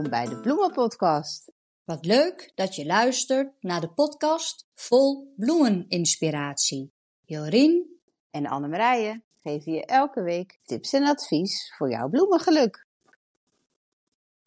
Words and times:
welkom 0.00 0.20
bij 0.20 0.28
de 0.34 0.40
Bloemenpodcast. 0.40 1.52
Wat 1.84 2.04
leuk 2.04 2.52
dat 2.54 2.74
je 2.74 2.86
luistert 2.86 3.62
naar 3.62 3.80
de 3.80 3.92
podcast 3.92 4.66
vol 4.74 5.34
bloemeninspiratie. 5.36 6.92
Jorien 7.24 8.00
en 8.30 8.46
Annemarije 8.46 9.22
geven 9.40 9.72
je 9.72 9.84
elke 9.84 10.22
week 10.22 10.58
tips 10.62 10.92
en 10.92 11.04
advies 11.04 11.74
voor 11.76 11.90
jouw 11.90 12.08
bloemengeluk. 12.08 12.86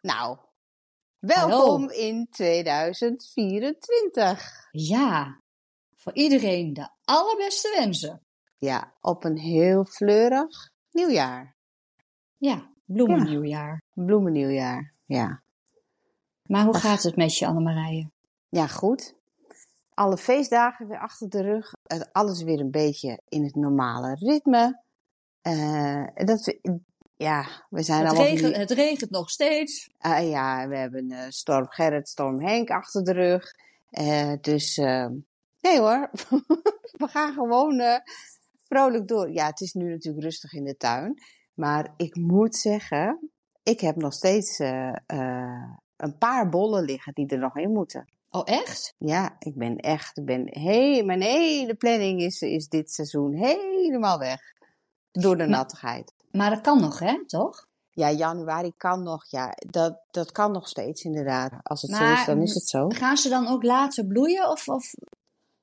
Nou, 0.00 0.38
welkom 1.18 1.80
Hallo. 1.80 1.86
in 1.86 2.26
2024. 2.30 4.68
Ja, 4.70 5.42
voor 5.94 6.14
iedereen 6.14 6.72
de 6.72 6.88
allerbeste 7.04 7.74
wensen. 7.78 8.22
Ja, 8.58 8.94
op 9.00 9.24
een 9.24 9.38
heel 9.38 9.84
fleurig 9.84 10.70
nieuwjaar. 10.90 11.56
Ja, 12.36 12.72
bloemennieuwjaar. 12.84 13.82
Ja, 13.92 14.04
bloemennieuwjaar, 14.04 14.94
ja. 15.06 15.43
Maar 16.48 16.64
hoe 16.64 16.76
gaat 16.76 17.02
het 17.02 17.16
met 17.16 17.38
je, 17.38 17.46
Annemarije? 17.46 18.10
Ja, 18.48 18.66
goed. 18.66 19.14
Alle 19.94 20.16
feestdagen 20.16 20.88
weer 20.88 20.98
achter 20.98 21.28
de 21.28 21.42
rug. 21.42 21.72
Alles 22.12 22.42
weer 22.42 22.60
een 22.60 22.70
beetje 22.70 23.20
in 23.28 23.44
het 23.44 23.54
normale 23.54 24.14
ritme. 24.14 24.82
Uh, 25.42 26.06
dat, 26.14 26.58
ja, 27.16 27.46
we 27.70 27.82
zijn 27.82 28.06
het, 28.06 28.16
regent, 28.16 28.56
het 28.56 28.70
regent 28.70 29.10
nog 29.10 29.30
steeds. 29.30 29.90
Uh, 30.06 30.30
ja, 30.30 30.68
we 30.68 30.76
hebben 30.76 31.10
uh, 31.10 31.20
Storm 31.28 31.66
Gerrit, 31.68 32.08
Storm 32.08 32.40
Henk 32.40 32.70
achter 32.70 33.04
de 33.04 33.12
rug. 33.12 33.50
dus 34.40 34.76
nee 35.60 35.78
hoor, 35.78 36.10
we 37.02 37.08
gaan 37.08 37.32
gewoon 37.32 38.02
vrolijk 38.62 39.08
door. 39.08 39.32
Ja, 39.32 39.46
het 39.46 39.60
is 39.60 39.72
nu 39.72 39.90
natuurlijk 39.90 40.24
rustig 40.24 40.52
in 40.52 40.64
de 40.64 40.76
tuin. 40.76 41.22
Maar 41.54 41.94
ik 41.96 42.16
moet 42.16 42.56
zeggen, 42.56 43.30
ik 43.62 43.80
heb 43.80 43.96
nog 43.96 44.12
steeds 44.12 44.58
een 45.96 46.18
paar 46.18 46.48
bollen 46.48 46.84
liggen 46.84 47.12
die 47.12 47.26
er 47.26 47.38
nog 47.38 47.56
in 47.56 47.72
moeten. 47.72 48.12
Oh, 48.30 48.42
echt? 48.44 48.94
Ja, 48.98 49.36
ik 49.38 49.54
ben 49.54 49.76
echt, 49.76 50.18
ik 50.18 50.24
ben 50.24 50.48
hey, 50.50 51.02
mijn 51.04 51.22
hele 51.22 51.74
planning 51.74 52.20
is, 52.20 52.40
is 52.40 52.68
dit 52.68 52.90
seizoen 52.90 53.32
helemaal 53.32 54.18
weg. 54.18 54.40
Door 55.10 55.36
de 55.36 55.46
nattigheid. 55.46 56.12
Maar 56.30 56.50
dat 56.50 56.60
kan 56.60 56.80
nog, 56.80 56.98
hè, 56.98 57.26
toch? 57.26 57.66
Ja, 57.90 58.10
januari 58.10 58.72
kan 58.76 59.02
nog. 59.02 59.24
Ja, 59.30 59.52
dat, 59.56 60.00
dat 60.10 60.32
kan 60.32 60.52
nog 60.52 60.68
steeds 60.68 61.04
inderdaad. 61.04 61.52
Als 61.62 61.82
het 61.82 61.96
zo 61.96 62.12
is, 62.12 62.24
dan 62.24 62.42
is 62.42 62.54
het 62.54 62.68
zo. 62.68 62.88
Gaan 62.88 63.16
ze 63.16 63.28
dan 63.28 63.48
ook 63.48 63.62
later 63.62 64.06
bloeien? 64.06 64.50
Of, 64.50 64.68
of... 64.68 64.94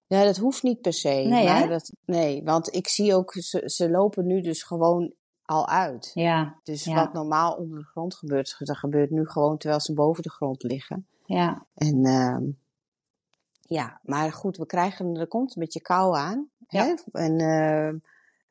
Ja, 0.08 0.24
dat 0.24 0.38
hoeft 0.38 0.64
niet 0.64 0.82
per 0.82 0.94
se. 0.94 1.10
Nee, 1.10 1.46
maar 1.46 1.68
dat, 1.68 1.92
nee 2.06 2.44
want 2.44 2.74
ik 2.76 2.88
zie 2.88 3.16
ook, 3.16 3.34
ze, 3.34 3.64
ze 3.66 3.90
lopen 3.90 4.26
nu 4.26 4.42
dus 4.42 4.64
gewoon 4.64 5.14
al 5.52 5.68
uit. 5.68 6.12
Ja. 6.14 6.60
Dus 6.64 6.86
wat 6.86 7.14
normaal 7.14 7.54
onder 7.54 7.78
de 7.80 7.86
grond 7.86 8.16
gebeurt, 8.16 8.56
dat 8.60 8.78
gebeurt 8.78 9.10
nu 9.10 9.28
gewoon 9.28 9.58
terwijl 9.58 9.82
ze 9.82 9.94
boven 9.94 10.24
de 10.24 10.30
grond 10.30 10.64
liggen. 10.64 11.08
Ja. 11.26 11.66
En 11.74 12.08
uh, 12.08 12.54
ja, 13.62 14.00
maar 14.04 14.32
goed, 14.32 14.58
we 14.58 14.66
krijgen, 14.66 15.16
er 15.16 15.28
komt 15.28 15.56
een 15.56 15.62
beetje 15.62 15.82
kou 15.82 16.18
aan. 16.18 16.50
Ja. 16.68 16.84
Hè? 16.86 16.94
En 17.12 17.40
uh, 17.40 18.00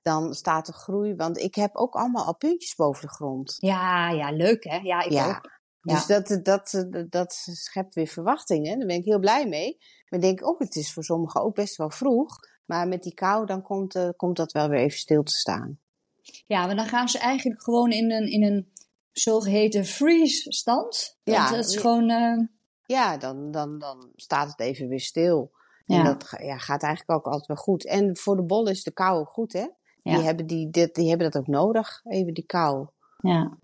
dan 0.03 0.35
staat 0.35 0.67
de 0.67 0.73
groei, 0.73 1.15
want 1.15 1.39
ik 1.39 1.55
heb 1.55 1.77
ook 1.77 1.95
allemaal 1.95 2.25
al 2.25 2.37
puntjes 2.37 2.75
boven 2.75 3.03
de 3.03 3.13
grond. 3.13 3.57
Ja, 3.59 4.11
ja, 4.11 4.31
leuk 4.31 4.65
hè? 4.65 4.77
Ja, 4.77 5.03
ik 5.03 5.13
ook. 5.13 5.59
Dus 5.81 6.07
dat, 6.07 6.41
dat, 6.43 6.87
dat 7.09 7.33
schept 7.33 7.95
weer 7.95 8.07
verwachtingen. 8.07 8.79
Daar 8.79 8.87
ben 8.87 8.97
ik 8.97 9.05
heel 9.05 9.19
blij 9.19 9.49
mee. 9.49 9.77
Maar 10.09 10.21
ik 10.21 10.27
denk 10.27 10.47
ook, 10.47 10.59
het 10.59 10.77
is 10.77 10.93
voor 10.93 11.05
sommigen 11.05 11.43
ook 11.43 11.55
best 11.55 11.77
wel 11.77 11.91
vroeg. 11.91 12.39
Maar 12.65 12.89
met 12.89 13.03
die 13.03 13.15
kou, 13.15 13.47
dan 13.47 13.63
komt, 13.63 13.97
uh, 13.97 14.09
komt 14.17 14.37
dat 14.37 14.53
wel 14.53 14.69
weer 14.69 14.79
even 14.81 14.99
stil 14.99 15.23
te 15.23 15.33
staan. 15.33 15.79
Ja, 16.47 16.67
maar 16.67 16.77
dan 16.77 16.87
gaan 16.87 17.09
ze 17.09 17.19
eigenlijk 17.19 17.63
gewoon 17.63 17.91
in 17.91 18.11
een, 18.11 18.31
in 18.31 18.45
een 18.45 18.73
zogeheten 19.13 19.85
freeze-stand. 19.85 21.19
Ja, 21.23 21.55
het 21.55 21.67
is 21.67 21.77
gewoon. 21.77 22.11
Uh... 22.11 22.47
Ja, 22.87 23.17
dan, 23.17 23.51
dan, 23.51 23.79
dan 23.79 24.11
staat 24.15 24.51
het 24.51 24.61
even 24.61 24.89
weer 24.89 25.01
stil. 25.01 25.53
Ja. 25.85 25.99
En 25.99 26.05
dat 26.05 26.35
ja, 26.43 26.59
gaat 26.59 26.83
eigenlijk 26.83 27.19
ook 27.19 27.27
altijd 27.27 27.47
wel 27.47 27.57
goed. 27.57 27.87
En 27.87 28.17
voor 28.17 28.37
de 28.37 28.45
bol 28.45 28.69
is 28.69 28.83
de 28.83 28.93
kou 28.93 29.25
goed, 29.25 29.53
hè? 29.53 29.67
Die, 30.03 30.23
hebben 30.23 30.47
die, 30.47 30.71
dit, 30.71 30.95
die 30.95 31.09
hebben 31.09 31.31
dat 31.31 31.43
ook 31.43 31.49
nodig, 31.49 32.01
even 32.05 32.35
die 32.35 32.47
kou. 32.47 32.89
Ja. 33.19 33.59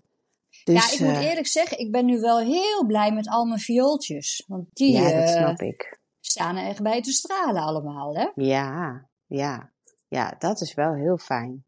Dus, 0.63 0.89
ja, 0.89 0.93
ik 0.93 0.99
moet 0.99 1.23
eh, 1.23 1.29
eerlijk 1.29 1.47
zeggen, 1.47 1.79
ik 1.79 1.91
ben 1.91 2.05
nu 2.05 2.19
wel 2.19 2.39
heel 2.39 2.85
blij 2.85 3.13
met 3.13 3.29
al 3.29 3.45
mijn 3.45 3.59
viooltjes. 3.59 4.43
Want 4.47 4.65
die 4.73 4.91
ja, 4.91 5.19
dat 5.19 5.29
snap 5.29 5.61
uh, 5.61 5.67
ik. 5.67 5.99
staan 6.19 6.55
er 6.55 6.67
echt 6.67 6.81
bij 6.81 7.01
te 7.01 7.11
stralen 7.11 7.61
allemaal, 7.61 8.15
hè? 8.15 8.29
Ja, 8.35 9.07
ja. 9.25 9.71
Ja, 10.07 10.35
dat 10.39 10.61
is 10.61 10.73
wel 10.73 10.93
heel 10.93 11.17
fijn. 11.17 11.65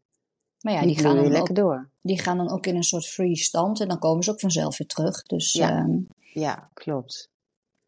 Maar 0.60 0.72
ja, 0.72 0.80
die, 0.82 0.98
gaan 0.98 1.16
dan 1.16 1.28
lekker 1.28 1.50
ook, 1.50 1.56
door. 1.56 1.90
Die 2.00 2.20
gaan 2.20 2.36
dan 2.36 2.50
ook 2.50 2.66
in 2.66 2.76
een 2.76 2.82
soort 2.82 3.06
free 3.06 3.36
stand 3.36 3.80
en 3.80 3.88
dan 3.88 3.98
komen 3.98 4.22
ze 4.22 4.30
ook 4.30 4.40
vanzelf 4.40 4.78
weer 4.78 4.88
terug. 4.88 5.22
Dus, 5.22 5.52
ja, 5.52 5.86
uh, 5.86 5.98
ja 6.18 6.70
klopt. 6.74 7.30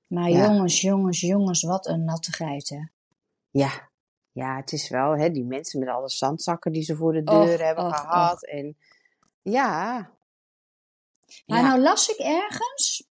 Maar 0.06 0.30
jongens, 0.30 0.80
jongens, 0.80 1.20
jongens, 1.20 1.62
wat 1.62 1.86
een 1.86 2.04
nattigheid, 2.04 2.68
hè? 2.68 2.80
Ja, 3.50 3.90
ja, 4.32 4.56
het 4.56 4.72
is 4.72 4.88
wel, 4.88 5.16
hè, 5.16 5.30
die 5.30 5.44
mensen 5.44 5.80
met 5.80 5.88
alle 5.88 6.08
zandzakken 6.08 6.72
die 6.72 6.82
ze 6.82 6.96
voor 6.96 7.12
de 7.12 7.22
deur 7.22 7.64
hebben 7.64 7.94
gehad. 7.94 8.46
En 8.46 8.76
ja. 9.42 9.92
Maar 11.46 11.60
ja. 11.60 11.68
nou 11.68 11.80
las 11.80 12.08
ik 12.08 12.18
ergens 12.18 13.08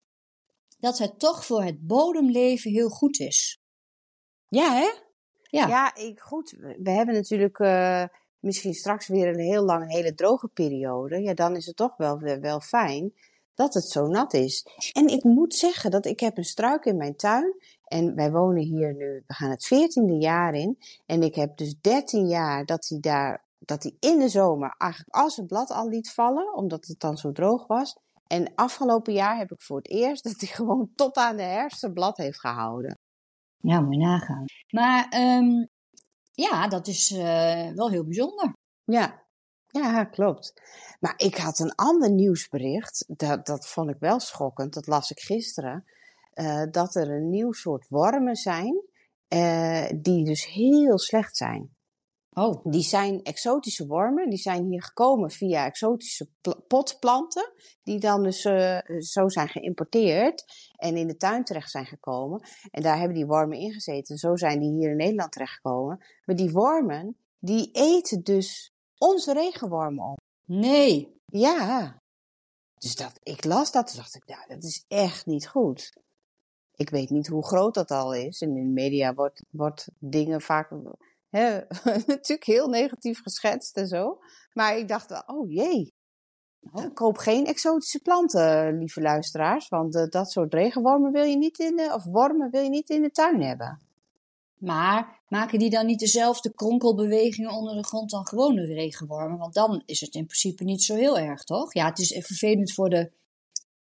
dat 0.80 0.98
het 0.98 1.20
toch 1.20 1.46
voor 1.46 1.64
het 1.64 1.88
bodemleven 1.88 2.72
heel 2.72 2.90
goed 2.90 3.20
is. 3.20 3.62
Ja, 4.48 4.74
hè? 4.74 4.90
Ja, 5.42 5.68
ja 5.68 5.96
ik, 5.96 6.20
goed. 6.20 6.52
We 6.60 6.92
hebben 6.92 7.16
natuurlijk 7.16 7.60
uh, 7.60 8.04
misschien 8.40 8.74
straks 8.74 9.08
weer 9.08 9.28
een 9.28 9.40
heel 9.40 9.64
lang, 9.64 9.82
een 9.82 9.90
hele 9.90 10.14
droge 10.14 10.48
periode. 10.48 11.22
Ja, 11.22 11.34
dan 11.34 11.56
is 11.56 11.66
het 11.66 11.76
toch 11.76 11.98
wel, 11.98 12.20
wel 12.20 12.60
fijn 12.60 13.14
dat 13.60 13.74
het 13.74 13.90
zo 13.90 14.08
nat 14.08 14.34
is. 14.34 14.66
En 14.94 15.08
ik 15.08 15.24
moet 15.24 15.56
zeggen 15.56 15.92
dat 15.92 16.06
ik 16.06 16.20
heb 16.20 16.38
een 16.38 16.44
struik 16.44 16.86
in 16.86 16.98
mijn 16.98 17.16
tuin. 17.16 17.56
En 17.84 18.16
wij 18.16 18.32
wonen 18.32 18.64
hier 18.64 18.96
nu, 18.96 19.24
we 19.28 19.34
gaan 19.34 19.50
het 19.50 19.66
veertiende 19.66 20.18
jaar 20.18 20.54
in. 20.54 20.78
En 21.06 21.24
ik 21.24 21.36
heb 21.36 21.58
dus 21.58 21.76
dertien 21.82 22.28
jaar 22.28 22.66
dat 22.66 22.88
hij 22.88 23.00
daar, 23.00 23.46
dat 23.60 23.84
hij 23.84 23.96
in 24.00 24.20
de 24.20 24.30
zomer 24.30 24.76
eigenlijk 24.78 25.16
al 25.16 25.30
zijn 25.30 25.48
blad 25.48 25.72
al 25.72 25.90
liet 25.90 26.12
vallen. 26.12 26.54
Omdat 26.56 26.86
het 26.86 27.00
dan 27.00 27.18
zo 27.18 27.32
droog 27.32 27.68
was. 27.68 27.98
En 28.28 28.52
afgelopen 28.56 29.14
jaar 29.14 29.38
heb 29.38 29.52
ik 29.52 29.62
voor 29.62 29.78
het 29.78 29.90
eerst 29.90 30.24
dat 30.24 30.40
hij 30.40 30.50
gewoon 30.50 30.90
tot 30.96 31.18
aan 31.18 31.36
de 31.36 31.44
herfst 31.44 31.80
zijn 31.80 31.94
blad 31.94 32.18
heeft 32.18 32.40
gehouden. 32.40 32.98
Ja, 33.58 33.82
moet 33.82 33.94
je 33.94 34.00
nagaan. 34.00 34.46
Maar 34.70 35.14
um, 35.38 35.70
ja, 36.42 36.68
dat 36.68 36.88
is 36.88 37.12
uh, 37.12 37.72
wel 37.72 37.90
heel 37.90 38.04
bijzonder. 38.04 38.54
Ja, 38.84 39.24
ja, 39.68 40.04
klopt. 40.04 40.54
Maar 41.00 41.14
ik 41.18 41.36
had 41.36 41.60
een 41.60 41.76
ander 41.76 42.12
nieuwsbericht. 42.12 43.04
Dat, 43.08 43.46
dat 43.46 43.68
vond 43.68 43.90
ik 43.90 44.00
wel 44.00 44.20
schokkend. 44.20 44.74
Dat 44.74 44.88
las 44.88 45.12
ik 45.12 45.20
gisteren. 45.20 45.86
Uh, 46.34 46.64
dat 46.72 46.96
er 46.96 47.10
een 47.10 47.30
nieuw 47.30 47.52
soort 47.52 47.88
wormen 47.88 48.36
zijn. 48.36 48.84
Uh, 49.34 49.86
die 49.96 50.26
dus 50.26 50.46
heel 50.46 51.00
slecht 51.00 51.38
zijn. 51.38 51.78
Oh. 52.34 52.66
Die 52.66 52.82
zijn 52.82 53.24
exotische 53.24 53.88
wormen. 53.88 54.30
Die 54.30 54.40
zijn 54.40 54.66
hier 54.66 54.84
gekomen 54.84 55.32
via 55.32 55.66
exotische 55.66 56.30
potplanten. 56.68 57.52
Die 57.84 58.00
dan 58.00 58.24
dus 58.24 58.46
uh, 58.46 58.80
zo 59.00 59.30
zijn 59.30 59.48
geïmporteerd. 59.48 60.46
En 60.76 60.98
in 60.98 61.08
de 61.08 61.18
tuin 61.18 61.44
terecht 61.44 61.72
zijn 61.72 61.86
gekomen. 61.86 62.42
En 62.72 62.82
daar 62.82 62.98
hebben 62.98 63.16
die 63.16 63.26
wormen 63.26 63.58
in 63.58 63.72
gezeten. 63.72 64.18
Zo 64.18 64.36
zijn 64.36 64.60
die 64.60 64.72
hier 64.72 64.90
in 64.90 64.98
Nederland 64.98 65.32
terechtgekomen. 65.32 66.06
Maar 66.26 66.36
die 66.36 66.52
wormen, 66.52 67.18
die 67.40 67.70
eten 67.72 68.24
dus 68.24 68.74
onze 68.98 69.34
regenwormen 69.34 70.12
op. 70.12 70.20
Nee. 70.46 71.22
Ja. 71.26 72.02
Dus 72.78 72.96
dat, 72.96 73.20
ik 73.24 73.46
las 73.46 73.72
dat 73.72 73.90
en 73.92 73.98
dacht 73.98 74.16
ik, 74.16 74.26
nou, 74.26 74.48
dat 74.48 74.64
is 74.64 74.86
echt 74.88 75.26
niet 75.26 75.48
goed. 75.48 75.94
Ik 76.76 76.90
weet 76.90 77.10
niet 77.10 77.28
hoe 77.28 77.46
groot 77.46 77.74
dat 77.74 77.92
al 77.92 78.14
is. 78.14 78.42
En 78.42 78.58
in 78.58 78.64
de 78.64 78.82
media 78.82 79.14
wordt, 79.14 79.42
wordt 79.50 79.88
dingen 80.00 80.42
vaak 80.42 80.72
natuurlijk 82.08 82.44
heel 82.44 82.68
negatief 82.68 83.22
geschetst 83.22 83.78
en 83.78 83.88
zo. 83.88 84.20
Maar 84.54 84.78
ik 84.78 84.88
dacht 84.88 85.10
wel, 85.10 85.24
oh 85.26 85.52
jee. 85.52 85.94
Oh. 86.72 86.94
Koop 86.94 87.18
geen 87.18 87.46
exotische 87.46 88.00
planten, 88.00 88.78
lieve 88.78 89.02
luisteraars. 89.02 89.68
Want 89.68 89.96
uh, 89.96 90.06
dat 90.08 90.32
soort 90.32 90.54
regenwormen 90.54 91.12
wil 91.12 91.24
je 91.24 91.38
niet 91.38 91.60
in 91.60 91.76
de, 91.76 91.92
of 91.94 92.04
wormen 92.04 92.52
wil 92.52 92.62
je 92.62 92.70
niet 92.70 92.90
in 92.90 93.02
de 93.02 93.12
tuin 93.12 93.42
hebben. 93.42 93.80
Maar 94.58 95.20
maken 95.28 95.60
die 95.60 95.70
dan 95.70 95.86
niet 95.86 96.00
dezelfde 96.00 96.54
kronkelbewegingen 96.54 97.52
onder 97.52 97.76
de 97.76 97.84
grond 97.84 98.10
dan 98.10 98.28
gewone 98.28 98.66
regenwormen? 98.66 99.38
Want 99.38 99.54
dan 99.54 99.84
is 99.86 100.02
het 100.02 100.16
in 100.16 100.26
principe 100.26 100.64
niet 100.64 100.84
zo 100.84 100.96
heel 100.96 101.20
erg, 101.20 101.44
toch? 101.44 101.74
Ja, 101.74 101.86
het 101.86 102.00
is 102.00 102.26
vervelend 102.26 102.74
voor 102.74 102.90
de, 102.90 103.12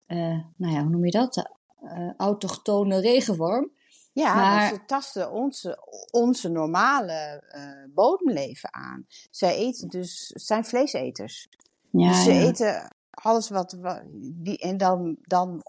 uh, 0.07 0.39
nou 0.55 0.73
ja, 0.73 0.81
hoe 0.81 0.89
noem 0.89 1.05
je 1.05 1.11
dat? 1.11 1.33
De, 1.33 1.49
uh, 1.83 2.13
autochtone 2.17 2.99
regenworm. 2.99 3.71
Ja, 4.19 4.35
maar... 4.35 4.69
ze 4.69 4.85
tasten 4.85 5.31
onze, 5.31 5.77
onze 6.11 6.49
normale 6.49 7.43
uh, 7.55 7.93
bodemleven 7.93 8.73
aan. 8.73 9.05
Zij 9.31 9.55
eten 9.55 9.87
dus, 9.87 10.27
zijn 10.27 10.65
vleeseters. 10.65 11.49
Ja, 11.89 12.07
dus 12.07 12.23
ze 12.23 12.33
ja. 12.33 12.47
eten 12.47 12.95
alles 13.09 13.49
wat, 13.49 13.71
wat 13.71 14.01
die, 14.13 14.57
en 14.57 14.77
dan, 14.77 15.17
dan 15.21 15.61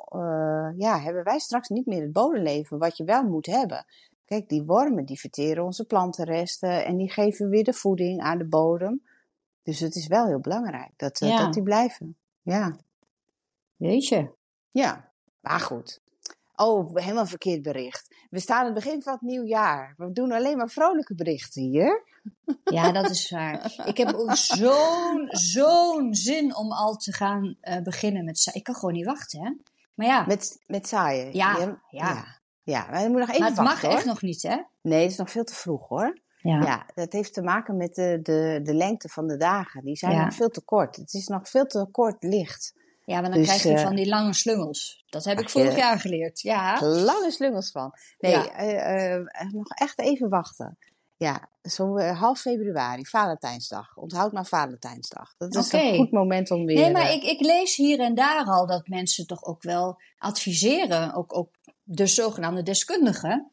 ja, 0.77 1.01
hebben 1.01 1.25
wij 1.25 1.39
straks 1.39 1.69
niet 1.69 1.87
meer 1.87 2.03
het 2.03 2.13
bodemleven 2.13 2.79
wat 2.79 2.97
je 2.97 3.05
wel 3.05 3.23
moet 3.23 3.47
hebben. 3.47 3.85
Kijk, 4.25 4.49
die 4.49 4.63
wormen 4.63 5.05
die 5.05 5.21
verteren 5.21 5.65
onze 5.65 5.85
plantenresten 5.85 6.85
en 6.85 6.97
die 6.97 7.11
geven 7.11 7.49
weer 7.49 7.65
de 7.65 7.73
voeding 7.73 8.21
aan 8.21 8.39
de 8.39 8.49
bodem. 8.49 9.03
Dus 9.63 9.81
het 9.81 9.95
is 9.95 10.07
wel 10.07 10.27
heel 10.27 10.41
belangrijk 10.41 10.93
dat, 10.97 11.21
uh, 11.21 11.29
ja. 11.29 11.45
dat 11.45 11.53
die 11.53 11.63
blijven. 11.63 12.17
Ja. 12.43 12.77
Weet 13.77 14.07
je? 14.07 14.31
Ja. 14.71 15.13
Maar 15.41 15.61
goed. 15.61 16.00
Oh, 16.61 16.95
helemaal 16.95 17.27
verkeerd 17.27 17.63
bericht. 17.63 18.15
We 18.31 18.41
staan 18.41 18.59
aan 18.59 18.65
het 18.65 18.75
begin 18.75 19.03
van 19.03 19.13
het 19.13 19.23
nieuw 19.23 19.45
jaar. 19.45 19.95
We 19.97 20.13
doen 20.13 20.33
alleen 20.33 20.57
maar 20.57 20.69
vrolijke 20.69 21.15
berichten 21.15 21.63
hier. 21.63 22.03
Ja, 22.65 22.93
dat 22.93 23.11
is 23.11 23.31
waar. 23.31 23.75
Ik 23.85 23.97
heb 23.97 24.13
ook 24.15 24.35
zo'n, 24.35 25.29
zo'n 25.31 26.15
zin 26.15 26.57
om 26.57 26.73
al 26.73 26.97
te 26.97 27.13
gaan 27.13 27.57
uh, 27.63 27.83
beginnen 27.83 28.25
met... 28.25 28.51
Ik 28.53 28.63
kan 28.63 28.75
gewoon 28.75 28.95
niet 28.95 29.07
wachten, 29.07 29.45
hè. 29.45 29.51
Maar 29.95 30.07
ja. 30.07 30.25
Met, 30.27 30.63
met 30.67 30.89
zaaien? 30.89 31.35
Ja, 31.35 31.59
ja. 31.59 31.81
ja. 31.91 32.25
ja. 32.63 32.87
maar 32.91 33.11
moet 33.11 33.19
nog 33.19 33.29
even 33.29 33.41
Maar 33.41 33.49
het 33.49 33.59
wachten, 33.59 33.89
mag 33.89 33.97
echt 33.97 34.07
nog 34.07 34.23
niet, 34.23 34.43
hè? 34.43 34.57
Nee, 34.83 35.03
het 35.03 35.11
is 35.11 35.17
nog 35.17 35.31
veel 35.31 35.45
te 35.45 35.55
vroeg, 35.55 35.89
hoor. 35.89 36.19
Ja. 36.43 36.63
ja, 36.63 36.87
dat 36.95 37.13
heeft 37.13 37.35
te 37.35 37.43
maken 37.43 37.77
met 37.77 37.95
de, 37.95 38.19
de, 38.23 38.61
de 38.63 38.75
lengte 38.75 39.09
van 39.09 39.27
de 39.27 39.37
dagen. 39.37 39.85
Die 39.85 39.97
zijn 39.97 40.25
nog 40.25 40.35
veel 40.35 40.49
te 40.49 40.65
kort. 40.65 40.97
Het 40.97 41.13
is 41.13 41.27
nog 41.27 41.49
veel 41.49 41.67
te 41.67 41.89
kort 41.91 42.23
licht. 42.23 42.75
Ja, 43.11 43.21
maar 43.21 43.31
dan 43.31 43.39
dus, 43.39 43.49
krijg 43.49 43.63
je 43.63 43.73
uh, 43.73 43.83
van 43.83 43.95
die 43.95 44.09
lange 44.09 44.35
slungels. 44.35 45.05
Dat 45.09 45.25
heb 45.25 45.41
ik 45.41 45.49
vorig 45.49 45.77
jaar 45.77 46.01
geleerd. 46.01 46.41
Ja. 46.41 46.79
Lange 46.83 47.31
slungels 47.31 47.71
van. 47.71 47.93
Nee, 48.19 48.33
ja. 48.33 49.13
uh, 49.13 49.51
nog 49.53 49.69
echt 49.69 49.99
even 49.99 50.29
wachten. 50.29 50.79
Ja, 51.17 51.49
zo 51.63 51.99
half 51.99 52.41
februari, 52.41 53.07
Valentijnsdag. 53.07 53.97
Onthoud 53.97 54.33
maar 54.33 54.47
Valentijnsdag. 54.47 55.35
Dat 55.39 55.55
is 55.55 55.67
okay. 55.67 55.89
een 55.89 55.97
goed 55.97 56.11
moment 56.11 56.51
om 56.51 56.65
weer... 56.65 56.77
Nee, 56.77 56.91
maar 56.91 57.13
ik, 57.13 57.23
ik 57.23 57.41
lees 57.41 57.77
hier 57.77 58.01
en 58.01 58.15
daar 58.15 58.45
al 58.45 58.67
dat 58.67 58.89
mensen 58.89 59.27
toch 59.27 59.45
ook 59.45 59.63
wel 59.63 60.01
adviseren, 60.19 61.15
ook, 61.15 61.37
ook 61.37 61.51
de 61.83 62.07
zogenaamde 62.07 62.63
deskundigen, 62.63 63.51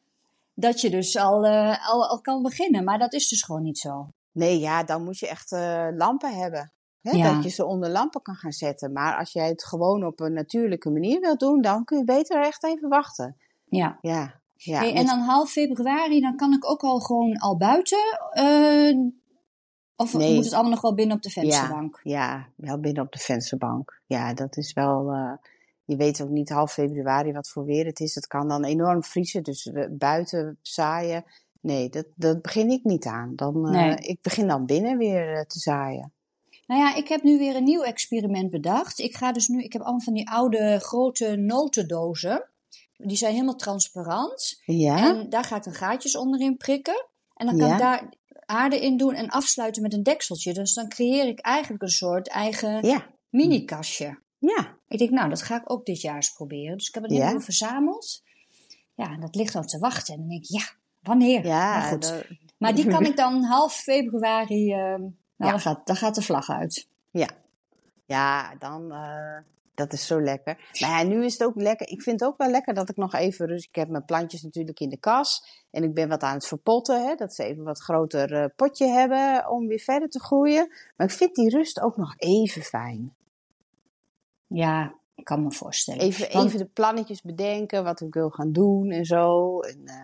dat 0.54 0.82
je 0.82 0.90
dus 0.90 1.18
al, 1.18 1.46
uh, 1.46 1.90
al, 1.90 2.08
al 2.08 2.22
kan 2.22 2.42
beginnen. 2.42 2.84
Maar 2.84 3.00
dat 3.00 3.14
is 3.14 3.28
dus 3.28 3.44
gewoon 3.44 3.64
niet 3.64 3.80
zo. 3.80 4.10
Nee, 4.32 4.60
ja, 4.60 4.84
dan 4.84 5.04
moet 5.04 5.20
je 5.20 5.28
echt 5.28 5.52
uh, 5.52 5.88
lampen 5.92 6.36
hebben. 6.36 6.72
Hè? 7.02 7.12
Ja. 7.12 7.34
Dat 7.34 7.44
je 7.44 7.50
ze 7.50 7.66
onder 7.66 7.90
lampen 7.90 8.22
kan 8.22 8.36
gaan 8.36 8.52
zetten. 8.52 8.92
Maar 8.92 9.18
als 9.18 9.34
jij 9.34 9.48
het 9.48 9.66
gewoon 9.66 10.06
op 10.06 10.20
een 10.20 10.34
natuurlijke 10.34 10.90
manier 10.90 11.20
wilt 11.20 11.40
doen, 11.40 11.62
dan 11.62 11.84
kun 11.84 11.98
je 11.98 12.04
beter 12.04 12.42
echt 12.42 12.64
even 12.64 12.90
wachten. 12.90 13.36
Ja. 13.66 13.98
Ja. 14.02 14.42
ja 14.54 14.80
hey, 14.80 14.94
en 14.94 15.06
dan 15.06 15.20
half 15.20 15.52
februari, 15.52 16.22
dan 16.22 16.36
kan 16.36 16.54
ik 16.54 16.70
ook 16.70 16.82
al 16.82 17.00
gewoon 17.00 17.38
al 17.38 17.58
buiten. 17.58 18.20
Uh, 18.34 19.12
of 19.96 20.14
nee. 20.14 20.36
moet 20.36 20.44
het 20.44 20.54
allemaal 20.54 20.72
nog 20.72 20.82
wel 20.82 20.94
binnen 20.94 21.16
op 21.16 21.22
de 21.22 21.30
vensterbank? 21.30 22.00
Ja, 22.04 22.22
ja, 22.24 22.50
wel 22.56 22.80
binnen 22.80 23.04
op 23.04 23.12
de 23.12 23.20
vensterbank. 23.20 24.02
Ja, 24.06 24.34
dat 24.34 24.58
is 24.58 24.74
wel. 24.74 25.14
Uh, 25.14 25.34
je 25.84 25.96
weet 25.96 26.22
ook 26.22 26.30
niet 26.30 26.50
half 26.50 26.74
februari 26.74 27.32
wat 27.32 27.50
voor 27.50 27.66
weer 27.66 27.86
het 27.86 28.00
is. 28.00 28.16
Het 28.16 28.28
kan 28.28 28.48
dan 28.48 28.64
enorm 28.64 29.04
vriezen, 29.04 29.44
dus 29.44 29.72
buiten 29.90 30.58
zaaien. 30.62 31.24
Nee, 31.62 31.90
dat, 31.90 32.06
dat 32.16 32.42
begin 32.42 32.70
ik 32.70 32.84
niet 32.84 33.06
aan. 33.06 33.36
Dan, 33.36 33.56
uh, 33.66 33.72
nee. 33.72 33.96
Ik 33.96 34.22
begin 34.22 34.48
dan 34.48 34.66
binnen 34.66 34.98
weer 34.98 35.46
te 35.46 35.60
zaaien. 35.60 36.12
Nou 36.68 36.82
ja, 36.82 36.96
ik 36.96 37.08
heb 37.08 37.24
nu 37.24 37.38
weer 37.38 37.56
een 37.56 37.64
nieuw 37.64 37.84
experiment 37.84 38.50
bedacht. 38.50 39.00
Ik 39.00 39.16
ga 39.16 39.32
dus 39.32 39.48
nu, 39.48 39.64
ik 39.64 39.74
heb 39.74 39.82
allemaal 39.82 40.02
van 40.02 40.14
die 40.14 40.30
oude 40.30 40.80
grote 40.80 41.36
notendozen. 41.36 42.50
Die 42.98 43.18
zijn 43.18 43.34
helemaal 43.34 43.56
transparant. 43.56 44.62
Ja. 44.66 44.98
En 44.98 45.30
daar 45.30 45.44
ga 45.44 45.56
ik 45.56 45.64
dan 45.64 45.74
gaatjes 45.74 46.16
onderin 46.16 46.58
prikken. 46.58 47.06
En 47.34 47.46
dan 47.46 47.58
kan 47.58 47.68
ja. 47.68 47.74
ik 47.74 47.80
daar 47.80 48.10
aarde 48.46 48.80
in 48.80 48.98
doen 48.98 49.14
en 49.14 49.30
afsluiten 49.30 49.82
met 49.82 49.94
een 49.94 50.04
dekseltje. 50.04 50.54
Dus 50.54 50.74
dan 50.74 50.90
creëer 50.90 51.28
ik 51.28 51.40
eigenlijk 51.40 51.84
een 51.84 51.90
soort 51.90 52.28
eigen 52.28 52.86
ja. 52.86 53.06
mini-kastje. 53.30 54.20
Ja. 54.38 54.76
Ik 54.88 54.98
denk, 54.98 55.12
nou, 55.12 55.30
dat 55.30 55.42
ga 55.42 55.56
ik 55.56 55.72
ook 55.72 55.86
dit 55.86 56.02
jaar 56.02 56.16
eens 56.16 56.34
proberen. 56.34 56.78
Dus 56.78 56.88
ik 56.88 56.94
heb 56.94 57.04
het 57.04 57.12
helemaal 57.12 57.34
ja. 57.34 57.42
verzameld. 57.42 58.24
Ja, 58.96 59.12
en 59.12 59.20
dat 59.20 59.36
ligt 59.36 59.54
dan 59.54 59.66
te 59.66 59.80
wachten. 59.80 60.14
En 60.14 60.20
dan 60.20 60.30
denk 60.30 60.44
ik, 60.44 60.50
ja, 60.50 60.66
wanneer? 61.00 61.46
Ja, 61.46 61.78
maar 61.78 61.92
goed. 61.92 62.02
Dat... 62.02 62.26
Maar 62.58 62.76
die 62.76 62.88
kan 62.88 63.06
ik 63.06 63.18
dan 63.18 63.44
half 63.44 63.74
februari... 63.74 64.74
Uh, 64.74 64.96
nou, 65.38 65.52
dan, 65.52 65.60
gaat, 65.60 65.88
dan 65.88 65.96
gaat 65.96 66.16
de 66.16 66.22
vlag 66.22 66.50
uit. 66.50 66.88
Ja, 67.12 67.30
ja 68.06 68.56
dan, 68.56 68.92
uh, 68.92 69.38
dat 69.74 69.94
is 69.94 70.08
zo 70.08 70.22
lekker. 70.22 70.58
Maar 70.80 70.90
ja, 70.90 71.04
nu 71.04 71.26
is 71.26 71.34
het 71.34 71.44
ook 71.44 71.56
lekker. 71.56 71.90
Ik 71.90 72.02
vind 72.02 72.20
het 72.20 72.30
ook 72.30 72.38
wel 72.38 72.50
lekker 72.50 72.74
dat 72.74 72.90
ik 72.90 72.96
nog 72.96 73.14
even 73.14 73.48
rust. 73.48 73.68
Ik 73.68 73.76
heb 73.76 73.90
mijn 73.90 74.06
plantjes 74.06 74.42
natuurlijk 74.42 74.80
in 74.80 74.90
de 74.90 74.98
kas. 74.98 75.64
En 75.72 75.84
ik 75.84 75.94
ben 75.94 76.10
wat 76.10 76.22
aan 76.22 76.34
het 76.34 76.48
verpotten. 76.48 77.06
Hè, 77.08 77.16
dat 77.16 77.34
ze 77.34 77.44
even 77.44 77.64
wat 77.64 77.80
groter 77.80 78.32
uh, 78.32 78.46
potje 78.56 78.88
hebben 78.88 79.50
om 79.50 79.68
weer 79.68 79.80
verder 79.80 80.10
te 80.10 80.20
groeien. 80.20 80.74
Maar 80.96 81.08
ik 81.08 81.14
vind 81.14 81.36
die 81.36 81.50
rust 81.50 81.80
ook 81.80 81.98
nog 81.98 82.14
even 82.18 82.62
fijn. 82.62 83.14
Ja, 84.48 84.94
ik 85.16 85.24
kan 85.24 85.44
me 85.44 85.52
voorstellen. 85.52 86.02
Even, 86.02 86.32
Want... 86.32 86.48
even 86.48 86.60
de 86.60 86.66
plannetjes 86.66 87.22
bedenken, 87.22 87.84
wat 87.84 88.02
ik 88.02 88.14
wil 88.14 88.30
gaan 88.30 88.52
doen 88.52 88.92
en 88.92 89.06
zo. 89.06 89.60
En, 89.60 89.82
uh, 89.86 89.96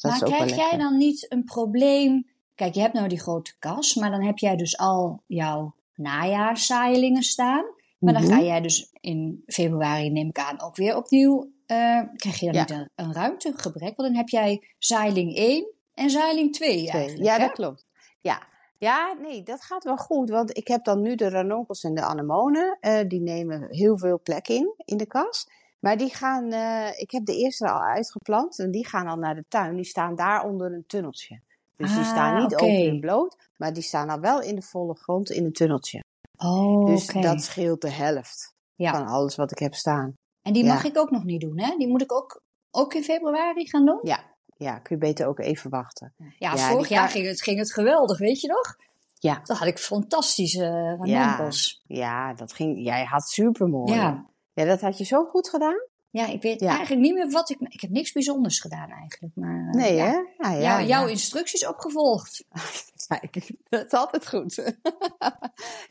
dat 0.00 0.10
maar 0.10 0.22
krijg 0.22 0.56
jij 0.56 0.78
dan 0.78 0.96
niet 0.96 1.32
een 1.32 1.44
probleem 1.44 2.26
Kijk, 2.60 2.74
je 2.74 2.80
hebt 2.80 2.94
nou 2.94 3.08
die 3.08 3.20
grote 3.20 3.52
kas, 3.58 3.94
maar 3.94 4.10
dan 4.10 4.22
heb 4.22 4.38
jij 4.38 4.56
dus 4.56 4.78
al 4.78 5.22
jouw 5.26 5.74
najaarsaailingen 5.94 7.22
staan. 7.22 7.64
Maar 7.98 8.12
dan 8.12 8.22
mm 8.22 8.28
-hmm. 8.28 8.38
ga 8.38 8.44
jij 8.44 8.60
dus 8.60 8.90
in 9.00 9.42
februari, 9.46 10.10
neem 10.10 10.28
ik 10.28 10.38
aan, 10.38 10.60
ook 10.60 10.76
weer 10.76 10.96
opnieuw. 10.96 11.52
Uh, 11.66 12.00
krijg 12.16 12.40
je 12.40 12.46
dan 12.46 12.54
ja. 12.54 12.60
niet 12.60 12.70
een, 12.70 12.90
een, 12.94 13.12
ruimtegebrek? 13.12 13.96
Want 13.96 14.08
dan 14.08 14.14
heb 14.14 14.28
jij 14.28 14.74
zaailing 14.78 15.36
1 15.36 15.72
en 15.94 16.10
zaailing 16.10 16.52
2 16.52 16.90
eigenlijk. 16.90 17.24
Ja, 17.24 17.32
hè? 17.32 17.38
dat 17.38 17.52
klopt. 17.52 17.86
Ja. 18.20 18.42
ja, 18.78 19.16
nee, 19.20 19.42
dat 19.42 19.62
gaat 19.62 19.84
wel 19.84 19.96
goed. 19.96 20.30
Want 20.30 20.56
ik 20.56 20.68
heb 20.68 20.84
dan 20.84 21.02
nu 21.02 21.14
de 21.14 21.28
ranonkels 21.28 21.82
en 21.82 21.94
de 21.94 22.02
anemonen. 22.02 22.78
Uh, 22.80 22.98
die 23.08 23.20
nemen 23.20 23.66
heel 23.70 23.98
veel 23.98 24.20
plek 24.22 24.48
in, 24.48 24.74
in 24.84 24.96
de 24.96 25.06
kas. 25.06 25.48
Maar 25.78 25.96
die 25.96 26.14
gaan, 26.14 26.52
uh, 26.52 27.00
ik 27.00 27.10
heb 27.10 27.24
de 27.24 27.36
eerste 27.36 27.70
al 27.70 27.80
uitgeplant. 27.80 28.58
En 28.58 28.70
die 28.70 28.86
gaan 28.86 29.06
al 29.06 29.16
naar 29.16 29.34
de 29.34 29.44
tuin. 29.48 29.76
Die 29.76 29.84
staan 29.84 30.14
daar 30.14 30.44
onder 30.44 30.72
een 30.72 30.84
tunneltje. 30.86 31.40
Dus 31.80 31.90
ah, 31.90 31.96
die 31.96 32.04
staan 32.04 32.42
niet 32.42 32.54
okay. 32.54 32.68
open 32.68 32.88
en 32.88 33.00
bloot, 33.00 33.36
maar 33.56 33.72
die 33.72 33.82
staan 33.82 34.08
al 34.08 34.20
wel 34.20 34.42
in 34.42 34.54
de 34.54 34.62
volle 34.62 34.94
grond 34.94 35.30
in 35.30 35.44
een 35.44 35.52
tunneltje. 35.52 36.02
Oh, 36.36 36.86
dus 36.86 37.08
okay. 37.08 37.22
dat 37.22 37.42
scheelt 37.42 37.80
de 37.80 37.90
helft 37.90 38.54
ja. 38.74 38.92
van 38.92 39.06
alles 39.06 39.36
wat 39.36 39.50
ik 39.50 39.58
heb 39.58 39.74
staan. 39.74 40.14
En 40.42 40.52
die 40.52 40.64
ja. 40.64 40.72
mag 40.72 40.84
ik 40.84 40.98
ook 40.98 41.10
nog 41.10 41.24
niet 41.24 41.40
doen, 41.40 41.60
hè? 41.60 41.76
Die 41.76 41.88
moet 41.88 42.02
ik 42.02 42.12
ook, 42.12 42.42
ook 42.70 42.94
in 42.94 43.02
februari 43.02 43.68
gaan 43.68 43.84
doen? 43.84 43.98
Ja, 44.02 44.36
ja 44.56 44.78
kun 44.78 44.96
je 44.96 45.02
beter 45.02 45.26
ook 45.26 45.38
even 45.38 45.70
wachten. 45.70 46.14
Ja, 46.38 46.56
vorig 46.56 46.88
jaar 46.88 47.08
ging 47.08 47.26
het, 47.26 47.42
ging 47.42 47.58
het 47.58 47.72
geweldig, 47.72 48.18
weet 48.18 48.40
je 48.40 48.48
nog? 48.48 48.76
Ja. 49.14 49.40
Dan 49.44 49.56
had 49.56 49.68
ik 49.68 49.78
fantastische 49.78 50.96
ranonkels. 50.98 51.82
Ja, 51.86 51.96
ja, 51.96 52.34
dat 52.34 52.52
ging, 52.52 52.84
jij 52.84 53.04
had 53.04 53.28
supermooi. 53.28 53.92
Ja. 53.92 54.30
ja, 54.52 54.64
dat 54.64 54.80
had 54.80 54.98
je 54.98 55.04
zo 55.04 55.24
goed 55.24 55.48
gedaan. 55.48 55.88
Ja, 56.10 56.26
ik 56.26 56.42
weet 56.42 56.60
ja. 56.60 56.68
eigenlijk 56.68 57.00
niet 57.00 57.14
meer 57.14 57.30
wat 57.30 57.50
ik. 57.50 57.60
Ik 57.60 57.80
heb 57.80 57.90
niks 57.90 58.12
bijzonders 58.12 58.60
gedaan 58.60 58.90
eigenlijk. 58.90 59.34
Maar, 59.36 59.66
uh, 59.66 59.70
nee, 59.70 59.94
ja. 59.94 60.04
hè? 60.04 60.48
Ja, 60.48 60.58
ja, 60.60 60.82
jouw 60.82 61.06
instructies 61.06 61.66
opgevolgd. 61.66 62.44
Kijk, 63.06 63.50
dat 63.68 63.86
is 63.86 63.92
altijd 63.92 64.28
goed. 64.28 64.54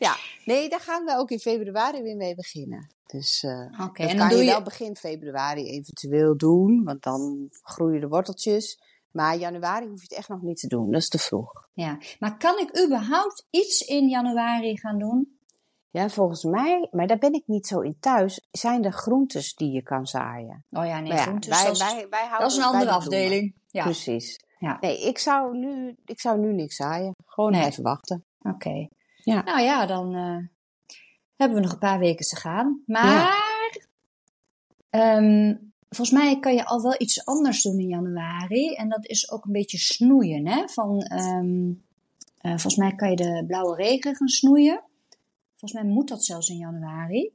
ja, 0.05 0.15
nee, 0.45 0.69
daar 0.69 0.79
gaan 0.79 1.05
we 1.05 1.17
ook 1.17 1.31
in 1.31 1.39
februari 1.39 2.01
weer 2.01 2.15
mee 2.15 2.35
beginnen. 2.35 2.87
Dus 3.05 3.43
uh, 3.43 3.51
okay, 3.51 3.87
dat 3.87 3.97
en 3.97 4.07
kan 4.07 4.17
dan 4.17 4.29
je 4.29 4.35
doe 4.35 4.45
wel 4.45 4.61
begin 4.61 4.95
februari 4.95 5.69
eventueel 5.69 6.37
doen, 6.37 6.83
want 6.83 7.03
dan 7.03 7.49
groeien 7.63 8.01
de 8.01 8.07
worteltjes. 8.07 8.79
Maar 9.11 9.37
januari 9.37 9.87
hoef 9.87 10.01
je 10.01 10.07
het 10.07 10.17
echt 10.17 10.29
nog 10.29 10.41
niet 10.41 10.59
te 10.59 10.67
doen, 10.67 10.91
dat 10.91 11.01
is 11.01 11.09
te 11.09 11.17
vroeg. 11.17 11.67
Ja, 11.73 11.97
maar 12.19 12.37
kan 12.37 12.59
ik 12.59 12.83
überhaupt 12.85 13.47
iets 13.49 13.81
in 13.81 14.07
januari 14.07 14.77
gaan 14.77 14.99
doen? 14.99 15.38
Ja, 15.91 16.09
volgens 16.09 16.43
mij, 16.43 16.87
maar 16.91 17.07
daar 17.07 17.17
ben 17.17 17.33
ik 17.33 17.43
niet 17.45 17.67
zo 17.67 17.79
in 17.79 17.97
thuis, 17.99 18.47
zijn 18.51 18.83
er 18.85 18.91
groentes 18.91 19.55
die 19.55 19.71
je 19.71 19.81
kan 19.81 20.05
zaaien. 20.07 20.65
Oh 20.69 20.85
ja, 20.85 20.99
nee, 20.99 21.11
ja, 21.11 21.17
groentes, 21.17 21.49
wij, 21.49 21.63
dat, 21.65 21.75
is, 21.75 21.93
wij, 21.93 22.07
wij 22.09 22.19
houden 22.19 22.39
dat 22.39 22.51
is 22.51 22.57
een 22.57 22.63
andere 22.63 22.91
afdeling. 22.91 23.55
Ja, 23.67 23.83
Precies. 23.83 24.39
ja. 24.59 24.77
Nee, 24.81 25.01
ik 25.07 25.17
zou 25.17 25.57
nu, 25.57 25.95
ik 26.05 26.19
zou 26.19 26.39
nu 26.39 26.53
niks 26.53 26.75
zaaien. 26.75 27.15
Gewoon 27.25 27.51
Nee. 27.51 27.65
even 27.65 27.83
wachten. 27.83 28.25
oké. 28.41 28.87
Ja. 29.23 29.43
Nou 29.43 29.61
ja, 29.61 29.85
dan 29.85 30.15
eh, 30.15 30.37
hebben 31.35 31.57
we 31.57 31.63
nog 31.63 31.71
een 31.71 31.79
paar 31.79 31.99
weken 31.99 32.25
te 32.25 32.35
gaan. 32.35 32.83
Maar 32.85 33.37
ehm, 34.89 35.55
volgens 35.89 36.19
mij 36.19 36.39
kan 36.39 36.53
je 36.53 36.65
al 36.65 36.81
wel 36.81 36.95
iets 36.97 37.25
anders 37.25 37.61
doen 37.61 37.79
in 37.79 37.87
januari. 37.87 38.73
En 38.73 38.89
dat 38.89 39.07
is 39.07 39.31
ook 39.31 39.45
een 39.45 39.51
beetje 39.51 39.77
snoeien. 39.77 40.47
Hè? 40.47 40.67
Van, 40.67 40.99
ehm, 41.01 41.69
eh, 42.37 42.51
volgens 42.51 42.75
mij 42.75 42.95
kan 42.95 43.09
je 43.09 43.15
de 43.15 43.43
blauwe 43.47 43.75
regen 43.75 44.15
gaan 44.15 44.27
snoeien. 44.27 44.83
Volgens 45.59 45.81
mij 45.81 45.91
moet 45.91 46.07
dat 46.07 46.23
zelfs 46.25 46.49
in 46.49 46.57
januari. 46.57 47.31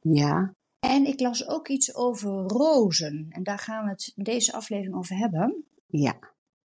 Ja. 0.00 0.54
En 0.78 1.06
ik 1.06 1.20
las 1.20 1.46
ook 1.48 1.68
iets 1.68 1.94
over 1.94 2.30
rozen. 2.32 3.26
En 3.30 3.42
daar 3.42 3.58
gaan 3.58 3.84
we 3.84 3.90
het 3.90 4.12
in 4.16 4.22
deze 4.24 4.52
aflevering 4.52 4.94
over 4.96 5.16
hebben. 5.16 5.64
Ja. 5.86 6.18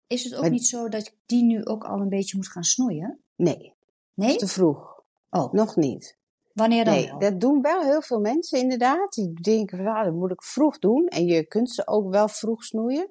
Is 0.06 0.24
het 0.24 0.34
ook 0.34 0.40
Maar- 0.40 0.50
niet 0.50 0.66
zo 0.66 0.88
dat 0.88 1.14
die 1.26 1.44
nu 1.44 1.64
ook 1.64 1.84
al 1.84 2.00
een 2.00 2.08
beetje 2.08 2.36
moet 2.36 2.48
gaan 2.48 2.64
snoeien? 2.64 3.18
Nee, 3.36 3.74
Nee? 4.14 4.36
te 4.36 4.46
vroeg. 4.46 5.02
Oh, 5.30 5.52
Nog 5.52 5.76
niet. 5.76 6.18
wanneer 6.52 6.84
dan 6.84 6.94
Nee, 6.94 7.06
wel? 7.08 7.18
dat 7.18 7.40
doen 7.40 7.62
wel 7.62 7.82
heel 7.82 8.02
veel 8.02 8.20
mensen 8.20 8.58
inderdaad. 8.58 9.12
Die 9.12 9.32
denken 9.32 9.78
van, 9.78 9.86
ah, 9.86 10.04
dat 10.04 10.14
moet 10.14 10.30
ik 10.30 10.42
vroeg 10.42 10.78
doen. 10.78 11.06
En 11.06 11.24
je 11.24 11.46
kunt 11.46 11.70
ze 11.70 11.86
ook 11.86 12.10
wel 12.10 12.28
vroeg 12.28 12.64
snoeien. 12.64 13.08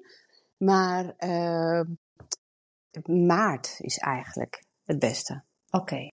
Maar 0.56 1.14
uh, 1.18 1.80
maart 3.26 3.74
is 3.78 3.98
eigenlijk 3.98 4.64
het 4.84 4.98
beste. 4.98 5.42
Oké. 5.70 6.08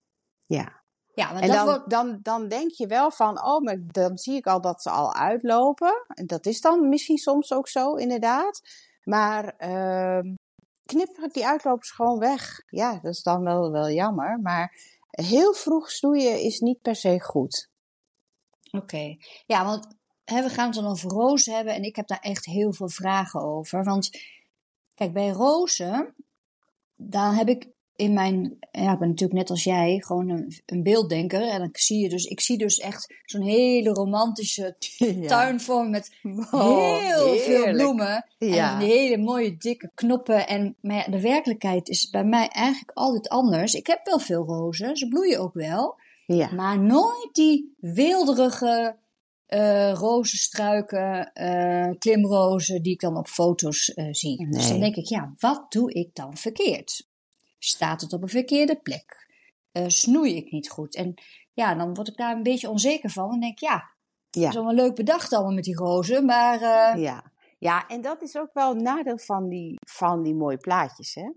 Ja. 0.45 0.76
Ja, 1.17 1.33
En 1.33 1.47
dat 1.47 1.55
dan, 1.55 1.65
wordt... 1.65 1.89
dan, 1.89 2.19
dan 2.21 2.47
denk 2.47 2.71
je 2.71 2.87
wel 2.87 3.11
van, 3.11 3.43
oh, 3.43 3.61
maar 3.61 3.77
dan 3.81 4.17
zie 4.17 4.35
ik 4.35 4.47
al 4.47 4.61
dat 4.61 4.81
ze 4.81 4.89
al 4.89 5.13
uitlopen. 5.13 6.05
En 6.07 6.27
dat 6.27 6.45
is 6.45 6.61
dan 6.61 6.89
misschien 6.89 7.17
soms 7.17 7.53
ook 7.53 7.67
zo, 7.67 7.93
inderdaad. 7.93 8.61
Maar 9.03 9.55
uh, 9.59 10.33
knip 10.85 11.29
die 11.31 11.47
uitlopers 11.47 11.91
gewoon 11.91 12.19
weg. 12.19 12.63
Ja, 12.67 12.99
dat 13.01 13.13
is 13.13 13.23
dan 13.23 13.43
wel, 13.43 13.71
wel 13.71 13.89
jammer. 13.89 14.39
Maar 14.41 14.73
heel 15.09 15.53
vroeg 15.53 15.91
snoeien 15.91 16.41
is 16.41 16.59
niet 16.59 16.81
per 16.81 16.95
se 16.95 17.21
goed. 17.21 17.69
Oké. 18.71 19.15
Ja, 19.45 19.65
want 19.65 19.87
hè, 20.23 20.43
we 20.43 20.49
gaan 20.49 20.65
het 20.65 20.75
dan 20.75 20.87
over 20.87 21.09
rozen 21.09 21.55
hebben 21.55 21.73
en 21.73 21.83
ik 21.83 21.95
heb 21.95 22.07
daar 22.07 22.19
echt 22.19 22.45
heel 22.45 22.73
veel 22.73 22.89
vragen 22.89 23.41
over. 23.41 23.83
Want 23.83 24.09
kijk, 24.95 25.13
bij 25.13 25.29
rozen, 25.29 26.15
daar 26.95 27.35
heb 27.35 27.47
ik 27.47 27.75
in 27.97 28.13
mijn, 28.13 28.57
ja, 28.71 28.91
ik 28.91 28.99
ben 28.99 29.07
natuurlijk 29.07 29.39
net 29.39 29.49
als 29.49 29.63
jij 29.63 30.03
gewoon 30.05 30.29
een, 30.29 30.53
een 30.65 30.83
beelddenker. 30.83 31.49
En 31.49 31.59
dan 31.59 31.69
zie 31.71 31.99
je 31.99 32.09
dus, 32.09 32.25
ik 32.25 32.39
zie 32.39 32.57
dus 32.57 32.79
echt 32.79 33.13
zo'n 33.25 33.41
hele 33.41 33.89
romantische 33.89 34.75
tuinvorm 35.27 35.89
met 35.89 36.11
heel 36.51 37.37
veel 37.37 37.71
bloemen. 37.71 38.25
En 38.37 38.77
hele 38.77 39.17
mooie 39.17 39.57
dikke 39.57 39.91
knoppen. 39.93 40.47
En 40.47 40.75
maar 40.81 40.95
ja, 40.95 41.11
de 41.11 41.21
werkelijkheid 41.21 41.89
is 41.89 42.09
bij 42.09 42.23
mij 42.23 42.47
eigenlijk 42.47 42.91
altijd 42.97 43.29
anders. 43.29 43.73
Ik 43.73 43.87
heb 43.87 43.99
wel 44.03 44.19
veel 44.19 44.45
rozen, 44.45 44.97
ze 44.97 45.07
bloeien 45.07 45.39
ook 45.39 45.53
wel. 45.53 45.99
Ja. 46.25 46.51
Maar 46.53 46.79
nooit 46.79 47.29
die 47.31 47.75
weelderige 47.79 48.95
uh, 49.47 49.93
rozenstruiken, 49.93 51.31
uh, 51.33 51.89
klimrozen 51.99 52.81
die 52.81 52.93
ik 52.93 52.99
dan 52.99 53.17
op 53.17 53.27
foto's 53.27 53.91
uh, 53.95 54.07
zie. 54.11 54.47
Dus 54.49 54.69
dan 54.69 54.79
denk 54.79 54.95
ik, 54.95 55.05
ja, 55.05 55.33
wat 55.39 55.71
doe 55.71 55.93
ik 55.93 56.15
dan 56.15 56.37
verkeerd? 56.37 57.07
Staat 57.67 58.01
het 58.01 58.13
op 58.13 58.21
een 58.21 58.29
verkeerde 58.29 58.75
plek? 58.75 59.27
Uh, 59.73 59.83
snoei 59.87 60.35
ik 60.35 60.51
niet 60.51 60.69
goed? 60.69 60.95
En 60.95 61.13
ja, 61.53 61.75
dan 61.75 61.93
word 61.93 62.07
ik 62.07 62.17
daar 62.17 62.35
een 62.35 62.43
beetje 62.43 62.69
onzeker 62.69 63.09
van. 63.09 63.33
En 63.33 63.39
denk 63.39 63.51
ik, 63.51 63.59
ja, 63.59 63.89
ja. 64.29 64.41
dat 64.41 64.55
is 64.55 64.61
wel 64.61 64.73
leuk 64.73 64.95
bedacht 64.95 65.33
allemaal 65.33 65.53
met 65.53 65.63
die 65.63 65.75
rozen, 65.75 66.25
maar... 66.25 66.61
Uh... 66.61 67.03
Ja. 67.03 67.31
ja, 67.57 67.87
en 67.87 68.01
dat 68.01 68.21
is 68.21 68.37
ook 68.37 68.53
wel 68.53 68.71
een 68.71 68.81
nadeel 68.81 69.17
van 69.17 69.49
die, 69.49 69.79
van 69.89 70.23
die 70.23 70.35
mooie 70.35 70.57
plaatjes, 70.57 71.13
hè? 71.13 71.31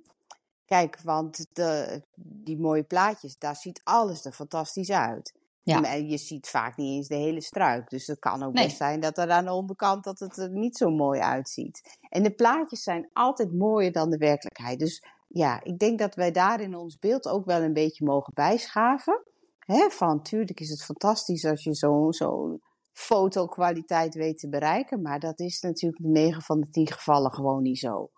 Kijk, 0.65 1.01
want 1.03 1.47
de, 1.53 2.03
die 2.15 2.59
mooie 2.59 2.83
plaatjes, 2.85 3.39
daar 3.39 3.57
ziet 3.57 3.81
alles 3.85 4.25
er 4.25 4.33
fantastisch 4.33 4.91
uit. 4.91 5.35
Ja. 5.63 5.83
En 5.83 6.09
je 6.09 6.19
ziet 6.19 6.49
vaak 6.49 6.77
niet 6.77 6.97
eens 6.97 7.09
de 7.09 7.15
hele 7.15 7.41
struik. 7.41 7.91
Dus 7.91 8.07
het 8.07 8.19
kan 8.19 8.43
ook 8.43 8.53
best 8.53 8.77
zijn 8.77 9.01
dat 9.01 9.19
er 9.19 9.31
aan 9.31 9.45
de 9.45 9.53
onderkant 9.53 10.05
dat 10.05 10.19
het 10.19 10.37
er 10.37 10.51
niet 10.51 10.77
zo 10.77 10.91
mooi 10.91 11.21
uitziet. 11.21 11.99
En 12.09 12.23
de 12.23 12.31
plaatjes 12.31 12.83
zijn 12.83 13.11
altijd 13.13 13.53
mooier 13.53 13.93
dan 13.93 14.11
de 14.11 14.17
werkelijkheid. 14.17 14.79
Dus 14.79 15.03
ja, 15.33 15.63
ik 15.63 15.79
denk 15.79 15.99
dat 15.99 16.15
wij 16.15 16.31
daar 16.31 16.61
in 16.61 16.75
ons 16.75 16.99
beeld 16.99 17.29
ook 17.29 17.45
wel 17.45 17.63
een 17.63 17.73
beetje 17.73 18.05
mogen 18.05 18.35
bijschaven. 18.35 19.23
Hè, 19.59 19.91
van 19.91 20.23
tuurlijk 20.23 20.61
is 20.61 20.71
het 20.71 20.85
fantastisch 20.85 21.45
als 21.45 21.65
je 21.65 21.75
zo'n 21.75 22.13
zo 22.13 22.59
fotokwaliteit 22.93 24.15
weet 24.15 24.39
te 24.39 24.49
bereiken. 24.49 25.03
Maar 25.03 25.21
dat 25.21 25.41
is 25.41 25.61
natuurlijk 25.61 26.03
in 26.03 26.13
9 26.13 26.43
van 26.43 26.61
de 26.61 26.71
10 26.71 26.93
gevallen 26.93 27.33
gewoon 27.33 27.63
niet 27.63 27.79
zo. 27.79 28.11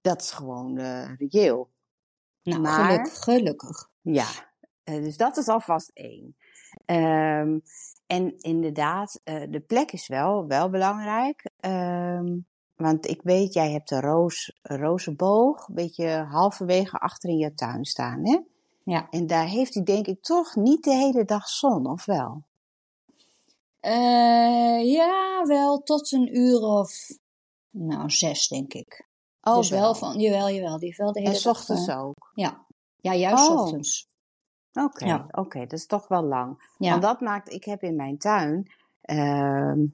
Dat 0.00 0.22
is 0.22 0.30
gewoon 0.30 0.78
uh, 0.78 1.10
reëel. 1.16 1.70
Nou, 2.42 2.60
maar, 2.60 2.84
gelukkig, 2.84 3.22
gelukkig. 3.22 3.90
Ja, 4.00 4.28
uh, 4.84 5.02
dus 5.02 5.16
dat 5.16 5.36
is 5.36 5.48
alvast 5.48 5.90
één. 5.94 6.36
Um, 6.86 7.62
en 8.06 8.38
inderdaad, 8.38 9.20
uh, 9.24 9.42
de 9.48 9.60
plek 9.60 9.92
is 9.92 10.08
wel, 10.08 10.46
wel 10.46 10.70
belangrijk. 10.70 11.50
Um, 11.60 12.46
want 12.76 13.08
ik 13.08 13.22
weet, 13.22 13.52
jij 13.52 13.72
hebt 13.72 13.90
een 13.90 14.00
roos, 14.00 14.58
rozenboog, 14.62 15.68
een 15.68 15.74
beetje 15.74 16.26
halverwege 16.28 16.98
achter 16.98 17.30
in 17.30 17.38
je 17.38 17.54
tuin 17.54 17.84
staan, 17.84 18.26
hè? 18.26 18.38
Ja. 18.84 19.06
En 19.10 19.26
daar 19.26 19.46
heeft 19.46 19.74
hij 19.74 19.82
denk 19.82 20.06
ik 20.06 20.22
toch 20.22 20.54
niet 20.54 20.84
de 20.84 20.94
hele 20.94 21.24
dag 21.24 21.48
zon, 21.48 21.86
of 21.86 22.04
wel? 22.04 22.42
Uh, 23.82 24.92
ja, 24.92 25.42
wel 25.46 25.82
tot 25.82 26.12
een 26.12 26.36
uur 26.36 26.60
of, 26.60 27.08
nou, 27.70 28.10
zes 28.10 28.48
denk 28.48 28.74
ik. 28.74 29.08
Oh, 29.40 29.56
dus 29.56 29.70
wel. 29.70 29.94
van, 29.94 30.18
jawel, 30.18 30.50
jawel, 30.50 30.78
die 30.78 30.86
heeft 30.86 30.98
wel 30.98 31.12
de 31.12 31.20
hele 31.20 31.34
en 31.34 31.42
dag. 31.42 31.44
En 31.44 31.50
ochtends 31.50 31.88
uh, 31.88 32.04
ook? 32.04 32.30
Ja, 32.34 32.66
ja 32.96 33.14
juist 33.14 33.48
oh. 33.48 33.60
ochtends. 33.60 34.08
Oké, 34.72 35.04
ja. 35.04 35.26
oké, 35.30 35.60
dat 35.60 35.72
is 35.72 35.86
toch 35.86 36.08
wel 36.08 36.22
lang. 36.22 36.72
Ja. 36.78 36.90
Want 36.90 37.02
dat 37.02 37.20
maakt, 37.20 37.52
ik 37.52 37.64
heb 37.64 37.82
in 37.82 37.96
mijn 37.96 38.18
tuin, 38.18 38.72
uh, 39.02 39.88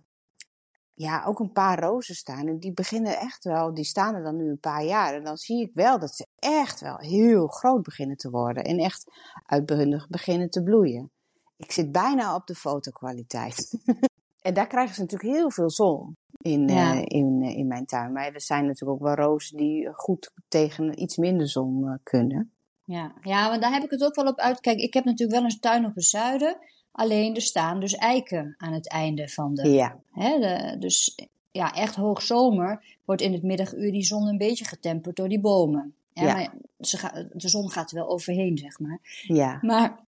ja, 0.95 1.25
ook 1.25 1.39
een 1.39 1.53
paar 1.53 1.81
rozen 1.81 2.15
staan. 2.15 2.47
En 2.47 2.59
die 2.59 2.73
beginnen 2.73 3.19
echt 3.19 3.45
wel, 3.45 3.75
die 3.75 3.85
staan 3.85 4.15
er 4.15 4.23
dan 4.23 4.37
nu 4.37 4.51
een 4.51 4.61
paar 4.61 4.85
jaar. 4.85 5.15
En 5.15 5.25
dan 5.25 5.37
zie 5.37 5.63
ik 5.63 5.71
wel 5.75 5.99
dat 5.99 6.15
ze 6.15 6.27
echt 6.39 6.81
wel 6.81 6.99
heel 6.99 7.47
groot 7.47 7.83
beginnen 7.83 8.17
te 8.17 8.31
worden. 8.31 8.65
En 8.65 8.79
echt 8.79 9.05
uitbundig 9.47 10.09
beginnen 10.09 10.51
te 10.51 10.63
bloeien. 10.63 11.11
Ik 11.57 11.73
zit 11.73 11.93
bijna 11.93 12.35
op 12.35 12.47
de 12.47 12.55
fotokwaliteit. 12.55 13.79
en 14.47 14.55
daar 14.55 14.67
krijgen 14.67 14.95
ze 14.95 15.01
natuurlijk 15.01 15.35
heel 15.35 15.51
veel 15.51 15.71
zon 15.71 16.17
in, 16.43 16.69
ja. 16.69 16.95
uh, 16.95 17.03
in, 17.05 17.43
uh, 17.43 17.57
in 17.57 17.67
mijn 17.67 17.87
tuin. 17.87 18.13
Maar 18.13 18.33
er 18.33 18.41
zijn 18.41 18.67
natuurlijk 18.67 19.01
ook 19.01 19.07
wel 19.07 19.27
rozen 19.27 19.57
die 19.57 19.93
goed 19.93 20.33
tegen 20.49 21.03
iets 21.03 21.17
minder 21.17 21.49
zon 21.49 21.85
uh, 21.85 21.95
kunnen. 22.03 22.53
Ja. 22.85 23.15
ja, 23.21 23.49
maar 23.49 23.61
daar 23.61 23.73
heb 23.73 23.83
ik 23.83 23.91
het 23.91 24.05
ook 24.05 24.15
wel 24.15 24.27
op 24.27 24.39
uit. 24.39 24.61
Kijk, 24.61 24.79
ik 24.79 24.95
heb 24.95 25.05
natuurlijk 25.05 25.41
wel 25.41 25.51
een 25.51 25.61
tuin 25.61 25.85
op 25.85 25.95
het 25.95 26.05
zuiden. 26.05 26.59
Alleen 26.93 27.35
er 27.35 27.43
staan 27.43 27.81
dus 27.81 27.95
eiken 27.95 28.55
aan 28.59 28.73
het 28.73 28.89
einde 28.89 29.29
van 29.29 29.55
de. 29.55 29.69
Ja. 29.69 29.99
Hè, 30.11 30.39
de, 30.39 30.77
dus 30.79 31.19
ja, 31.51 31.75
echt 31.75 31.95
hoogzomer 31.95 32.85
wordt 33.05 33.23
in 33.23 33.33
het 33.33 33.43
middaguur 33.43 33.93
die 33.93 34.05
zon 34.05 34.27
een 34.27 34.39
beetje 34.39 34.65
getemperd 34.65 35.17
door 35.17 35.29
die 35.29 35.41
bomen. 35.41 35.95
Ja, 36.13 36.23
ja. 36.23 36.35
Maar 36.35 36.55
ze 36.81 36.99
ga, 36.99 37.29
de 37.33 37.49
zon 37.49 37.71
gaat 37.71 37.91
er 37.91 37.97
wel 37.97 38.09
overheen, 38.09 38.59
zeg 38.59 38.79
maar. 38.79 39.01
Ja. 39.23 39.59
Maar 39.61 40.01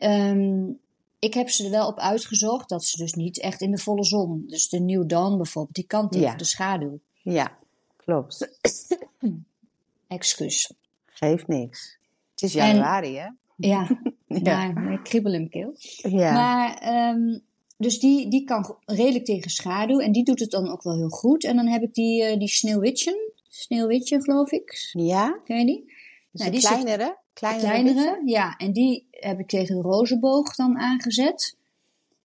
um, 0.00 0.78
ik 1.18 1.34
heb 1.34 1.48
ze 1.48 1.64
er 1.64 1.70
wel 1.70 1.86
op 1.86 1.98
uitgezocht 1.98 2.68
dat 2.68 2.84
ze 2.84 2.96
dus 2.96 3.12
niet 3.12 3.40
echt 3.40 3.60
in 3.60 3.70
de 3.70 3.78
volle 3.78 4.04
zon. 4.04 4.44
Dus 4.46 4.68
de 4.68 4.80
New 4.80 5.08
Dawn 5.08 5.36
bijvoorbeeld, 5.36 5.74
die 5.74 5.86
kan 5.86 6.08
tegen 6.08 6.26
ja. 6.26 6.36
de 6.36 6.44
schaduw. 6.44 7.00
Ja, 7.22 7.58
klopt. 7.96 8.58
Excuus. 10.08 10.72
Geeft 11.06 11.48
niks. 11.48 11.98
Het 12.30 12.42
is 12.42 12.52
januari, 12.52 13.16
hè? 13.16 13.28
Ja, 13.56 13.88
ja. 14.44 14.90
ik 14.90 15.02
kriebel 15.02 15.32
in 15.32 15.48
keel. 15.48 15.74
Ja. 15.96 16.32
Maar, 16.32 16.94
um, 17.14 17.42
dus 17.76 17.98
die, 17.98 18.28
die 18.28 18.44
kan 18.44 18.76
redelijk 18.84 19.24
tegen 19.24 19.50
schaduw 19.50 19.98
en 19.98 20.12
die 20.12 20.24
doet 20.24 20.40
het 20.40 20.50
dan 20.50 20.70
ook 20.70 20.82
wel 20.82 20.96
heel 20.96 21.08
goed. 21.08 21.44
En 21.44 21.56
dan 21.56 21.66
heb 21.66 21.82
ik 21.82 21.94
die, 21.94 22.22
uh, 22.22 22.38
die 22.38 22.48
sneeuwwitje, 22.48 23.32
sneeuwwitje 23.48 24.22
geloof 24.22 24.50
ik. 24.50 24.90
Ja. 24.92 25.40
Ken 25.44 25.58
je 25.58 25.66
die? 25.66 25.84
Dus 26.30 26.40
nou, 26.40 26.50
die 26.50 26.60
kleinere? 26.60 27.18
Kleinere, 27.32 27.66
kleinere 27.66 28.22
ja. 28.24 28.56
En 28.56 28.72
die 28.72 29.06
heb 29.10 29.38
ik 29.38 29.48
tegen 29.48 29.76
de 29.76 29.82
rozenboog 29.82 30.54
dan 30.54 30.78
aangezet. 30.78 31.56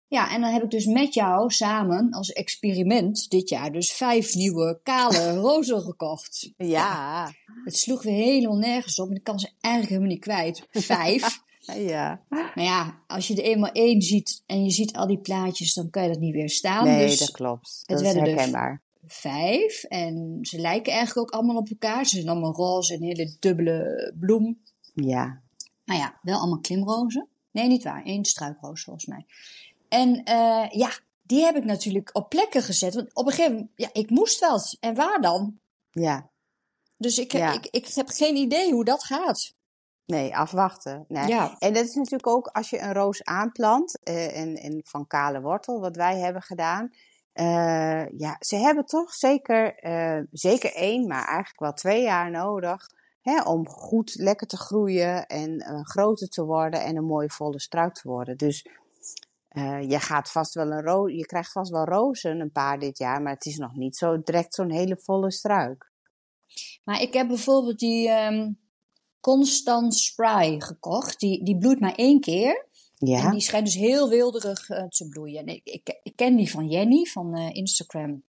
Ja, 0.06 0.34
en 0.34 0.40
dan 0.40 0.52
heb 0.52 0.62
ik 0.62 0.70
dus 0.70 0.86
met 0.86 1.14
jou 1.14 1.50
samen 1.50 2.10
als 2.10 2.32
experiment 2.32 3.30
dit 3.30 3.48
jaar 3.48 3.72
dus 3.72 3.92
vijf 3.92 4.34
nieuwe 4.34 4.80
kale 4.82 5.34
rozen 5.48 5.80
gekocht. 5.80 6.52
Ja. 6.56 6.66
ja. 6.66 7.32
Het 7.64 7.76
sloeg 7.76 8.02
weer 8.02 8.24
helemaal 8.24 8.56
nergens 8.56 8.98
op 8.98 9.10
en 9.10 9.16
ik 9.16 9.24
kan 9.24 9.38
ze 9.38 9.50
eigenlijk 9.60 9.92
helemaal 9.92 10.14
niet 10.14 10.24
kwijt. 10.24 10.66
Vijf. 10.70 11.38
ja. 11.66 12.20
Maar 12.28 12.52
ja, 12.54 13.02
als 13.06 13.28
je 13.28 13.34
er 13.34 13.44
eenmaal 13.44 13.72
één 13.72 14.02
ziet 14.02 14.42
en 14.46 14.64
je 14.64 14.70
ziet 14.70 14.96
al 14.96 15.06
die 15.06 15.18
plaatjes, 15.18 15.74
dan 15.74 15.90
kan 15.90 16.02
je 16.02 16.08
dat 16.08 16.20
niet 16.20 16.34
weer 16.34 16.50
staan. 16.50 16.84
Nee, 16.84 17.06
dus 17.06 17.18
dat 17.18 17.30
klopt. 17.30 17.82
Dat 17.86 17.98
het 18.00 18.08
is 18.08 18.14
herkenbaar. 18.14 18.82
vijf 19.06 19.82
en 19.82 20.38
ze 20.42 20.58
lijken 20.58 20.92
eigenlijk 20.92 21.18
ook 21.18 21.40
allemaal 21.40 21.56
op 21.56 21.68
elkaar. 21.68 22.06
Ze 22.06 22.16
zijn 22.16 22.28
allemaal 22.28 22.54
roze 22.54 22.94
en 22.94 23.02
hele 23.02 23.36
dubbele 23.38 24.12
bloem. 24.20 24.58
Ja. 24.94 25.40
Nou 25.84 26.00
ja, 26.00 26.18
wel 26.22 26.38
allemaal 26.38 26.60
klimrozen. 26.60 27.28
Nee, 27.50 27.68
niet 27.68 27.84
waar. 27.84 28.02
Eén 28.04 28.24
struikroos 28.24 28.82
volgens 28.82 29.06
mij. 29.06 29.26
En 29.88 30.08
uh, 30.08 30.66
ja, 30.70 30.90
die 31.22 31.42
heb 31.42 31.56
ik 31.56 31.64
natuurlijk 31.64 32.10
op 32.12 32.28
plekken 32.28 32.62
gezet. 32.62 32.94
Want 32.94 33.14
op 33.14 33.26
een 33.26 33.32
gegeven 33.32 33.52
moment, 33.52 33.70
ja, 33.74 33.88
ik 33.92 34.10
moest 34.10 34.40
wel. 34.40 34.60
En 34.80 34.94
waar 34.94 35.20
dan? 35.20 35.58
Ja. 35.90 36.30
Dus 36.96 37.18
ik, 37.18 37.32
ja. 37.32 37.52
ik, 37.52 37.66
ik 37.70 37.86
heb 37.94 38.08
geen 38.08 38.36
idee 38.36 38.72
hoe 38.72 38.84
dat 38.84 39.04
gaat. 39.04 39.54
Nee, 40.10 40.36
afwachten. 40.36 41.04
Nee. 41.08 41.28
Ja. 41.28 41.56
En 41.58 41.72
dat 41.72 41.84
is 41.84 41.94
natuurlijk 41.94 42.26
ook 42.26 42.46
als 42.46 42.70
je 42.70 42.80
een 42.80 42.92
roos 42.92 43.24
aanplant 43.24 43.98
uh, 44.04 44.38
en, 44.38 44.54
en 44.54 44.80
van 44.84 45.06
kale 45.06 45.40
wortel, 45.40 45.80
wat 45.80 45.96
wij 45.96 46.18
hebben 46.18 46.42
gedaan. 46.42 46.90
Uh, 47.34 48.08
ja, 48.18 48.36
ze 48.38 48.56
hebben 48.56 48.84
toch 48.84 49.14
zeker, 49.14 49.84
uh, 49.84 50.24
zeker 50.30 50.74
één, 50.74 51.06
maar 51.06 51.24
eigenlijk 51.24 51.60
wel 51.60 51.72
twee 51.72 52.02
jaar 52.02 52.30
nodig 52.30 52.86
hè, 53.20 53.42
om 53.42 53.68
goed 53.68 54.14
lekker 54.14 54.46
te 54.46 54.56
groeien 54.56 55.26
en 55.26 55.64
groter 55.82 56.28
te 56.28 56.44
worden 56.44 56.82
en 56.82 56.96
een 56.96 57.04
mooie 57.04 57.30
volle 57.30 57.60
struik 57.60 57.94
te 57.94 58.08
worden. 58.08 58.36
Dus 58.36 58.66
je 59.88 59.98
gaat 60.00 60.30
vast 60.30 60.54
wel 60.54 60.70
een 60.70 60.82
roos, 60.82 61.12
je 61.12 61.26
krijgt 61.26 61.52
vast 61.52 61.70
wel 61.70 61.84
rozen 61.84 62.40
een 62.40 62.52
paar 62.52 62.78
dit 62.78 62.98
jaar, 62.98 63.22
maar 63.22 63.32
het 63.32 63.46
is 63.46 63.56
nog 63.56 63.74
niet 63.74 63.96
zo 63.96 64.22
direct 64.22 64.54
zo'n 64.54 64.70
hele 64.70 64.96
volle 65.02 65.32
struik. 65.32 65.92
Maar 66.84 67.00
ik 67.00 67.12
heb 67.12 67.28
bijvoorbeeld 67.28 67.78
die 67.78 68.10
um, 68.10 68.58
Constant 69.20 69.94
Spry 69.94 70.60
gekocht. 70.60 71.20
Die, 71.20 71.44
die 71.44 71.58
bloeit 71.58 71.80
maar 71.80 71.94
één 71.94 72.20
keer. 72.20 72.68
Ja. 72.98 73.24
En 73.24 73.30
die 73.30 73.40
schijnt 73.40 73.66
dus 73.66 73.74
heel 73.74 74.08
wilderig 74.08 74.68
uh, 74.68 74.84
te 74.84 75.08
bloeien. 75.08 75.46
Ik, 75.46 75.60
ik, 75.64 76.00
ik, 76.02 76.16
ken 76.16 76.36
die 76.36 76.50
van 76.50 76.68
Jenny 76.68 77.04
van 77.04 77.38
uh, 77.38 77.54
Instagram. 77.54 78.22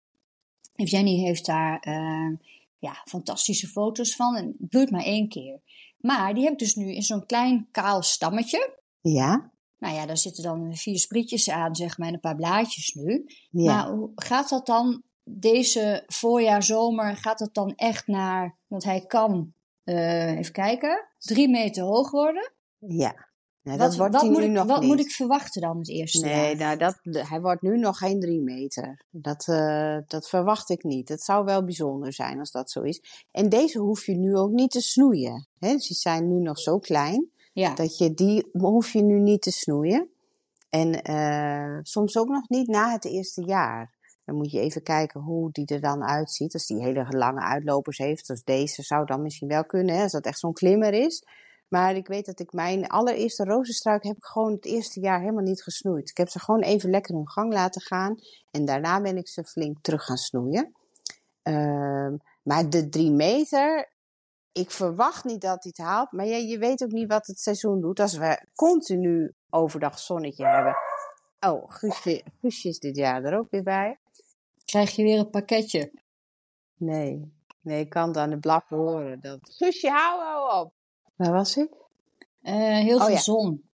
En 0.74 0.84
Jenny 0.84 1.14
heeft 1.14 1.46
daar 1.46 1.86
uh, 1.88 2.36
ja, 2.78 3.02
fantastische 3.04 3.66
foto's 3.66 4.16
van. 4.16 4.36
En 4.36 4.56
bloeit 4.58 4.90
maar 4.90 5.04
één 5.04 5.28
keer. 5.28 5.60
Maar 5.98 6.34
die 6.34 6.42
heb 6.42 6.52
ik 6.52 6.58
dus 6.58 6.74
nu 6.74 6.94
in 6.94 7.02
zo'n 7.02 7.26
klein 7.26 7.68
kaal 7.70 8.02
stammetje. 8.02 8.78
Ja. 9.00 9.52
Nou 9.78 9.94
ja, 9.94 10.06
daar 10.06 10.16
zitten 10.16 10.42
dan 10.42 10.76
vier 10.76 10.98
sprietjes 10.98 11.50
aan, 11.50 11.76
zeg 11.76 11.98
maar, 11.98 12.08
en 12.08 12.14
een 12.14 12.20
paar 12.20 12.36
blaadjes 12.36 12.94
nu. 12.94 13.26
Ja. 13.50 13.74
Maar 13.74 13.94
hoe 13.94 14.10
gaat 14.14 14.48
dat 14.48 14.66
dan 14.66 15.02
deze 15.24 16.04
voorjaar, 16.06 16.62
zomer, 16.62 17.16
gaat 17.16 17.38
dat 17.38 17.54
dan 17.54 17.74
echt 17.74 18.06
naar, 18.06 18.58
want 18.66 18.84
hij 18.84 19.06
kan, 19.06 19.52
uh, 19.84 20.38
even 20.38 20.52
kijken, 20.52 21.08
drie 21.18 21.48
meter 21.48 21.82
hoog 21.82 22.10
worden. 22.10 22.52
Ja. 22.78 23.28
Nou, 23.62 23.78
wat 23.78 23.88
dat 23.88 23.96
wordt 23.96 24.12
wat, 24.12 24.22
hij 24.22 24.30
moet, 24.30 24.40
nu 24.40 24.46
ik, 24.46 24.50
nog 24.52 24.66
wat 24.66 24.80
niet. 24.80 24.88
moet 24.88 25.00
ik 25.00 25.10
verwachten 25.10 25.60
dan 25.60 25.78
het 25.78 25.88
eerste 25.88 26.24
Nee, 26.26 26.56
jaar? 26.56 26.76
nou, 26.78 26.94
dat, 27.02 27.26
hij 27.28 27.40
wordt 27.40 27.62
nu 27.62 27.78
nog 27.78 27.98
geen 27.98 28.20
drie 28.20 28.40
meter. 28.40 29.04
Dat, 29.10 29.48
eh, 29.48 29.98
dat 30.06 30.28
verwacht 30.28 30.70
ik 30.70 30.82
niet. 30.84 31.08
Het 31.08 31.22
zou 31.22 31.44
wel 31.44 31.64
bijzonder 31.64 32.12
zijn 32.12 32.38
als 32.38 32.50
dat 32.50 32.70
zo 32.70 32.82
is. 32.82 33.02
En 33.30 33.48
deze 33.48 33.78
hoef 33.78 34.06
je 34.06 34.16
nu 34.16 34.36
ook 34.36 34.50
niet 34.50 34.70
te 34.70 34.80
snoeien. 34.80 35.48
Hè? 35.58 35.72
Dus 35.72 35.88
die 35.88 35.96
zijn 35.96 36.28
nu 36.28 36.40
nog 36.40 36.58
zo 36.58 36.78
klein. 36.78 37.30
Ja, 37.52 37.74
Dat 37.74 37.98
je 37.98 38.14
die 38.14 38.48
hoef 38.52 38.92
je 38.92 39.02
nu 39.02 39.18
niet 39.20 39.42
te 39.42 39.50
snoeien. 39.50 40.08
En 40.70 41.02
eh, 41.02 41.78
soms 41.82 42.16
ook 42.18 42.28
nog 42.28 42.48
niet 42.48 42.68
na 42.68 42.92
het 42.92 43.04
eerste 43.04 43.44
jaar. 43.44 43.94
Dan 44.30 44.38
moet 44.38 44.50
je 44.50 44.60
even 44.60 44.82
kijken 44.82 45.20
hoe 45.20 45.50
die 45.52 45.66
er 45.66 45.80
dan 45.80 46.04
uitziet. 46.04 46.54
Als 46.54 46.66
die 46.66 46.82
hele 46.82 47.06
lange 47.08 47.40
uitlopers 47.40 47.98
heeft, 47.98 48.26
zoals 48.26 48.44
deze, 48.44 48.82
zou 48.82 49.06
dan 49.06 49.22
misschien 49.22 49.48
wel 49.48 49.64
kunnen. 49.64 49.94
Hè? 49.94 50.02
Als 50.02 50.12
dat 50.12 50.24
echt 50.24 50.38
zo'n 50.38 50.52
klimmer 50.52 50.92
is. 50.92 51.24
Maar 51.68 51.96
ik 51.96 52.06
weet 52.06 52.26
dat 52.26 52.40
ik 52.40 52.52
mijn 52.52 52.86
allereerste 52.86 53.44
rozenstruik 53.44 54.02
heb 54.04 54.16
ik 54.16 54.24
gewoon 54.24 54.52
het 54.52 54.64
eerste 54.64 55.00
jaar 55.00 55.20
helemaal 55.20 55.42
niet 55.42 55.62
gesnoeid. 55.62 56.10
Ik 56.10 56.16
heb 56.16 56.28
ze 56.28 56.38
gewoon 56.38 56.60
even 56.60 56.90
lekker 56.90 57.14
hun 57.14 57.28
gang 57.28 57.52
laten 57.52 57.80
gaan. 57.80 58.18
En 58.50 58.64
daarna 58.64 59.00
ben 59.00 59.16
ik 59.16 59.28
ze 59.28 59.44
flink 59.44 59.76
terug 59.80 60.04
gaan 60.04 60.16
snoeien. 60.16 60.72
Ehm, 61.42 62.16
maar 62.42 62.70
de 62.70 62.88
drie 62.88 63.10
meter, 63.10 63.92
ik 64.52 64.70
verwacht 64.70 65.24
niet 65.24 65.40
dat 65.40 65.62
hij 65.62 65.72
het 65.76 65.86
haalt. 65.86 66.12
Maar 66.12 66.26
ja, 66.26 66.36
je 66.36 66.58
weet 66.58 66.82
ook 66.82 66.92
niet 66.92 67.08
wat 67.08 67.26
het 67.26 67.40
seizoen 67.40 67.80
doet. 67.80 68.00
Als 68.00 68.16
we 68.16 68.46
continu 68.54 69.34
overdag 69.48 69.98
zonnetje 69.98 70.46
hebben. 70.46 70.76
Oh, 71.40 71.70
Guusje, 71.70 72.22
Guusje 72.40 72.68
is 72.68 72.78
dit 72.78 72.96
jaar 72.96 73.24
er 73.24 73.38
ook 73.38 73.50
weer 73.50 73.62
bij. 73.62 73.99
Krijg 74.70 74.96
je 74.96 75.02
weer 75.02 75.18
een 75.18 75.30
pakketje. 75.30 75.92
Nee, 76.76 77.32
nee, 77.60 77.80
ik 77.80 77.88
kan 77.88 78.08
het 78.08 78.16
aan 78.16 78.30
de 78.30 78.38
blaffen 78.38 78.76
horen. 78.76 79.20
Dat... 79.20 79.56
Hou, 79.80 80.22
hou 80.22 80.64
op. 80.64 80.72
Waar 81.16 81.32
was 81.32 81.56
ik? 81.56 81.70
Eh, 82.42 82.54
heel 82.54 82.96
Oh, 82.96 83.04
veel 83.04 83.14
ja. 83.14 83.20
zon. 83.20 83.68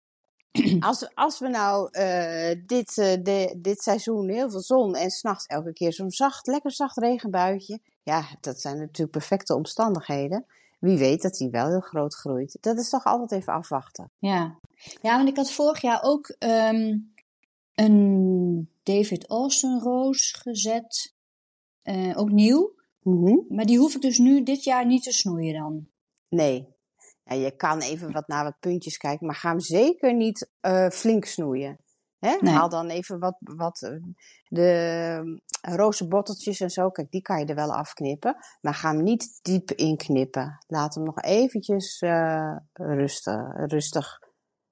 Als, 0.80 1.14
als 1.14 1.38
we 1.38 1.48
nou 1.48 1.88
eh, 1.90 2.60
dit, 2.66 2.98
eh, 2.98 3.22
de, 3.22 3.54
dit 3.56 3.82
seizoen 3.82 4.28
heel 4.28 4.50
veel 4.50 4.60
zon 4.60 4.94
en 4.94 5.10
s'nachts 5.10 5.46
elke 5.46 5.72
keer 5.72 5.92
zo'n 5.92 6.10
zacht, 6.10 6.46
lekker 6.46 6.72
zacht 6.72 6.96
regenbuitje. 6.96 7.80
Ja, 8.02 8.24
dat 8.40 8.60
zijn 8.60 8.78
natuurlijk 8.78 9.10
perfecte 9.10 9.54
omstandigheden. 9.54 10.46
Wie 10.78 10.98
weet 10.98 11.22
dat 11.22 11.34
die 11.34 11.50
wel 11.50 11.66
heel 11.68 11.80
groot 11.80 12.14
groeit. 12.14 12.56
Dat 12.60 12.78
is 12.78 12.88
toch 12.88 13.04
altijd 13.04 13.32
even 13.32 13.52
afwachten. 13.52 14.10
Ja. 14.18 14.58
ja, 15.02 15.16
want 15.16 15.28
ik 15.28 15.36
had 15.36 15.52
vorig 15.52 15.80
jaar 15.80 16.02
ook 16.02 16.34
ehm, 16.38 16.98
een 17.74 18.68
David 18.84 19.28
Austin 19.28 19.78
roos 19.78 20.32
gezet. 20.32 21.14
Eh, 21.82 22.18
ook 22.18 22.30
nieuw. 22.30 22.74
Mhm. 23.00 23.36
Maar 23.48 23.64
die 23.64 23.78
hoef 23.78 23.94
ik 23.94 24.00
dus 24.00 24.18
nu 24.18 24.42
dit 24.42 24.64
jaar 24.64 24.86
niet 24.86 25.02
te 25.02 25.12
snoeien 25.12 25.54
dan. 25.54 25.88
Nee. 26.28 26.72
Ja, 27.24 27.34
je 27.34 27.56
kan 27.56 27.80
even 27.80 28.12
wat 28.12 28.28
naar 28.28 28.44
wat 28.44 28.58
puntjes 28.60 28.96
kijken, 28.96 29.26
maar 29.26 29.36
ga 29.36 29.48
hem 29.48 29.60
zeker 29.60 30.14
niet 30.14 30.50
eh, 30.60 30.88
flink 30.88 31.24
snoeien. 31.24 31.78
Hè? 32.18 32.36
Nee. 32.40 32.54
Haal 32.54 32.68
dan 32.68 32.88
even 32.88 33.18
wat, 33.18 33.36
wat 33.38 33.82
eh, 33.82 33.90
de 34.48 35.20
uh, 35.68 35.74
rozenbotteltjes 35.74 36.60
en 36.60 36.70
zo. 36.70 36.90
Kijk, 36.90 37.10
die 37.10 37.22
kan 37.22 37.38
je 37.38 37.44
er 37.44 37.54
wel 37.54 37.74
afknippen. 37.74 38.36
Maar 38.60 38.74
ga 38.74 38.92
hem 38.92 39.02
niet 39.02 39.38
diep 39.42 39.70
inknippen. 39.70 40.64
Laat 40.66 40.94
hem 40.94 41.04
nog 41.04 41.22
eventjes 41.22 41.98
eh, 41.98 42.56
rustig, 42.72 43.36
rustig 43.52 44.18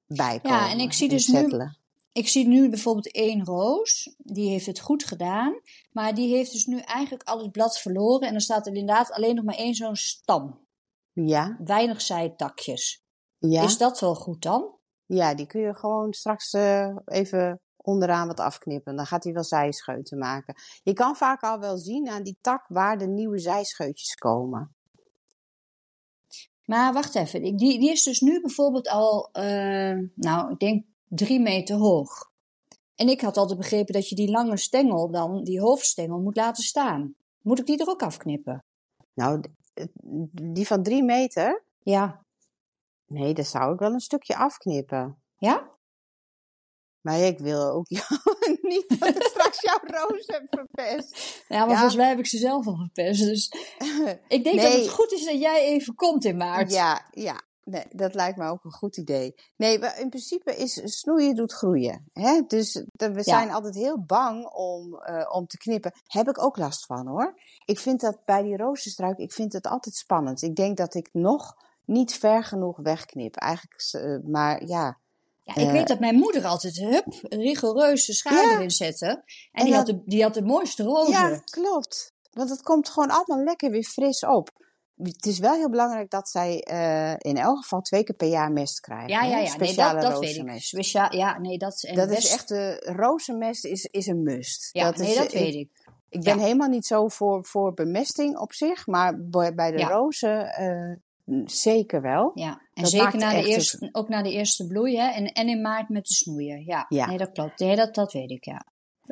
bijkomen. 0.06 0.58
Ja, 0.58 0.70
en 0.70 0.78
ik 0.78 0.92
zie 0.92 1.08
dus 1.08 1.26
nu-. 1.26 1.80
Ik 2.12 2.28
zie 2.28 2.46
nu 2.48 2.68
bijvoorbeeld 2.68 3.12
één 3.12 3.44
roos. 3.44 4.14
Die 4.18 4.48
heeft 4.48 4.66
het 4.66 4.80
goed 4.80 5.04
gedaan. 5.04 5.60
Maar 5.92 6.14
die 6.14 6.34
heeft 6.34 6.52
dus 6.52 6.66
nu 6.66 6.78
eigenlijk 6.78 7.22
al 7.22 7.38
het 7.42 7.52
blad 7.52 7.78
verloren. 7.78 8.28
En 8.28 8.34
er 8.34 8.40
staat 8.40 8.66
er 8.66 8.74
inderdaad 8.74 9.12
alleen 9.12 9.34
nog 9.34 9.44
maar 9.44 9.54
één 9.54 9.74
zo'n 9.74 9.96
stam. 9.96 10.60
Ja, 11.12 11.56
Weinig 11.64 12.00
zijtakjes. 12.00 13.02
ja. 13.38 13.62
Is 13.62 13.78
dat 13.78 14.00
wel 14.00 14.14
goed 14.14 14.42
dan? 14.42 14.80
ja, 15.06 15.34
die 15.34 15.46
kun 15.46 15.60
je 15.60 15.74
gewoon 15.74 16.12
straks 16.12 16.52
eh, 16.52 16.96
even 17.04 17.60
onderaan 17.76 18.26
wat 18.26 18.40
afknippen. 18.40 18.96
Dan 18.96 19.06
gaat 19.06 19.24
hij 19.24 19.32
wel 19.32 19.44
zijscheuten 19.44 20.18
maken. 20.18 20.54
Je 20.82 20.92
kan 20.92 21.16
vaak 21.16 21.42
al 21.42 21.58
wel 21.58 21.76
zien 21.76 22.08
aan 22.08 22.22
die 22.22 22.38
tak 22.40 22.64
waar 22.68 22.98
de 22.98 23.06
nieuwe 23.06 23.38
zijscheutjes 23.38 24.14
komen. 24.14 24.74
Maar 26.64 26.92
wacht 26.92 27.14
even. 27.14 27.42
Die, 27.42 27.56
die 27.56 27.90
is 27.90 28.02
dus 28.02 28.20
nu 28.20 28.40
bijvoorbeeld 28.40 28.88
al, 28.88 29.28
eh, 29.32 29.98
nou, 30.14 30.52
ik 30.52 30.58
denk 30.58 30.84
drie 31.14 31.40
meter 31.40 31.76
hoog. 31.76 32.30
En 32.94 33.08
ik 33.08 33.20
had 33.20 33.36
altijd 33.36 33.58
begrepen 33.58 33.92
dat 33.94 34.08
je 34.08 34.14
die 34.14 34.30
lange 34.30 34.56
stengel 34.56 35.10
dan, 35.10 35.44
die 35.44 35.60
hoofdstengel, 35.60 36.20
moet 36.20 36.36
laten 36.36 36.62
staan. 36.64 37.14
Moet 37.42 37.58
ik 37.58 37.66
die 37.66 37.78
er 37.78 37.88
ook 37.88 38.02
afknippen? 38.02 38.64
Nou, 39.14 39.40
die 40.42 40.66
van 40.66 40.82
drie 40.82 41.02
meter? 41.04 41.64
Ja. 41.82 42.24
Nee, 43.06 43.34
daar 43.34 43.44
zou 43.44 43.72
ik 43.72 43.78
wel 43.78 43.92
een 43.92 44.00
stukje 44.00 44.36
afknippen. 44.36 45.22
Ja? 45.36 45.70
Maar 47.00 47.18
ik 47.18 47.38
wil 47.38 47.70
ook 47.70 47.88
jou 47.98 48.20
niet 48.62 49.00
dat 49.00 49.08
ik 49.16 49.22
straks 49.22 49.60
jouw 49.62 49.80
roos 49.82 50.26
heb 50.26 50.44
verpest. 50.50 51.42
Ja, 51.48 51.58
maar 51.58 51.68
Ja. 51.68 51.74
volgens 51.74 51.96
mij 51.96 52.08
heb 52.08 52.18
ik 52.18 52.26
ze 52.26 52.38
zelf 52.38 52.66
al 52.66 52.76
verpest. 52.76 53.20
Dus 53.24 53.52
ik 54.28 54.44
denk 54.44 54.60
dat 54.60 54.72
het 54.72 54.88
goed 54.88 55.12
is 55.12 55.24
dat 55.24 55.40
jij 55.40 55.64
even 55.64 55.94
komt 55.94 56.24
in 56.24 56.36
maart. 56.36 56.72
Ja, 56.72 57.08
ja. 57.10 57.40
Nee, 57.64 57.84
dat 57.90 58.14
lijkt 58.14 58.38
me 58.38 58.48
ook 58.48 58.64
een 58.64 58.72
goed 58.72 58.96
idee. 58.96 59.34
Nee, 59.56 59.78
maar 59.78 59.98
in 60.00 60.08
principe 60.08 60.56
is 60.56 60.80
snoeien 60.84 61.34
doet 61.34 61.52
groeien. 61.52 62.04
Hè? 62.12 62.40
Dus 62.46 62.84
we 62.96 63.22
zijn 63.22 63.50
altijd 63.50 63.74
heel 63.74 63.98
bang 64.04 64.46
om, 64.46 64.94
eh, 64.98 65.30
om 65.34 65.46
te 65.46 65.56
knippen. 65.58 65.92
Heb 66.06 66.28
ik 66.28 66.42
ook 66.42 66.56
last 66.56 66.86
van 66.86 67.06
hoor. 67.06 67.34
Ik 67.64 67.78
vind 67.78 68.00
dat 68.00 68.18
bij 68.24 68.42
die 68.42 68.56
rozenstruik, 68.56 69.18
ik 69.18 69.32
vind 69.32 69.52
het 69.52 69.66
altijd 69.66 69.94
spannend. 69.94 70.42
Ik 70.42 70.56
denk 70.56 70.76
dat 70.76 70.94
ik 70.94 71.08
nog 71.12 71.54
niet 71.84 72.14
ver 72.14 72.44
genoeg 72.44 72.78
wegknip. 72.82 73.36
Eigenlijk, 73.36 73.88
eh, 73.92 74.30
maar 74.30 74.64
ja. 74.66 74.98
Ja, 75.44 75.54
ik 75.54 75.66
Eh. 75.66 75.72
weet 75.72 75.88
dat 75.88 76.00
mijn 76.00 76.14
moeder 76.14 76.44
altijd, 76.44 76.76
hup, 76.76 77.06
rigoureus 77.20 78.06
de 78.06 78.12
schaar 78.12 78.44
Ja. 78.44 78.52
erin 78.54 78.70
zette. 78.70 79.06
En, 79.06 79.22
En 79.52 79.64
die, 79.64 79.74
had 79.74 79.86
de, 79.86 80.02
die 80.04 80.22
had 80.22 80.34
de 80.34 80.42
mooiste 80.42 80.82
rozen. 80.82 81.12
Ja, 81.12 81.40
klopt. 81.44 82.12
Want 82.32 82.50
het 82.50 82.62
komt 82.62 82.88
gewoon 82.88 83.10
allemaal 83.10 83.44
lekker 83.44 83.70
weer 83.70 83.84
fris 83.84 84.24
op. 84.24 84.48
Het 85.02 85.26
is 85.26 85.38
wel 85.38 85.54
heel 85.54 85.70
belangrijk 85.70 86.10
dat 86.10 86.28
zij 86.28 86.60
eh, 86.62 87.14
in 87.18 87.36
elk 87.36 87.56
geval 87.56 87.80
twee 87.80 88.04
keer 88.04 88.14
per 88.16 88.28
jaar 88.28 88.52
mest 88.52 88.80
krijgen. 88.80 89.08
ja, 89.08 89.22
ja. 89.22 89.38
ja. 89.38 89.56
Nee, 89.56 89.74
dat, 89.74 90.00
dat 90.00 90.18
weet 90.18 90.30
ik. 90.30 90.36
rozenmest. 90.36 90.66
Speciaal, 90.68 91.14
ja, 91.16 91.38
nee, 91.38 91.58
dat, 91.58 91.82
en 91.82 91.94
Dat 91.94 92.08
best- 92.08 92.24
is 92.24 92.32
echt, 92.32 92.48
de 92.48 92.92
rozenmest 92.96 93.64
is, 93.64 93.84
is 93.84 94.06
een 94.06 94.22
must. 94.22 94.68
Ja, 94.72 94.84
dat 94.84 94.96
nee, 94.96 95.10
is, 95.10 95.16
dat 95.16 95.24
ik, 95.32 95.40
weet 95.40 95.54
ik. 95.54 95.70
Ik 96.08 96.22
ben 96.22 96.36
Ja. 96.36 96.42
helemaal 96.42 96.68
niet 96.68 96.86
zo 96.86 97.08
voor, 97.08 97.44
voor 97.44 97.74
bemesting 97.74 98.38
op 98.38 98.52
zich, 98.52 98.86
maar 98.86 99.20
bij 99.20 99.54
bij 99.54 99.70
de 99.70 99.78
Ja. 99.78 99.88
rozen 99.88 100.46
eh, 100.54 100.96
zeker 101.46 102.02
wel. 102.02 102.30
Ja, 102.34 102.50
en 102.74 102.82
Dat 102.82 102.90
zeker 102.90 103.18
na 103.18 103.30
de 103.30 103.48
eerste, 103.48 103.88
ook 103.92 104.08
na 104.08 104.22
de 104.22 104.32
eerste 104.32 104.66
bloei, 104.66 104.98
hè? 104.98 105.08
En, 105.10 105.26
en 105.26 105.48
in 105.48 105.60
maart 105.60 105.88
met 105.88 106.06
de 106.06 106.14
snoeien. 106.14 106.64
Ja, 106.64 106.86
Ja. 106.88 107.06
nee, 107.06 107.18
dat 107.18 107.32
klopt. 107.32 107.58
Nee, 107.58 107.76
dat, 107.76 107.94
dat 107.94 108.12
weet 108.12 108.30
ik, 108.30 108.44
ja. 108.44 108.66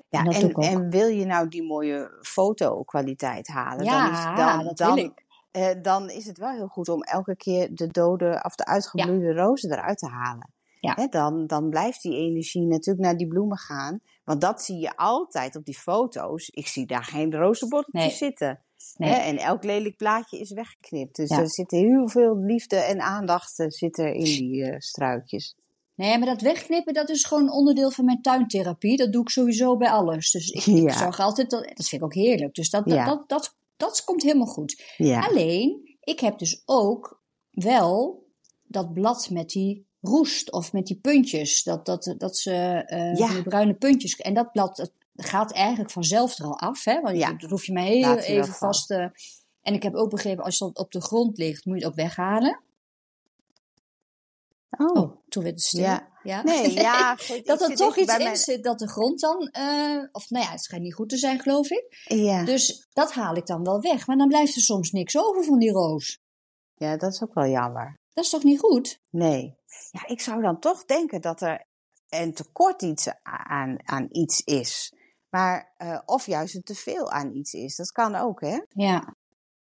Ja, 0.09 0.25
en, 0.25 0.53
en 0.53 0.91
wil 0.91 1.07
je 1.09 1.25
nou 1.27 1.49
die 1.49 1.63
mooie 1.63 2.19
fotokwaliteit 2.23 3.47
halen, 3.49 3.85
Ja, 3.85 4.05
dan, 4.05 4.13
is, 4.13 4.25
dan, 4.45 4.65
dat 4.65 4.77
dan, 4.77 4.95
wil 4.95 5.05
ik. 5.05 5.29
Eh, 5.51 5.69
dan 5.83 6.11
is 6.11 6.25
het 6.27 6.39
wel 6.39 6.51
heel 6.51 6.67
goed 6.67 6.89
om 6.89 7.03
elke 7.03 7.37
keer 7.37 7.75
de 7.75 7.87
dode 7.87 8.41
of 8.45 8.55
de 8.55 8.65
uitgebloeide 8.67 9.33
rozen 9.33 9.71
eruit 9.73 9.99
te 9.99 10.09
halen. 10.09 10.53
Ja. 10.81 10.95
Hè, 10.95 11.07
dan, 11.07 11.47
dan 11.47 11.69
blijft 11.71 12.03
die 12.03 12.17
energie 12.17 12.67
natuurlijk 12.67 13.05
naar 13.07 13.17
die 13.17 13.29
bloemen 13.29 13.59
gaan. 13.59 14.01
Want 14.25 14.41
dat 14.41 14.63
zie 14.63 14.79
je 14.79 14.97
altijd 14.97 15.57
op 15.57 15.65
die 15.65 15.79
foto's. 15.79 16.49
Ik 16.49 16.67
zie 16.67 16.87
daar 16.87 17.05
geen 17.05 17.33
rozenbotteltjes 17.35 18.21
Nee. 18.21 18.31
zitten. 18.31 18.61
Nee. 18.97 19.11
Hè, 19.11 19.17
en 19.17 19.37
elk 19.37 19.65
lelijk 19.65 19.97
plaatje 19.97 20.39
is 20.39 20.51
weggeknipt. 20.53 21.17
Dus 21.17 21.29
Ja. 21.29 21.39
er 21.39 21.51
zit 21.51 21.71
heel 21.71 22.09
veel 22.09 22.37
liefde 22.39 22.77
en 22.77 23.01
aandacht 23.01 23.59
eh, 23.59 23.67
zit 23.69 23.99
er 23.99 24.13
in 24.13 24.25
die 24.25 24.65
eh, 24.65 24.79
struikjes. 24.79 25.57
Nee, 25.95 26.19
maar 26.19 26.27
dat 26.29 26.41
wegknippen, 26.41 26.95
dat 26.95 27.09
is 27.09 27.25
gewoon 27.25 27.53
onderdeel 27.53 27.91
van 27.91 28.05
mijn 28.05 28.23
tuintherapie. 28.23 28.97
Dat 28.97 29.13
doe 29.13 29.23
ik 29.23 29.29
sowieso 29.29 29.77
bij 29.77 29.91
alles. 29.91 30.31
Dus 30.31 30.49
ik, 30.49 30.67
ik 30.67 30.91
zorg 30.93 31.21
altijd, 31.21 31.51
dat, 31.51 31.63
dat 31.63 31.89
vind 31.89 31.93
ik 31.93 32.05
ook 32.05 32.15
heerlijk. 32.15 32.55
Dus 32.55 32.71
dat, 32.71 32.85
dat, 32.85 32.95
Ja. 32.95 33.05
dat, 33.05 33.29
dat, 33.29 33.57
dat 33.81 34.05
komt 34.05 34.23
helemaal 34.23 34.47
goed. 34.47 34.83
Ja. 34.97 35.21
Alleen, 35.27 35.97
ik 36.01 36.21
heb 36.21 36.39
dus 36.39 36.63
ook 36.65 37.23
wel 37.51 38.25
dat 38.63 38.93
blad 38.93 39.31
met 39.31 39.49
die 39.51 39.89
roest 40.01 40.53
of 40.53 40.73
met 40.73 40.87
die 40.87 40.97
puntjes. 41.01 41.63
Dat, 41.63 41.87
dat, 41.87 42.15
dat 42.19 42.37
ze 42.37 42.51
Ja. 42.51 43.27
van 43.27 43.35
die 43.35 43.43
bruine 43.43 43.75
puntjes. 43.75 44.17
En 44.17 44.35
dat 44.35 44.53
blad 44.53 44.77
dat 44.77 44.93
gaat 45.15 45.53
eigenlijk 45.53 45.91
vanzelf 45.91 46.39
er 46.39 46.45
al 46.45 46.59
af. 46.59 46.85
Hè? 46.85 47.01
Want 47.01 47.17
Ja. 47.17 47.33
dat 47.33 47.51
hoef 47.51 47.67
je 47.67 47.73
maar 47.73 47.83
heel 47.83 48.17
even 48.19 48.55
vast. 48.55 48.91
eh, 48.91 49.07
en 49.63 49.75
ik 49.75 49.83
heb 49.83 49.95
ook 49.95 50.11
begrepen, 50.11 50.45
als 50.45 50.59
het 50.59 50.79
op 50.79 50.93
de 50.93 51.01
grond 51.01 51.39
ligt, 51.39 51.65
moet 51.65 51.75
je 51.79 51.83
het 51.85 51.91
ook 51.91 51.99
weghalen. 51.99 52.61
Oh. 54.79 54.97
Oh, 55.03 55.17
toen 55.29 55.43
werd 55.43 55.55
het 55.55 55.65
stil. 55.65 55.81
Ja. 55.83 56.09
Ja. 56.23 56.43
Nee, 56.43 56.73
ja. 56.73 57.17
goed, 57.29 57.47
dat 57.47 57.61
er 57.61 57.77
toch 57.77 57.97
iets 57.97 58.13
in 58.17 58.23
mijn- 58.23 58.37
zit 58.37 58.65
dat 58.65 58.79
de 58.79 58.89
grond 58.89 59.21
dan, 59.21 59.49
eh, 59.49 60.03
of 60.13 60.31
nou 60.31 60.45
ja, 60.45 60.51
het 60.51 60.63
schijnt 60.63 60.85
niet 60.85 60.95
goed 60.95 61.09
te 61.09 61.17
zijn, 61.17 61.41
geloof 61.41 61.71
ik. 61.71 62.05
Ja. 62.05 62.45
Dus 62.45 62.87
dat 62.93 63.13
haal 63.13 63.35
ik 63.35 63.47
dan 63.47 63.65
wel 63.65 63.81
weg. 63.81 64.07
Maar 64.07 64.17
dan 64.17 64.29
blijft 64.29 64.55
er 64.57 64.63
soms 64.63 64.91
niks 64.91 65.19
over 65.19 65.45
van 65.45 65.59
die 65.59 65.71
roos. 65.73 66.19
ja, 66.75 66.97
dat 66.97 67.13
is 67.13 67.23
ook 67.23 67.35
wel 67.35 67.47
jammer. 67.47 67.99
Dat 68.13 68.25
is 68.25 68.31
toch 68.31 68.43
niet 68.43 68.59
goed? 68.61 69.01
Nee. 69.11 69.57
Ja, 69.91 70.07
ik 70.07 70.21
zou 70.21 70.43
dan 70.43 70.59
toch 70.61 70.85
denken 70.85 71.21
dat 71.21 71.41
er 71.41 71.67
een 72.09 72.35
tekort 72.35 72.83
iets 72.83 73.09
aan, 73.23 73.89
aan 73.89 74.07
iets 74.11 74.41
is. 74.41 74.93
Maar, 75.29 75.75
eh, 75.77 75.99
of 76.05 76.27
juist 76.27 76.55
een 76.55 76.63
teveel 76.63 77.11
aan 77.11 77.31
iets 77.35 77.53
is. 77.53 77.77
Dat 77.77 77.91
kan 77.93 78.15
ook, 78.15 78.41
hè? 78.41 78.59
Ja. 78.69 79.15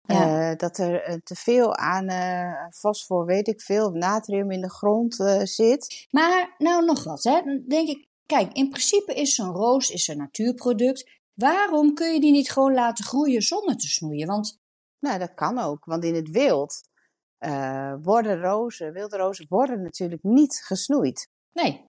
Ja. 0.02 0.56
dat 0.56 0.78
er 0.78 1.22
te 1.24 1.36
veel 1.36 1.76
aan 1.76 2.08
fosfor, 2.72 3.26
weet 3.26 3.48
ik 3.48 3.62
veel, 3.62 3.92
natrium 3.92 4.52
in 4.52 4.62
de 4.62 4.70
grond 4.70 5.16
zit. 5.44 6.08
Maar 6.10 6.56
nou 6.58 6.86
nog 6.86 7.04
wat, 7.04 7.24
hè? 7.24 7.42
Dan 7.42 7.64
denk 7.68 7.90
ik, 7.90 8.08
kijk, 8.26 8.54
in 8.54 8.70
principe 8.70 9.14
is 9.14 9.36
zo'n 9.36 9.54
roos 9.54 9.90
is 9.90 10.08
een 10.08 10.18
natuurproduct. 10.18 11.10
Waarom 11.34 11.94
kun 11.94 12.14
je 12.14 12.20
die 12.20 12.32
niet 12.32 12.52
gewoon 12.52 12.74
laten 12.74 13.06
groeien 13.06 13.42
zonder 13.42 13.78
te 13.78 13.88
snoeien? 13.88 14.28
Want... 14.28 14.60
Nou, 15.00 15.20
dat 15.20 15.34
kan 15.34 15.60
ook, 15.60 15.86
want 15.86 16.04
in 16.04 16.16
het 16.16 16.30
wild 16.30 16.82
uh, 17.40 17.94
worden 18.02 18.42
rozen, 18.42 18.94
wilde 18.94 19.18
rozen, 19.18 19.46
worden 19.50 19.82
natuurlijk 19.82 20.24
niet 20.24 20.62
gesnoeid. 20.66 21.28
Nee. 21.54 21.88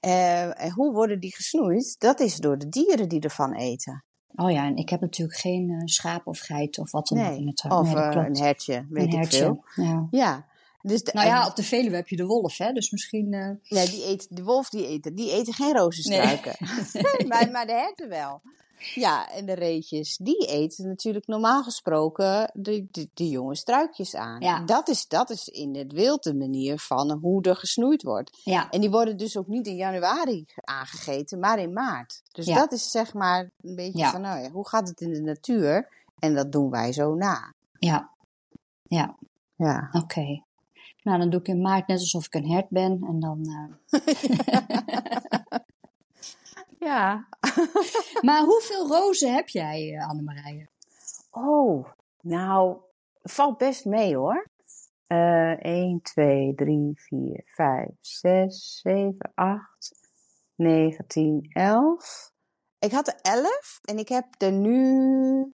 Uh, 0.00 0.62
en 0.62 0.70
hoe 0.70 0.92
worden 0.92 1.20
die 1.20 1.34
gesnoeid? 1.34 1.94
Dat 1.98 2.20
is 2.20 2.36
door 2.36 2.58
de 2.58 2.68
dieren 2.68 3.08
die 3.08 3.20
ervan 3.20 3.54
eten. 3.54 4.04
Oh 4.36 4.50
ja, 4.50 4.66
en 4.66 4.76
ik 4.76 4.88
heb 4.88 5.00
natuurlijk 5.00 5.38
geen 5.38 5.68
uh, 5.68 5.80
schaap 5.84 6.26
of 6.26 6.38
geit 6.38 6.78
of 6.78 6.90
wat 6.90 7.08
dan 7.08 7.26
ook 7.26 7.36
in 7.36 7.46
het 7.46 7.64
Of 7.68 7.94
nee, 7.94 8.04
een 8.04 8.36
hertje, 8.36 8.86
weet 8.90 9.14
een 9.14 9.20
ik 9.20 9.32
veel. 9.32 9.64
Ja. 9.74 10.06
ja. 10.10 10.46
Dus 10.82 11.02
nou 11.02 11.26
ja, 11.26 11.46
op 11.46 11.56
de 11.56 11.62
Veluwe 11.62 11.96
heb 11.96 12.08
je 12.08 12.16
de 12.16 12.26
wolf, 12.26 12.58
hè? 12.58 12.72
Dus 12.72 12.90
misschien. 12.90 13.32
Uh... 13.32 13.50
Ja, 13.62 13.84
die 13.84 14.06
eet, 14.06 14.26
de 14.30 14.42
wolf 14.42 14.68
die 14.68 14.86
eten, 14.86 15.14
die 15.14 15.32
eten 15.32 15.54
geen 15.54 15.76
rozenstruiken. 15.76 16.54
Nee. 16.92 17.26
maar, 17.28 17.50
maar 17.50 17.66
de 17.66 17.72
herten 17.72 18.08
wel. 18.08 18.40
Ja, 18.94 19.30
en 19.30 19.46
de 19.46 19.52
reetjes, 19.52 20.16
die 20.16 20.46
eten 20.46 20.88
natuurlijk 20.88 21.26
normaal 21.26 21.62
gesproken 21.62 22.50
de, 22.54 22.86
de, 22.90 23.08
de 23.14 23.28
jonge 23.28 23.56
struikjes 23.56 24.14
aan. 24.14 24.40
Ja. 24.40 24.64
Dat, 24.64 24.88
is, 24.88 25.06
dat 25.06 25.30
is 25.30 25.48
in 25.48 25.76
het 25.76 25.92
wild 25.92 26.22
de 26.22 26.34
manier 26.34 26.78
van 26.78 27.10
hoe 27.10 27.42
er 27.42 27.56
gesnoeid 27.56 28.02
wordt. 28.02 28.40
Ja. 28.44 28.70
En 28.70 28.80
die 28.80 28.90
worden 28.90 29.16
dus 29.16 29.36
ook 29.36 29.46
niet 29.46 29.66
in 29.66 29.76
januari 29.76 30.46
aangegeten, 30.54 31.38
maar 31.38 31.58
in 31.58 31.72
maart. 31.72 32.22
Dus 32.32 32.46
ja. 32.46 32.54
dat 32.54 32.72
is 32.72 32.90
zeg 32.90 33.14
maar 33.14 33.50
een 33.60 33.74
beetje 33.74 34.06
van, 34.06 34.20
nou 34.20 34.42
ja, 34.42 34.50
hoe 34.50 34.68
gaat 34.68 34.88
het 34.88 35.00
in 35.00 35.12
de 35.12 35.22
natuur? 35.22 35.88
En 36.18 36.34
dat 36.34 36.52
doen 36.52 36.70
wij 36.70 36.92
zo 36.92 37.14
na. 37.14 37.54
Ja, 37.78 38.10
ja. 38.82 39.16
Ja. 39.56 39.88
Oké. 39.92 40.42
Nou, 41.02 41.18
dan 41.18 41.30
doe 41.30 41.40
ik 41.40 41.48
in 41.48 41.60
maart 41.60 41.86
net 41.86 41.98
alsof 41.98 42.26
ik 42.26 42.34
een 42.34 42.50
hert 42.50 42.68
ben 42.68 43.02
en 43.02 43.20
dan... 43.20 43.40
Uh... 43.90 44.00
Ja. 46.84 47.28
maar 48.26 48.42
hoeveel 48.42 48.88
rozen 48.88 49.34
heb 49.34 49.48
jij, 49.48 49.92
uh, 49.92 50.08
Annemarije? 50.08 50.68
Oh, 51.30 51.88
nou, 52.20 52.76
valt 53.22 53.58
best 53.58 53.84
mee 53.84 54.16
hoor. 54.16 54.50
Uh, 55.08 55.64
1, 55.64 56.00
2, 56.02 56.54
3, 56.54 56.92
4, 56.94 57.42
5, 57.44 57.88
6, 58.00 58.80
7, 58.82 59.32
8, 59.34 59.68
9, 60.54 61.06
10, 61.06 61.50
11. 61.52 62.30
Ik 62.78 62.92
had 62.92 63.08
er 63.08 63.18
11 63.22 63.80
en 63.82 63.98
ik 63.98 64.08
heb 64.08 64.26
er 64.38 64.52
nu. 64.52 65.52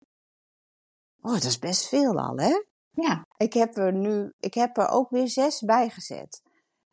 Oh, 1.21 1.33
dat 1.33 1.45
is 1.45 1.59
best 1.59 1.89
veel 1.89 2.19
al, 2.19 2.37
hè? 2.37 2.63
Ja. 2.91 3.27
Ik 3.37 3.53
heb 3.53 3.77
er 3.77 3.93
nu, 3.93 4.33
ik 4.41 4.55
heb 4.55 4.77
er 4.77 4.89
ook 4.89 5.11
weer 5.11 5.29
zes 5.29 5.61
bij 5.61 5.89
gezet. 5.89 6.43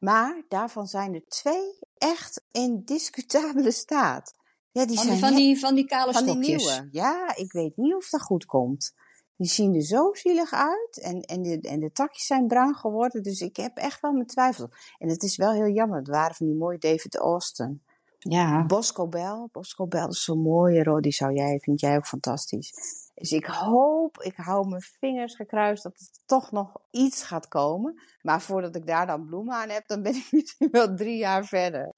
Maar 0.05 0.43
daarvan 0.47 0.87
zijn 0.87 1.13
er 1.13 1.25
twee 1.27 1.79
echt 1.97 2.43
in 2.51 2.81
discutabele 2.83 3.71
staat. 3.85 4.33
Ja, 4.71 4.85
die 4.85 4.95
van, 4.95 5.05
zijn 5.05 5.19
van, 5.19 5.35
die, 5.35 5.59
van 5.59 5.75
die 5.75 5.85
kale 5.85 6.13
van 6.13 6.23
stokjes. 6.23 6.45
Die 6.45 6.55
nieuwe. 6.55 6.87
Ja, 6.91 7.35
ik 7.35 7.51
weet 7.51 7.77
niet 7.77 7.95
of 7.95 8.09
dat 8.09 8.21
goed 8.21 8.45
komt. 8.45 8.93
Die 9.37 9.47
zien 9.47 9.75
er 9.75 9.81
zo 9.81 10.13
zielig 10.13 10.53
uit 10.53 10.99
en, 11.01 11.21
en, 11.21 11.41
de, 11.41 11.59
en 11.61 11.79
de 11.79 11.91
takjes 11.91 12.25
zijn 12.25 12.47
bruin 12.47 12.75
geworden. 12.75 13.23
Dus 13.23 13.41
ik 13.41 13.55
heb 13.55 13.77
echt 13.77 14.01
wel 14.01 14.11
mijn 14.11 14.25
twijfels. 14.25 14.69
En 14.97 15.09
het 15.09 15.23
is 15.23 15.37
wel 15.37 15.51
heel 15.51 15.69
jammer. 15.69 15.97
Het 15.97 16.07
waren 16.07 16.35
van 16.35 16.45
die 16.45 16.55
mooie 16.55 16.77
David 16.77 17.15
Austin. 17.15 17.83
Ja. 18.29 18.65
Bosco 18.65 19.07
Bell. 19.07 19.47
Bosco 19.51 19.87
is 19.87 20.23
zo'n 20.23 20.41
mooie 20.41 21.01
Die 21.01 21.11
zou 21.11 21.33
jij, 21.33 21.59
vind 21.59 21.79
jij 21.79 21.95
ook 21.95 22.07
fantastisch. 22.07 22.73
Dus 23.15 23.31
ik 23.31 23.45
hoop, 23.45 24.21
ik 24.21 24.35
hou 24.35 24.67
mijn 24.67 24.81
vingers 24.81 25.35
gekruist 25.35 25.83
dat 25.83 25.97
het 25.97 26.21
toch 26.25 26.51
nog 26.51 26.71
iets 26.91 27.23
gaat 27.23 27.47
komen. 27.47 28.01
Maar 28.21 28.41
voordat 28.41 28.75
ik 28.75 28.87
daar 28.87 29.07
dan 29.07 29.25
bloemen 29.25 29.55
aan 29.55 29.69
heb, 29.69 29.87
dan 29.87 30.01
ben 30.01 30.15
ik 30.15 30.27
misschien 30.31 30.67
wel 30.71 30.95
drie 30.95 31.17
jaar 31.17 31.45
verder. 31.45 31.93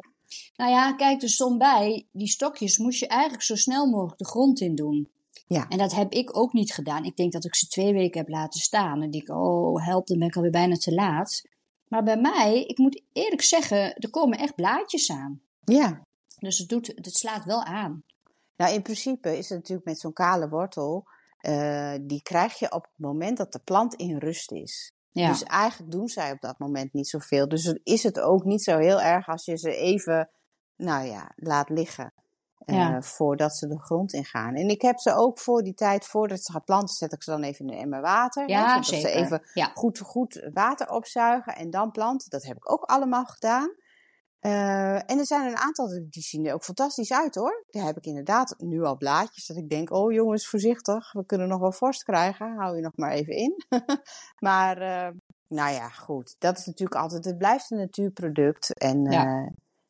Nou 0.56 0.72
ja, 0.72 0.94
kijk, 0.94 1.22
er 1.22 1.30
stond 1.30 1.58
bij, 1.58 2.08
die 2.12 2.28
stokjes 2.28 2.78
moest 2.78 3.00
je 3.00 3.08
eigenlijk 3.08 3.44
zo 3.44 3.56
snel 3.56 3.90
mogelijk 3.90 4.18
de 4.18 4.26
grond 4.26 4.60
in 4.60 4.76
doen. 4.76 5.12
Ja. 5.48 5.68
En 5.68 5.78
dat 5.78 5.94
heb 5.94 6.12
ik 6.12 6.38
ook 6.38 6.54
niet 6.54 6.74
gedaan. 6.74 7.04
Ik 7.04 7.16
denk 7.16 7.32
dat 7.32 7.46
ik 7.46 7.56
ze 7.56 7.68
twee 7.68 7.94
weken 7.94 8.20
heb 8.20 8.30
laten 8.30 8.60
staan. 8.60 9.02
En 9.02 9.12
denk, 9.12 9.30
oh 9.30 9.86
help, 9.86 10.08
dan 10.08 10.20
ben 10.20 10.28
ik 10.28 10.36
alweer 10.36 10.52
bijna 10.52 10.76
te 10.76 10.94
laat. 10.94 11.42
Maar 11.88 12.04
bij 12.04 12.18
mij, 12.18 12.64
ik 12.64 12.78
moet 12.78 13.02
eerlijk 13.14 13.42
zeggen, 13.42 13.96
er 13.96 14.10
komen 14.10 14.38
echt 14.38 14.56
blaadjes 14.56 15.12
aan. 15.12 15.42
Ja. 15.64 16.06
Dus 16.40 16.58
het, 16.58 16.70
doet, 16.70 16.88
het 16.88 17.16
slaat 17.16 17.44
wel 17.44 17.64
aan. 17.64 18.04
Nou, 18.58 18.74
in 18.74 18.82
principe 18.82 19.38
is 19.38 19.50
het 19.50 19.58
natuurlijk 19.58 19.88
met 19.88 20.00
zo'n 20.00 20.14
kale 20.14 20.50
wortel, 20.50 21.08
uh, 21.42 21.94
die 22.02 22.22
krijg 22.22 22.60
je 22.60 22.72
op 22.72 22.84
het 22.84 22.98
moment 22.98 23.38
dat 23.38 23.52
de 23.52 23.60
plant 23.60 23.94
in 23.94 24.18
rust 24.18 24.52
is. 24.52 24.92
Ja. 25.12 25.28
Dus 25.28 25.44
eigenlijk 25.44 25.92
doen 25.92 26.08
zij 26.08 26.32
op 26.32 26.42
dat 26.42 26.60
moment 26.60 26.94
niet 26.94 27.08
zoveel. 27.08 27.48
Dus 27.48 27.80
is 27.84 28.04
het 28.04 28.20
ook 28.20 28.44
niet 28.44 28.64
zo 28.64 28.78
heel 28.78 29.02
erg 29.02 29.28
als 29.28 29.46
je 29.46 29.58
ze 29.58 29.76
even, 29.76 30.30
nou 30.76 31.06
ja, 31.06 31.32
laat 31.36 31.70
liggen. 31.70 32.14
Uh, 32.66 32.76
ja. 32.76 33.02
Voordat 33.02 33.56
ze 33.56 33.68
de 33.68 33.80
grond 33.80 34.14
ingaan. 34.14 34.56
En 34.56 34.70
ik 34.70 34.82
heb 34.82 35.00
ze 35.00 35.14
ook 35.14 35.40
voor 35.40 35.64
die 35.64 35.74
tijd, 35.74 36.06
voordat 36.06 36.44
ze 36.44 36.52
gaan 36.52 36.64
planten, 36.64 36.96
zet 36.96 37.14
ik 37.14 37.24
ze 37.24 37.32
dan 37.32 37.44
even 37.44 37.68
in 37.68 37.74
een 37.74 37.80
emmer 37.80 38.02
water. 38.02 38.50
Ja, 38.50 38.76
hè, 38.76 38.84
zeker. 38.84 39.10
ze 39.10 39.16
even 39.16 39.42
ja. 39.54 39.72
goed, 39.74 40.00
goed 40.00 40.50
water 40.54 40.90
opzuigen 40.90 41.56
en 41.56 41.70
dan 41.70 41.92
planten. 41.92 42.30
Dat 42.30 42.44
heb 42.44 42.58
ik 42.58 42.72
ook 42.72 42.84
allemaal 42.84 43.26
gedaan. 43.26 43.72
Uh, 44.42 44.96
en 44.96 45.20
er 45.20 45.26
zijn 45.26 45.48
een 45.48 45.58
aantal 45.58 45.88
die 46.10 46.24
zien 46.24 46.46
er 46.46 46.54
ook 46.54 46.64
fantastisch 46.64 47.14
uit 47.14 47.36
hoor. 47.36 47.66
Daar 47.70 47.86
heb 47.86 47.98
ik 47.98 48.06
inderdaad 48.06 48.56
nu 48.58 48.84
al 48.84 48.98
blaadjes 48.98 49.46
dat 49.46 49.58
ik 49.58 49.70
denk, 49.70 49.92
oh 49.92 50.12
jongens, 50.12 50.48
voorzichtig, 50.48 51.12
we 51.12 51.26
kunnen 51.26 51.48
nog 51.48 51.60
wel 51.60 51.72
vorst 51.72 52.04
krijgen, 52.04 52.56
hou 52.56 52.76
je 52.76 52.82
nog 52.82 52.96
maar 52.96 53.12
even 53.12 53.34
in. 53.34 53.66
maar 54.48 54.82
uh, 54.82 55.16
nou 55.48 55.74
ja, 55.74 55.90
goed, 55.90 56.36
dat 56.40 56.58
is 56.58 56.66
natuurlijk 56.66 57.02
altijd, 57.02 57.26
het 57.26 57.38
blijft 57.38 57.72
een 57.72 57.78
natuurproduct 57.78 58.74
en 58.74 59.12
ja, 59.12 59.26
uh, 59.26 59.50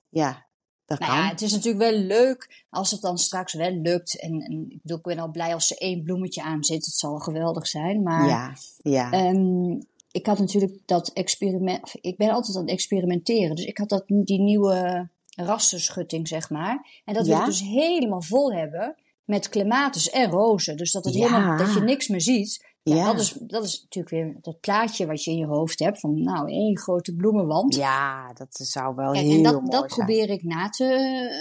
ja 0.09 0.47
dat 0.87 0.99
nou 0.99 1.11
kan. 1.11 1.21
Ja, 1.21 1.29
het 1.29 1.41
is 1.41 1.51
natuurlijk 1.51 1.91
wel 1.91 1.99
leuk 1.99 2.65
als 2.69 2.91
het 2.91 3.01
dan 3.01 3.17
straks 3.17 3.53
wel 3.53 3.71
lukt. 3.71 4.19
En, 4.19 4.41
en 4.41 4.65
ik 4.69 4.81
bedoel, 4.81 4.97
ik 4.97 5.03
ben 5.03 5.19
al 5.19 5.31
blij 5.31 5.53
als 5.53 5.71
er 5.71 5.77
één 5.77 6.03
bloemetje 6.03 6.43
aan 6.43 6.63
zit, 6.63 6.85
het 6.85 6.95
zal 6.95 7.19
geweldig 7.19 7.67
zijn. 7.67 8.03
Maar 8.03 8.27
ja, 8.27 8.53
ja. 8.77 9.29
Um, 9.29 9.87
ik 10.17 10.25
had 10.25 10.39
natuurlijk 10.39 10.73
dat 10.85 11.11
experiment. 11.13 11.93
Ik 12.01 12.17
ben 12.17 12.29
altijd 12.29 12.55
aan 12.55 12.61
het 12.61 12.71
experimenteren. 12.71 13.55
Dus 13.55 13.65
ik 13.65 13.77
had 13.77 13.89
dat, 13.89 14.03
die 14.07 14.41
nieuwe 14.41 15.09
rassenschutting, 15.35 16.27
zeg 16.27 16.49
maar. 16.49 17.01
En 17.05 17.13
dat 17.13 17.25
ja? 17.25 17.31
wil 17.31 17.39
ik 17.39 17.45
dus 17.45 17.61
helemaal 17.61 18.21
vol 18.21 18.53
hebben 18.53 18.95
met 19.23 19.49
clematis 19.49 20.09
en 20.09 20.29
rozen. 20.29 20.77
Dus 20.77 20.91
dat, 20.91 21.05
het 21.05 21.13
ja. 21.13 21.27
helemaal, 21.27 21.57
dat 21.57 21.73
je 21.73 21.81
niks 21.81 22.07
meer 22.07 22.21
ziet. 22.21 22.65
Ja, 22.81 22.95
ja, 22.95 23.05
Dat, 23.05 23.19
is, 23.21 23.31
dat 23.31 23.63
is 23.63 23.81
natuurlijk 23.81 24.13
weer 24.13 24.37
dat 24.41 24.59
plaatje 24.59 25.05
wat 25.05 25.23
je 25.23 25.31
in 25.31 25.37
je 25.37 25.45
hoofd 25.45 25.79
hebt. 25.79 25.99
Van 25.99 26.23
nou, 26.23 26.51
één 26.51 26.77
grote 26.77 27.15
bloemenwand. 27.15 27.75
Ja, 27.75 28.33
dat 28.33 28.47
zou 28.51 28.95
wel 28.95 29.11
Kijk, 29.11 29.25
heel 29.25 29.35
En 29.35 29.43
dat, 29.43 29.53
mooi 29.53 29.65
dat 29.69 29.91
zijn. 29.91 30.05
probeer 30.05 30.29
ik 30.29 30.43
na 30.43 30.69
te 30.69 30.83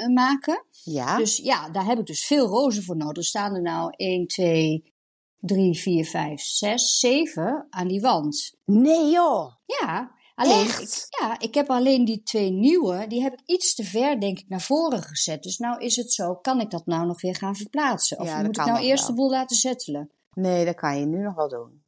uh, 0.09 0.15
maken. 0.15 0.65
Ja. 0.85 1.17
Dus 1.17 1.37
ja, 1.37 1.71
daar 1.71 1.85
heb 1.85 1.99
ik 1.99 2.07
dus 2.07 2.27
veel 2.27 2.47
rozen 2.47 2.83
voor 2.83 2.97
nodig. 2.97 3.17
Er 3.17 3.25
staan 3.25 3.55
er 3.55 3.63
nou 3.63 3.93
1, 3.97 4.27
2, 4.27 4.95
3, 5.47 5.75
4, 5.79 6.05
5, 6.05 6.41
6, 6.41 6.99
7 6.99 7.67
aan 7.71 7.89
die 7.89 8.01
wand. 8.01 8.55
Nee 8.65 9.11
joh. 9.11 9.53
Ja, 9.67 10.11
alleen 10.35 10.65
Echt? 10.67 11.09
ik, 11.11 11.21
ja, 11.21 11.39
ik 11.39 11.55
heb 11.55 11.71
alleen 11.71 12.05
die 12.05 12.23
twee 12.23 12.51
nieuwe, 12.51 13.07
die 13.07 13.23
heb 13.23 13.33
ik 13.33 13.41
iets 13.47 13.75
te 13.75 13.85
ver 13.85 14.21
denk 14.21 14.39
ik 14.39 14.49
naar 14.49 14.61
voren 14.61 15.03
gezet. 15.03 15.43
Dus 15.43 15.59
nou 15.59 15.81
is 15.81 15.97
het 15.97 16.13
zo, 16.13 16.35
kan 16.35 16.61
ik 16.61 16.71
dat 16.71 16.87
nou 16.87 17.07
nog 17.07 17.21
weer 17.21 17.35
gaan 17.37 17.57
verplaatsen? 17.57 18.19
Of 18.19 18.27
Ja, 18.27 18.43
moet 18.43 18.59
ik 18.59 18.65
nou 18.65 18.81
eerst 18.81 19.07
wel. 19.07 19.11
de 19.17 19.23
boel 19.23 19.31
laten 19.31 19.57
settelen? 19.57 20.11
Nee, 20.33 20.65
dat 20.65 20.75
kan 20.75 20.99
je 20.99 21.07
nu 21.07 21.23
nog 21.23 21.35
wel 21.35 21.49
doen. 21.49 21.83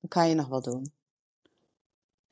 Dat 0.00 0.10
kan 0.10 0.28
je 0.28 0.34
nog 0.34 0.48
wel 0.48 0.62
doen. 0.62 0.92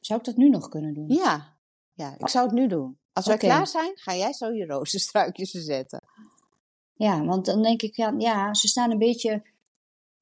Zou 0.01 0.19
ik 0.19 0.25
dat 0.25 0.37
nu 0.37 0.49
nog 0.49 0.69
kunnen 0.69 0.95
doen? 0.95 1.09
Ja, 1.09 1.57
ja 1.93 2.15
ik 2.19 2.29
zou 2.29 2.45
het 2.45 2.55
nu 2.55 2.67
doen. 2.67 2.99
Als 3.13 3.27
wij 3.27 3.35
Oké. 3.35 3.47
klaar 3.47 3.67
zijn, 3.67 3.93
ga 3.95 4.15
jij 4.15 4.33
zo 4.33 4.53
je 4.53 4.67
rozenstruikjes 4.67 5.51
zetten. 5.51 6.03
Ja, 6.95 7.25
want 7.25 7.45
dan 7.47 7.63
denk 7.63 7.83
ik, 7.83 7.97
ja, 7.97 8.15
ja, 8.19 8.55
ze 8.55 8.69
staan 8.69 8.91
een 8.91 8.99
beetje 8.99 9.43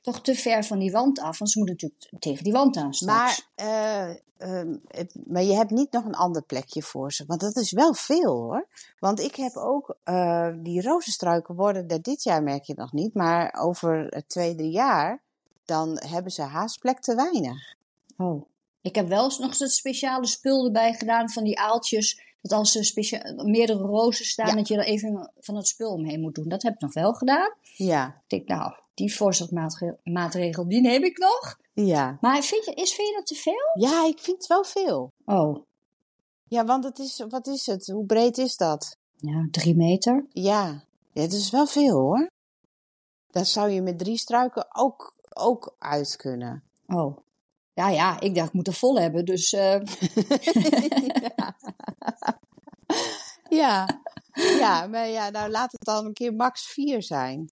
toch 0.00 0.20
te 0.20 0.34
ver 0.34 0.64
van 0.64 0.78
die 0.78 0.90
wand 0.92 1.18
af. 1.20 1.38
Want 1.38 1.50
ze 1.50 1.58
moeten 1.58 1.76
natuurlijk 1.80 2.22
tegen 2.22 2.44
die 2.44 2.52
wand 2.52 2.76
aan 2.76 2.94
straks. 2.94 3.46
Maar, 3.56 3.66
eh, 3.66 4.16
ehm, 4.36 4.76
het- 4.88 5.14
maar 5.26 5.42
je 5.42 5.54
hebt 5.54 5.70
niet 5.70 5.92
nog 5.92 6.04
een 6.04 6.14
ander 6.14 6.42
plekje 6.42 6.82
voor 6.82 7.12
ze. 7.12 7.24
Want 7.26 7.40
dat 7.40 7.56
is 7.56 7.72
wel 7.72 7.94
veel 7.94 8.32
hoor. 8.32 8.66
Want 8.98 9.20
ik 9.20 9.34
heb 9.34 9.56
ook, 9.56 9.96
eh, 10.04 10.48
die 10.56 10.82
rozenstruiken 10.82 11.54
worden 11.54 11.88
er 11.88 12.02
dit 12.02 12.22
jaar 12.22 12.42
merk 12.42 12.64
je 12.64 12.74
nog 12.76 12.92
niet. 12.92 13.14
Maar 13.14 13.54
over 13.60 14.08
eh, 14.08 14.22
twee, 14.26 14.54
drie 14.54 14.70
jaar, 14.70 15.20
dan 15.64 16.00
hebben 16.06 16.32
ze 16.32 16.42
haast 16.42 16.78
plek 16.80 17.00
te 17.00 17.14
weinig. 17.14 17.74
Oh. 18.16 18.48
Ik 18.82 18.94
heb 18.94 19.08
wel 19.08 19.24
eens 19.24 19.38
nog 19.38 19.56
dat 19.56 19.70
speciale 19.70 20.26
spul 20.26 20.64
erbij 20.64 20.92
gedaan 20.92 21.30
van 21.30 21.44
die 21.44 21.58
aaltjes. 21.60 22.20
Dat 22.40 22.52
als 22.52 22.76
er 22.76 22.84
specia- 22.84 23.32
meerdere 23.44 23.82
rozen 23.86 24.24
staan, 24.24 24.46
Ja. 24.48 24.54
dat 24.54 24.68
je 24.68 24.76
er 24.76 24.84
even 24.84 25.32
van 25.38 25.56
het 25.56 25.66
spul 25.68 25.92
omheen 25.92 26.20
moet 26.20 26.34
doen. 26.34 26.48
Dat 26.48 26.62
heb 26.62 26.74
ik 26.74 26.80
nog 26.80 26.92
wel 26.94 27.12
gedaan. 27.12 27.54
Ja, 27.62 28.06
Ik 28.06 28.28
denk, 28.28 28.48
nou, 28.48 28.72
die 28.94 29.14
voorzorgmaatregel, 29.14 30.68
die 30.68 30.80
neem 30.80 31.04
ik 31.04 31.18
nog. 31.18 31.56
ja. 31.72 32.18
Maar 32.20 32.42
vind 32.42 32.64
je, 32.64 32.74
is, 32.74 32.92
vind 32.94 33.08
je 33.08 33.14
dat 33.14 33.26
te 33.26 33.34
veel? 33.34 33.70
Ja, 33.88 34.06
ik 34.06 34.18
vind 34.18 34.36
het 34.36 34.46
wel 34.46 34.64
veel. 34.64 35.12
Oh, 35.24 35.64
Ja, 36.48 36.64
want 36.64 36.84
het 36.84 36.98
is, 36.98 37.24
wat 37.28 37.46
is 37.46 37.66
het? 37.66 37.86
Hoe 37.86 38.06
breed 38.06 38.38
is 38.38 38.56
dat? 38.56 38.96
ja, 39.16 39.48
drie 39.50 39.76
meter. 39.76 40.26
Ja, 40.32 40.84
ja 41.12 41.22
het 41.22 41.32
is 41.32 41.50
wel 41.50 41.66
veel 41.66 41.98
hoor. 41.98 42.30
Dat 43.30 43.46
zou 43.48 43.70
je 43.70 43.82
met 43.82 43.98
drie 43.98 44.18
struiken 44.18 44.66
ook 44.76 45.14
ook 45.34 45.74
uit 45.78 46.16
kunnen. 46.16 46.62
Oh. 46.86 47.16
Ja, 47.74 47.88
ja, 47.88 48.20
ik 48.20 48.34
dacht, 48.34 48.48
ik 48.48 48.52
moet 48.54 48.66
er 48.66 48.72
vol 48.72 48.98
hebben, 49.00 49.24
dus... 49.24 49.52
Uh... 49.52 49.80
ja. 51.36 51.56
Ja. 53.50 54.02
ja, 54.58 54.86
maar 54.86 55.08
ja, 55.08 55.30
nou 55.30 55.50
laat 55.50 55.72
het 55.72 55.84
dan 55.84 56.06
een 56.06 56.12
keer 56.12 56.34
max 56.34 56.66
4 56.66 57.02
zijn. 57.02 57.50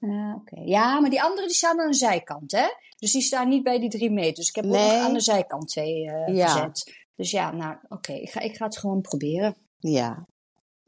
Uh, 0.00 0.34
oké. 0.34 0.60
Ja, 0.60 1.00
maar 1.00 1.10
die 1.10 1.22
andere 1.22 1.46
die 1.46 1.56
staan 1.56 1.80
aan 1.80 1.90
de 1.90 1.96
zijkant, 1.96 2.52
hè? 2.52 2.66
Dus 2.98 3.12
die 3.12 3.22
staan 3.22 3.48
niet 3.48 3.62
bij 3.62 3.80
die 3.80 3.90
drie 3.90 4.10
meters. 4.10 4.48
Ik 4.48 4.54
heb 4.54 4.64
nee. 4.64 4.96
ook 4.96 5.06
aan 5.06 5.12
de 5.12 5.20
zijkant 5.20 5.68
twee 5.68 6.04
uh, 6.04 6.36
ja. 6.36 6.48
gezet. 6.48 6.94
Dus 7.14 7.30
ja, 7.30 7.50
nou, 7.50 7.76
oké. 7.88 8.12
Ik, 8.12 8.30
ga, 8.30 8.40
ik 8.40 8.56
ga 8.56 8.64
het 8.64 8.78
gewoon 8.78 9.00
proberen. 9.00 9.56
Ja. 9.78 10.26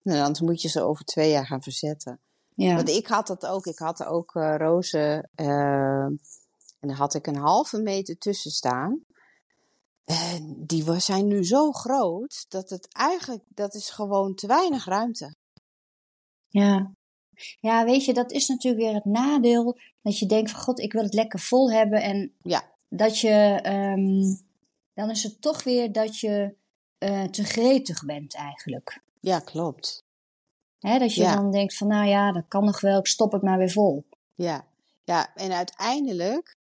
Nou, 0.02 0.20
anders 0.20 0.40
moet 0.40 0.62
je 0.62 0.68
ze 0.68 0.82
over 0.82 1.04
twee 1.04 1.30
jaar 1.30 1.46
gaan 1.46 1.62
verzetten. 1.62 2.20
Ja. 2.54 2.74
Want 2.74 2.88
ik 2.88 3.06
had 3.06 3.26
dat 3.26 3.46
ook. 3.46 3.66
Ik 3.66 3.78
had 3.78 4.04
ook 4.04 4.34
uh, 4.34 4.54
rozen. 4.56 5.30
Uh, 5.36 6.04
en 6.80 6.88
daar 6.88 6.96
had 6.96 7.14
ik 7.14 7.26
een 7.26 7.36
halve 7.36 7.82
meter 7.82 8.18
tussen 8.18 8.50
staan. 8.50 9.04
En 10.08 10.66
die 10.66 11.00
zijn 11.00 11.26
nu 11.26 11.44
zo 11.44 11.72
groot 11.72 12.44
dat 12.48 12.70
het 12.70 12.88
eigenlijk, 12.94 13.42
dat 13.48 13.74
is 13.74 13.90
gewoon 13.90 14.34
te 14.34 14.46
weinig 14.46 14.84
ruimte. 14.84 15.34
Ja. 16.48 16.92
Ja, 17.60 17.84
weet 17.84 18.04
je, 18.04 18.14
dat 18.14 18.32
is 18.32 18.48
natuurlijk 18.48 18.82
weer 18.82 18.94
het 18.94 19.04
nadeel. 19.04 19.78
Dat 20.02 20.18
je 20.18 20.26
denkt 20.26 20.50
van, 20.50 20.60
god, 20.60 20.80
ik 20.80 20.92
wil 20.92 21.02
het 21.02 21.14
lekker 21.14 21.38
vol 21.38 21.72
hebben. 21.72 22.02
En 22.02 22.34
ja. 22.42 22.72
dat 22.88 23.18
je, 23.18 23.60
um, 23.66 24.46
dan 24.94 25.10
is 25.10 25.22
het 25.22 25.40
toch 25.40 25.62
weer 25.62 25.92
dat 25.92 26.18
je 26.18 26.54
uh, 26.98 27.24
te 27.24 27.44
gretig 27.44 28.04
bent 28.04 28.34
eigenlijk. 28.34 29.02
Ja, 29.20 29.38
klopt. 29.38 30.04
Hè, 30.78 30.98
dat 30.98 31.14
je 31.14 31.22
ja. 31.22 31.34
dan 31.34 31.50
denkt 31.50 31.76
van, 31.76 31.86
nou 31.86 32.08
ja, 32.08 32.32
dat 32.32 32.44
kan 32.48 32.64
nog 32.64 32.80
wel, 32.80 32.98
ik 32.98 33.06
stop 33.06 33.32
het 33.32 33.42
maar 33.42 33.58
weer 33.58 33.70
vol. 33.70 34.06
Ja, 34.34 34.66
ja 35.04 35.34
en 35.34 35.52
uiteindelijk, 35.52 36.57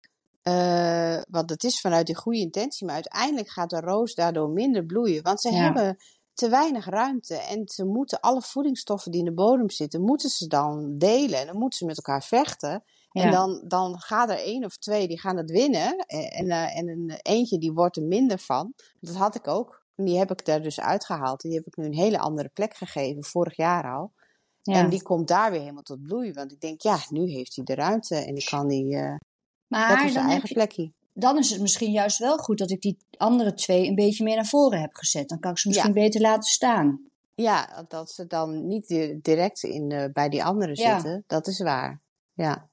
uh, 0.48 1.22
want 1.30 1.50
het 1.50 1.64
is 1.64 1.80
vanuit 1.80 2.06
die 2.06 2.16
goede 2.16 2.38
intentie, 2.38 2.86
maar 2.86 2.94
uiteindelijk 2.94 3.48
gaat 3.48 3.70
de 3.70 3.80
roos 3.80 4.14
daardoor 4.14 4.50
minder 4.50 4.84
bloeien. 4.84 5.22
Want 5.22 5.40
ze 5.40 5.52
ja. 5.52 5.56
hebben 5.56 5.96
te 6.34 6.48
weinig 6.48 6.86
ruimte 6.86 7.34
en 7.34 7.68
ze 7.68 7.84
moeten 7.84 8.20
alle 8.20 8.42
voedingsstoffen 8.42 9.10
die 9.10 9.20
in 9.20 9.26
de 9.26 9.34
bodem 9.34 9.70
zitten, 9.70 10.00
moeten 10.00 10.28
ze 10.30 10.46
dan 10.46 10.98
delen 10.98 11.38
en 11.38 11.46
dan 11.46 11.58
moeten 11.58 11.78
ze 11.78 11.84
met 11.84 11.96
elkaar 11.96 12.22
vechten. 12.22 12.84
Ja. 13.10 13.22
En 13.22 13.30
dan, 13.30 13.64
dan 13.66 14.00
gaat 14.00 14.30
er 14.30 14.38
één 14.38 14.64
of 14.64 14.76
twee 14.76 15.08
die 15.08 15.20
gaan 15.20 15.36
het 15.36 15.50
winnen 15.50 15.96
en, 15.96 16.30
en, 16.30 16.50
en 16.50 16.88
een 16.88 17.18
eentje 17.22 17.58
die 17.58 17.72
wordt 17.72 17.96
er 17.96 18.02
minder 18.02 18.38
van. 18.38 18.74
Dat 19.00 19.14
had 19.14 19.34
ik 19.34 19.48
ook. 19.48 19.86
En 19.94 20.04
die 20.04 20.18
heb 20.18 20.30
ik 20.30 20.44
daar 20.44 20.62
dus 20.62 20.80
uitgehaald. 20.80 21.40
Die 21.40 21.54
heb 21.54 21.66
ik 21.66 21.76
nu 21.76 21.84
een 21.84 21.94
hele 21.94 22.18
andere 22.18 22.48
plek 22.48 22.74
gegeven, 22.74 23.24
vorig 23.24 23.56
jaar 23.56 23.92
al. 23.94 24.12
Ja. 24.62 24.74
En 24.74 24.88
die 24.88 25.02
komt 25.02 25.28
daar 25.28 25.50
weer 25.50 25.60
helemaal 25.60 25.82
tot 25.82 26.02
bloei. 26.02 26.32
Want 26.32 26.52
ik 26.52 26.60
denk, 26.60 26.82
ja, 26.82 26.98
nu 27.08 27.30
heeft 27.30 27.56
hij 27.56 27.64
de 27.64 27.74
ruimte 27.74 28.16
en 28.16 28.36
ik 28.36 28.44
kan 28.44 28.68
die. 28.68 28.94
Uh, 28.94 29.14
maar 29.68 29.96
dat 29.96 30.06
is 30.06 30.12
zijn 30.12 30.28
eigen 30.28 30.48
je, 30.48 30.54
plekje. 30.54 30.90
Dan 31.12 31.38
is 31.38 31.50
het 31.50 31.60
misschien 31.60 31.90
juist 31.90 32.18
wel 32.18 32.36
goed 32.36 32.58
dat 32.58 32.70
ik 32.70 32.80
die 32.80 32.96
andere 33.16 33.54
twee 33.54 33.86
een 33.86 33.94
beetje 33.94 34.24
meer 34.24 34.36
naar 34.36 34.46
voren 34.46 34.80
heb 34.80 34.94
gezet. 34.94 35.28
Dan 35.28 35.40
kan 35.40 35.50
ik 35.50 35.58
ze 35.58 35.68
misschien 35.68 35.94
ja. 35.94 36.00
beter 36.00 36.20
laten 36.20 36.50
staan. 36.50 37.00
Ja, 37.34 37.84
dat 37.88 38.10
ze 38.10 38.26
dan 38.26 38.66
niet 38.66 38.88
direct 39.22 39.62
in, 39.62 39.90
uh, 39.90 40.04
bij 40.12 40.28
die 40.28 40.44
andere 40.44 40.76
ja. 40.76 40.94
zitten. 40.94 41.24
Dat 41.26 41.46
is 41.46 41.60
waar. 41.60 42.00
Ja. 42.32 42.68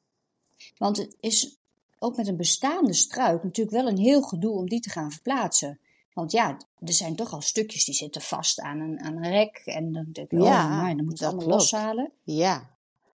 Want 0.77 0.97
het 0.97 1.15
is 1.19 1.58
ook 1.99 2.17
met 2.17 2.27
een 2.27 2.38
bestaande 2.38 2.93
struik 2.93 3.43
natuurlijk 3.43 3.75
wel 3.75 3.88
een 3.88 3.97
heel 3.97 4.21
gedoe 4.21 4.58
om 4.58 4.69
die 4.69 4.79
te 4.79 4.89
gaan 4.89 5.12
verplaatsen. 5.12 5.79
Want 6.13 6.31
ja, 6.31 6.58
er 6.79 6.93
zijn 6.93 7.15
toch 7.15 7.34
al 7.34 7.41
stukjes 7.41 7.86
die 7.86 7.95
zitten 7.95 8.21
vast 8.21 8.60
aan 8.60 8.79
een, 8.79 9.01
aan 9.01 9.15
een 9.15 9.31
rek. 9.31 9.62
En 9.65 9.91
dan 9.91 10.05
denk 10.12 10.31
ik, 10.31 10.41
ja, 10.41 10.63
oh, 10.63 10.81
maar, 10.81 10.95
dan 10.95 11.05
moet 11.05 11.19
je 11.19 11.25
allemaal 11.25 11.47
loshalen. 11.47 12.12
Ja, 12.23 12.69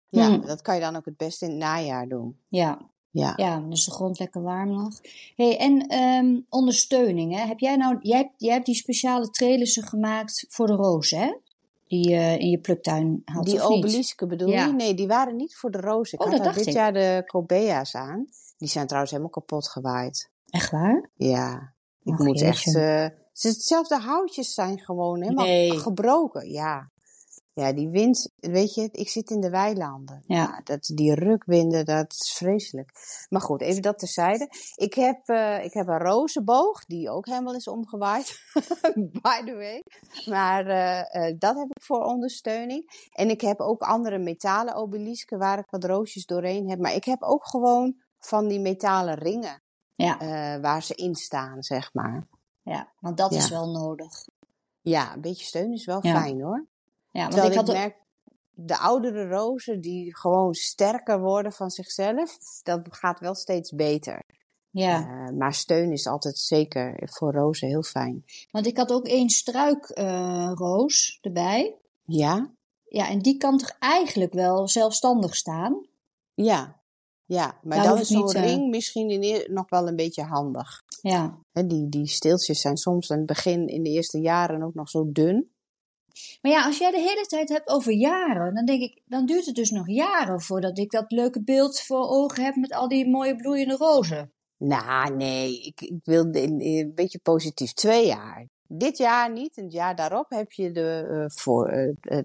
ja 0.07 0.27
hmm. 0.27 0.45
dat 0.45 0.61
kan 0.61 0.75
je 0.75 0.81
dan 0.81 0.95
ook 0.95 1.05
het 1.05 1.17
beste 1.17 1.45
in 1.45 1.51
het 1.51 1.59
najaar 1.59 2.07
doen. 2.07 2.39
Ja, 2.47 2.89
ja. 3.11 3.33
ja 3.35 3.59
dus 3.59 3.85
de 3.85 3.91
grond 3.91 4.19
lekker 4.19 4.41
warm 4.41 4.71
nog. 4.71 4.99
Hey, 5.35 5.57
en 5.57 5.93
um, 5.93 6.45
ondersteuning, 6.49 7.35
hè? 7.35 7.45
Heb 7.45 7.59
jij 7.59 7.75
nou, 7.75 7.97
jij, 8.01 8.17
hebt, 8.17 8.33
jij 8.37 8.53
hebt 8.53 8.65
die 8.65 8.75
speciale 8.75 9.29
trelissen 9.29 9.83
gemaakt 9.83 10.45
voor 10.49 10.67
de 10.67 10.73
roos, 10.73 11.09
hè? 11.09 11.33
Die 11.87 12.09
je 12.09 12.15
uh, 12.15 12.39
in 12.39 12.49
je 12.49 12.57
pluktuin 12.57 13.21
had, 13.25 13.45
Die 13.45 13.61
obelisken 13.61 14.27
bedoel 14.27 14.49
ja. 14.49 14.65
je? 14.65 14.73
Nee, 14.73 14.93
die 14.93 15.07
waren 15.07 15.35
niet 15.35 15.55
voor 15.55 15.71
de 15.71 15.79
roos. 15.79 16.13
Ik 16.13 16.23
oh, 16.23 16.31
had 16.31 16.43
dat 16.43 16.53
dit 16.53 16.67
ik. 16.67 16.73
jaar 16.73 16.93
de 16.93 17.23
cobea's 17.25 17.95
aan. 17.95 18.27
Die 18.57 18.67
zijn 18.69 18.85
trouwens 18.85 19.11
helemaal 19.11 19.33
kapot 19.33 19.67
gewaaid. 19.67 20.29
Echt 20.49 20.71
waar? 20.71 21.09
Ja. 21.15 21.73
Ik 22.03 22.19
moet 22.19 22.41
echt. 22.41 22.75
Uh, 22.75 23.07
hetzelfde 23.33 23.97
houtjes 23.97 24.53
zijn 24.53 24.79
gewoon 24.79 25.21
helemaal 25.21 25.45
Nee. 25.45 25.79
gebroken. 25.79 26.49
Ja. 26.49 26.89
Ja, 27.59 27.73
die 27.73 27.89
wind, 27.89 28.31
weet 28.35 28.73
je, 28.73 28.89
ik 28.91 29.09
zit 29.09 29.29
in 29.29 29.39
de 29.39 29.49
weilanden. 29.49 30.23
Ja. 30.27 30.61
dat, 30.63 30.91
die 30.93 31.13
rukwinden, 31.13 31.85
dat 31.85 32.11
is 32.13 32.33
vreselijk. 32.33 32.91
Maar 33.29 33.41
goed, 33.41 33.61
even 33.61 33.81
dat 33.81 33.99
terzijde. 33.99 34.49
Ik 34.75 34.93
heb, 34.93 35.27
eh, 35.27 35.63
ik 35.63 35.73
heb 35.73 35.87
een 35.87 35.97
rozenboog, 35.99 36.85
die 36.85 37.09
ook 37.09 37.25
helemaal 37.25 37.55
is 37.55 37.67
omgewaaid. 37.67 38.39
By 39.21 39.43
the 39.45 39.53
way. 39.55 39.83
Maar 40.25 40.65
eh, 40.67 41.27
eh, 41.27 41.35
dat 41.39 41.55
heb 41.55 41.67
ik 41.69 41.83
voor 41.83 42.03
ondersteuning. 42.03 43.07
En 43.11 43.29
ik 43.29 43.41
heb 43.41 43.59
ook 43.59 43.81
andere 43.81 44.17
metalen 44.17 44.75
obelisken 44.75 45.37
waar 45.39 45.59
ik 45.59 45.69
wat 45.69 45.83
roosjes 45.83 46.25
doorheen 46.25 46.69
heb. 46.69 46.79
Maar 46.79 46.93
ik 46.93 47.03
heb 47.05 47.23
ook 47.23 47.47
gewoon 47.47 47.95
van 48.19 48.47
die 48.47 48.59
metalen 48.59 49.15
ringen 49.15 49.61
Ja, 49.93 50.17
waar 50.61 50.83
ze 50.83 50.95
in 50.95 51.15
staan, 51.15 51.63
zeg 51.63 51.93
maar. 51.93 52.27
ja, 52.61 52.91
want 52.99 53.17
dat 53.17 53.31
is 53.31 53.49
wel 53.49 53.71
nodig. 53.71 54.11
Ja, 54.81 55.13
een 55.13 55.21
beetje 55.21 55.45
steun 55.45 55.71
is 55.73 55.85
wel 55.85 56.05
Ja. 56.05 56.21
fijn 56.21 56.41
hoor. 56.41 56.65
Ja, 57.11 57.21
want 57.21 57.31
Terwijl 57.33 57.51
ik 57.51 57.57
had 57.57 57.67
merk, 57.67 57.95
de 58.51 58.77
oudere 58.77 59.27
rozen 59.27 59.81
die 59.81 60.15
gewoon 60.17 60.53
sterker 60.53 61.19
worden 61.19 61.51
van 61.51 61.69
zichzelf, 61.69 62.37
dat 62.63 62.81
gaat 62.89 63.19
wel 63.19 63.35
steeds 63.35 63.71
beter. 63.71 64.21
ja, 64.69 64.99
Eh, 65.27 65.37
maar 65.37 65.53
steun 65.53 65.91
is 65.91 66.07
altijd 66.07 66.37
zeker 66.37 67.09
voor 67.11 67.33
rozen 67.33 67.67
heel 67.67 67.83
fijn. 67.83 68.23
want 68.51 68.65
ik 68.67 68.77
had 68.77 68.91
ook 68.91 69.07
één 69.07 69.29
struikroos 69.29 71.17
erbij. 71.21 71.77
Ja? 72.05 72.51
Ja, 72.85 73.09
en 73.09 73.19
die 73.19 73.37
kan 73.37 73.57
toch 73.57 73.75
eigenlijk 73.79 74.33
wel 74.33 74.67
zelfstandig 74.67 75.35
staan? 75.35 75.87
Ja. 76.33 76.77
Ja, 77.25 77.59
maar 77.63 77.83
dan 77.83 77.97
is 77.99 78.07
zo'n 78.07 78.31
eh, 78.31 78.43
ring 78.43 78.69
misschien 78.69 79.09
in 79.09 79.23
eer- 79.23 79.51
nog 79.51 79.69
wel 79.69 79.87
een 79.87 79.95
beetje 79.95 80.23
handig. 80.23 80.81
Ja. 81.01 81.39
Die, 81.51 81.89
die 81.89 82.07
steeltjes 82.07 82.61
zijn 82.61 82.77
soms 82.77 83.09
in 83.09 83.17
het 83.17 83.25
begin, 83.25 83.67
in 83.67 83.83
de 83.83 83.89
eerste 83.89 84.19
jaren 84.19 84.63
ook 84.63 84.73
nog 84.73 84.89
zo 84.89 85.11
dun. 85.11 85.51
Maar 86.41 86.51
ja, 86.51 86.65
als 86.65 86.77
jij 86.77 86.91
de 86.91 86.99
hele 86.99 87.25
tijd 87.25 87.49
hebt 87.49 87.69
over 87.69 87.91
jaren, 87.93 88.53
dan 88.53 88.65
denk 88.65 88.81
ik, 88.81 89.01
dan 89.05 89.25
duurt 89.25 89.45
het 89.45 89.55
dus 89.55 89.69
nog 89.69 89.87
jaren 89.87 90.41
voordat 90.41 90.77
ik 90.77 90.91
dat 90.91 91.11
leuke 91.11 91.43
beeld 91.43 91.79
voor 91.81 92.07
ogen 92.07 92.43
heb 92.43 92.55
met 92.55 92.73
al 92.73 92.87
die 92.87 93.09
mooie 93.09 93.35
bloeiende 93.35 93.75
rozen. 93.75 94.31
Nou, 94.57 95.15
nee, 95.15 95.61
ik, 95.63 95.81
ik 95.81 95.99
wil 96.03 96.27
een 96.31 96.91
beetje 96.95 97.19
positief. 97.19 97.73
Twee 97.73 98.05
jaar. 98.05 98.47
Dit 98.67 98.97
jaar 98.97 99.31
niet, 99.31 99.57
en 99.57 99.63
het 99.63 99.73
jaar 99.73 99.95
daarop 99.95 100.29
heb 100.29 100.51
je 100.51 100.71
de 100.71 101.07
eh, 101.11 101.25
voor. 101.41 101.67
eh, 101.67 102.19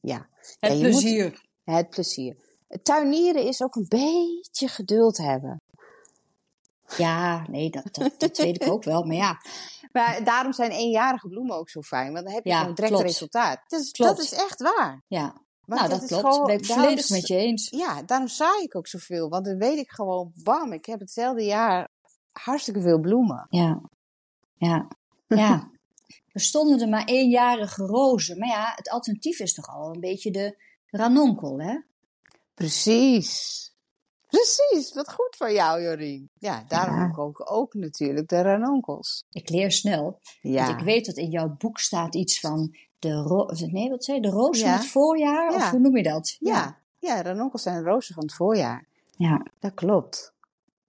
ja. 0.00 0.28
Het 0.30 0.56
Ja, 0.60 0.68
je 0.68 0.74
moet- 0.74 0.82
plezier. 0.82 1.40
het 1.64 1.90
plezier. 1.90 2.36
Tuinieren 2.82 3.42
is 3.46 3.62
ook 3.62 3.74
een 3.74 3.86
beetje 3.88 4.68
geduld 4.68 5.16
hebben. 5.16 5.60
Ja, 6.96 7.46
nee, 7.50 7.70
dat, 7.70 7.88
dat, 7.94 8.14
dat 8.18 8.38
weet 8.38 8.62
ik 8.62 8.70
ook 8.72 8.84
wel. 8.84 9.02
Maar 9.04 9.16
ja, 9.16 9.36
Maar 9.94 10.24
daarom 10.24 10.52
zijn 10.52 10.70
eenjarige 10.70 11.28
bloemen 11.28 11.56
ook 11.56 11.68
zo 11.68 11.80
fijn, 11.82 12.12
want 12.12 12.24
dan 12.24 12.34
heb 12.34 12.44
je 12.44 12.50
Ja, 12.50 12.58
gewoon 12.58 12.74
direct 12.74 12.92
klopt. 12.92 13.08
resultaat. 13.08 13.60
Dat 13.66 13.80
is, 13.80 13.90
Klopt. 13.90 14.16
dat 14.16 14.24
is 14.24 14.32
echt 14.32 14.62
waar. 14.62 15.02
ja. 15.06 15.42
Want 15.64 15.80
nou, 15.80 15.92
dat, 15.92 16.02
is 16.02 16.08
klopt. 16.08 16.22
gewoon- 16.24 16.46
ben 16.46 16.58
ik 16.58 16.64
volledig 16.66 17.08
met 17.10 17.26
je 17.26 17.36
eens. 17.36 17.68
Ja, 17.70 18.02
daarom 18.02 18.28
zaai 18.28 18.62
ik 18.62 18.76
ook 18.76 18.86
zoveel, 18.86 19.28
want 19.28 19.44
dan 19.44 19.58
weet 19.58 19.78
ik 19.78 19.90
gewoon, 19.90 20.32
bam, 20.34 20.72
ik 20.72 20.86
heb 20.86 21.00
hetzelfde 21.00 21.44
jaar 21.44 21.88
hartstikke 22.32 22.80
veel 22.80 23.00
bloemen. 23.00 23.46
Ja, 23.50 23.80
ja, 24.56 24.88
ja. 25.26 25.70
Er 26.32 26.40
stonden 26.40 26.80
er 26.80 26.88
maar 26.88 27.04
eenjarige 27.04 27.86
rozen. 27.86 28.38
Maar 28.38 28.48
ja, 28.48 28.72
het 28.76 28.90
alternatief 28.90 29.38
is 29.38 29.54
toch 29.54 29.68
al 29.68 29.94
een 29.94 30.00
beetje 30.00 30.30
de 30.30 30.56
ranonkel, 30.86 31.60
hè? 31.60 31.78
Precies. 32.54 33.72
Precies, 34.36 34.94
wat 34.94 35.12
goed 35.12 35.36
van 35.36 35.52
jou, 35.52 35.82
Jorien. 35.82 36.30
Ja, 36.38 36.64
daarom 36.68 36.96
Ja. 36.96 37.12
ook, 37.16 37.50
ook 37.52 37.74
natuurlijk 37.74 38.28
de 38.28 38.42
ranonkels. 38.42 39.24
Ik 39.30 39.48
leer 39.48 39.72
snel. 39.72 40.20
Ja. 40.40 40.66
Want 40.66 40.78
ik 40.80 40.84
weet 40.84 41.06
dat 41.06 41.16
in 41.16 41.30
jouw 41.30 41.54
boek 41.58 41.78
staat 41.78 42.14
iets 42.14 42.40
van 42.40 42.76
de, 42.98 43.68
nee, 43.70 43.90
wat 43.90 44.04
zei 44.04 44.20
de 44.20 44.28
roos 44.28 44.60
van 44.60 44.70
het 44.70 44.86
voorjaar? 44.86 45.54
Of 45.54 45.70
hoe 45.70 45.80
noem 45.80 45.96
je 45.96 46.02
dat? 46.02 46.36
Ja, 46.40 46.78
ja, 46.98 47.22
ranonkels 47.22 47.62
zijn 47.62 47.82
rozen 47.82 48.14
van 48.14 48.22
het 48.22 48.34
voorjaar. 48.34 48.86
Ja. 49.16 49.46
Dat 49.58 49.74
klopt. 49.74 50.32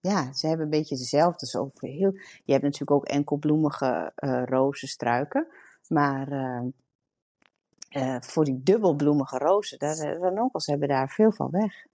Ja, 0.00 0.32
ze 0.32 0.46
hebben 0.46 0.64
een 0.64 0.70
beetje 0.70 0.96
dezelfde. 0.96 1.46
Voor 1.46 1.72
heel... 1.78 2.12
Je 2.44 2.52
hebt 2.52 2.64
natuurlijk 2.64 2.90
ook 2.90 3.04
enkelbloemige 3.04 4.12
eh 4.14 4.42
rozenstruiken. 4.44 5.46
Maar 5.88 6.28
eh, 6.32 6.62
eh, 7.88 8.20
voor 8.20 8.44
die 8.44 8.62
dubbelbloemige 8.62 9.38
rozen, 9.38 9.78
daar, 9.78 9.94
de 9.94 10.18
ranonkels 10.18 10.66
hebben 10.66 10.88
daar 10.88 11.08
veel 11.08 11.32
van 11.32 11.50
weg. 11.50 11.86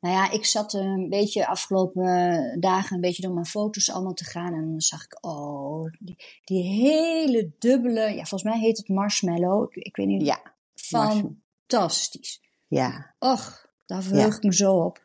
Nou 0.00 0.14
ja, 0.14 0.30
ik 0.30 0.44
zat 0.44 0.74
eh, 0.74 0.80
een 0.80 1.08
beetje 1.08 1.46
afgelopen 1.46 2.04
eh, 2.04 2.60
dagen 2.60 2.94
een 2.94 3.00
beetje 3.00 3.22
door 3.22 3.34
mijn 3.34 3.46
foto's 3.46 3.90
allemaal 3.90 4.14
te 4.14 4.24
gaan. 4.24 4.54
En 4.54 4.70
dan 4.70 4.80
zag 4.80 5.04
ik, 5.04 5.18
oh, 5.20 5.92
die, 5.98 6.16
die 6.44 6.62
hele 6.62 7.50
dubbele, 7.58 8.00
ja, 8.00 8.24
volgens 8.24 8.42
mij 8.42 8.58
heet 8.58 8.78
het 8.78 8.88
marshmallow. 8.88 9.62
Ik, 9.62 9.74
ik 9.84 9.96
weet 9.96 10.06
niet. 10.06 10.26
Ja. 10.26 10.42
Fantastisch. 10.74 12.42
ja, 12.66 13.14
Och, 13.18 13.66
daar 13.86 14.02
verheug 14.02 14.36
ik 14.36 14.42
me 14.42 14.54
zo 14.54 14.74
op. 14.74 15.04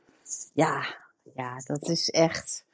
ja. 0.53 1.01
Ja, 1.35 1.57
dat 1.65 1.89
is 1.89 2.09
echt. 2.09 2.65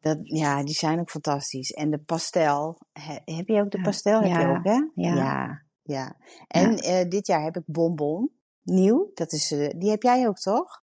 Dat, 0.00 0.18
ja, 0.22 0.62
die 0.64 0.74
zijn 0.74 1.00
ook 1.00 1.10
fantastisch. 1.10 1.70
En 1.70 1.90
de 1.90 1.98
pastel. 1.98 2.78
heb 3.24 3.48
je 3.48 3.60
ook 3.60 3.70
de 3.70 3.80
pastel? 3.80 4.24
Ja. 4.24 4.28
Heb 4.28 4.40
je 4.40 4.56
ook, 4.56 4.64
hè? 4.64 5.02
Ja. 5.02 5.14
Ja. 5.14 5.62
ja. 5.82 6.16
En 6.48 6.72
uh, 6.72 7.08
dit 7.08 7.26
jaar 7.26 7.42
heb 7.42 7.56
ik 7.56 7.62
bonbon. 7.66 8.30
Nieuw. 8.62 9.10
Dat 9.14 9.32
is, 9.32 9.52
uh, 9.52 9.70
die 9.76 9.90
heb 9.90 10.02
jij 10.02 10.28
ook, 10.28 10.38
toch? 10.38 10.82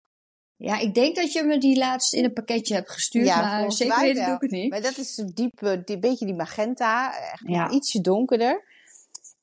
Ja, 0.56 0.80
ik 0.80 0.94
denk 0.94 1.16
dat 1.16 1.32
je 1.32 1.44
me 1.44 1.58
die 1.58 1.78
laatst 1.78 2.14
in 2.14 2.24
een 2.24 2.34
pakketje 2.34 2.74
hebt 2.74 2.92
gestuurd, 2.92 3.28
ja, 3.28 3.42
maar 3.42 3.72
zeker 3.72 4.00
weten 4.00 4.26
doe 4.26 4.36
ik 4.36 4.42
het 4.42 4.52
niet. 4.52 4.70
Maar 4.70 4.82
dat 4.82 4.98
is 4.98 5.18
een 5.18 5.32
diep, 5.34 5.82
die, 5.86 6.00
beetje 6.00 6.26
die 6.26 6.36
magenta, 6.36 7.20
echt 7.32 7.44
ja. 7.46 7.70
ietsje 7.70 8.02
donkerder. 8.02 8.64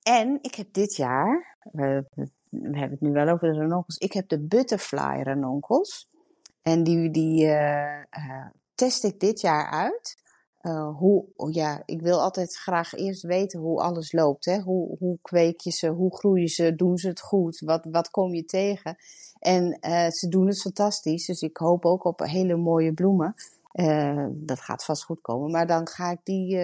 En 0.03 0.39
ik 0.43 0.55
heb 0.55 0.73
dit 0.73 0.97
jaar, 0.97 1.59
we, 1.73 2.05
we 2.49 2.79
hebben 2.79 2.91
het 2.91 3.01
nu 3.01 3.13
wel 3.13 3.29
over 3.29 3.53
de 3.53 3.59
ranonkels, 3.59 3.97
ik 3.97 4.13
heb 4.13 4.29
de 4.29 4.41
butterfly 4.41 5.23
ranonkels. 5.23 6.09
En 6.63 6.85
die, 6.85 7.11
die 7.11 7.45
uh, 7.45 7.99
uh, 8.19 8.47
test 8.75 9.05
ik 9.05 9.21
dit 9.21 9.41
jaar 9.41 9.71
uit. 9.71 10.23
Uh, 10.67 10.97
hoe, 10.97 11.25
ja, 11.51 11.83
ik 11.87 12.01
wil 12.01 12.23
altijd 12.23 12.57
graag 12.57 12.95
eerst 12.95 13.23
weten 13.23 13.61
hoe 13.61 13.81
alles 13.81 14.13
loopt. 14.13 14.45
Hè? 14.45 14.61
Hoe, 14.61 14.97
hoe 14.99 15.19
kweek 15.23 15.61
je 15.61 15.71
ze? 15.71 15.89
Hoe 15.89 16.17
groeien 16.17 16.49
ze? 16.49 16.75
Doen 16.75 16.99
ze 16.99 17.09
het 17.09 17.21
goed? 17.21 17.61
Wat, 17.61 17.87
wat 17.91 18.11
kom 18.11 18.35
je 18.35 18.45
tegen? 18.45 18.97
En 19.39 19.79
uh, 19.81 20.09
ze 20.09 20.29
doen 20.29 20.47
het 20.47 20.61
fantastisch. 20.61 21.27
Dus 21.27 21.43
ik 21.43 21.57
hoop 21.57 21.85
ook 21.85 22.05
op 22.05 22.21
hele 22.21 22.57
mooie 22.57 22.93
bloemen. 22.93 23.35
Uh, 23.73 24.27
dat 24.31 24.61
gaat 24.61 24.85
vast 24.85 25.05
goed 25.05 25.21
komen. 25.21 25.51
Maar 25.51 25.67
dan 25.67 25.89
ga 25.89 26.11
ik 26.11 26.21
die, 26.23 26.59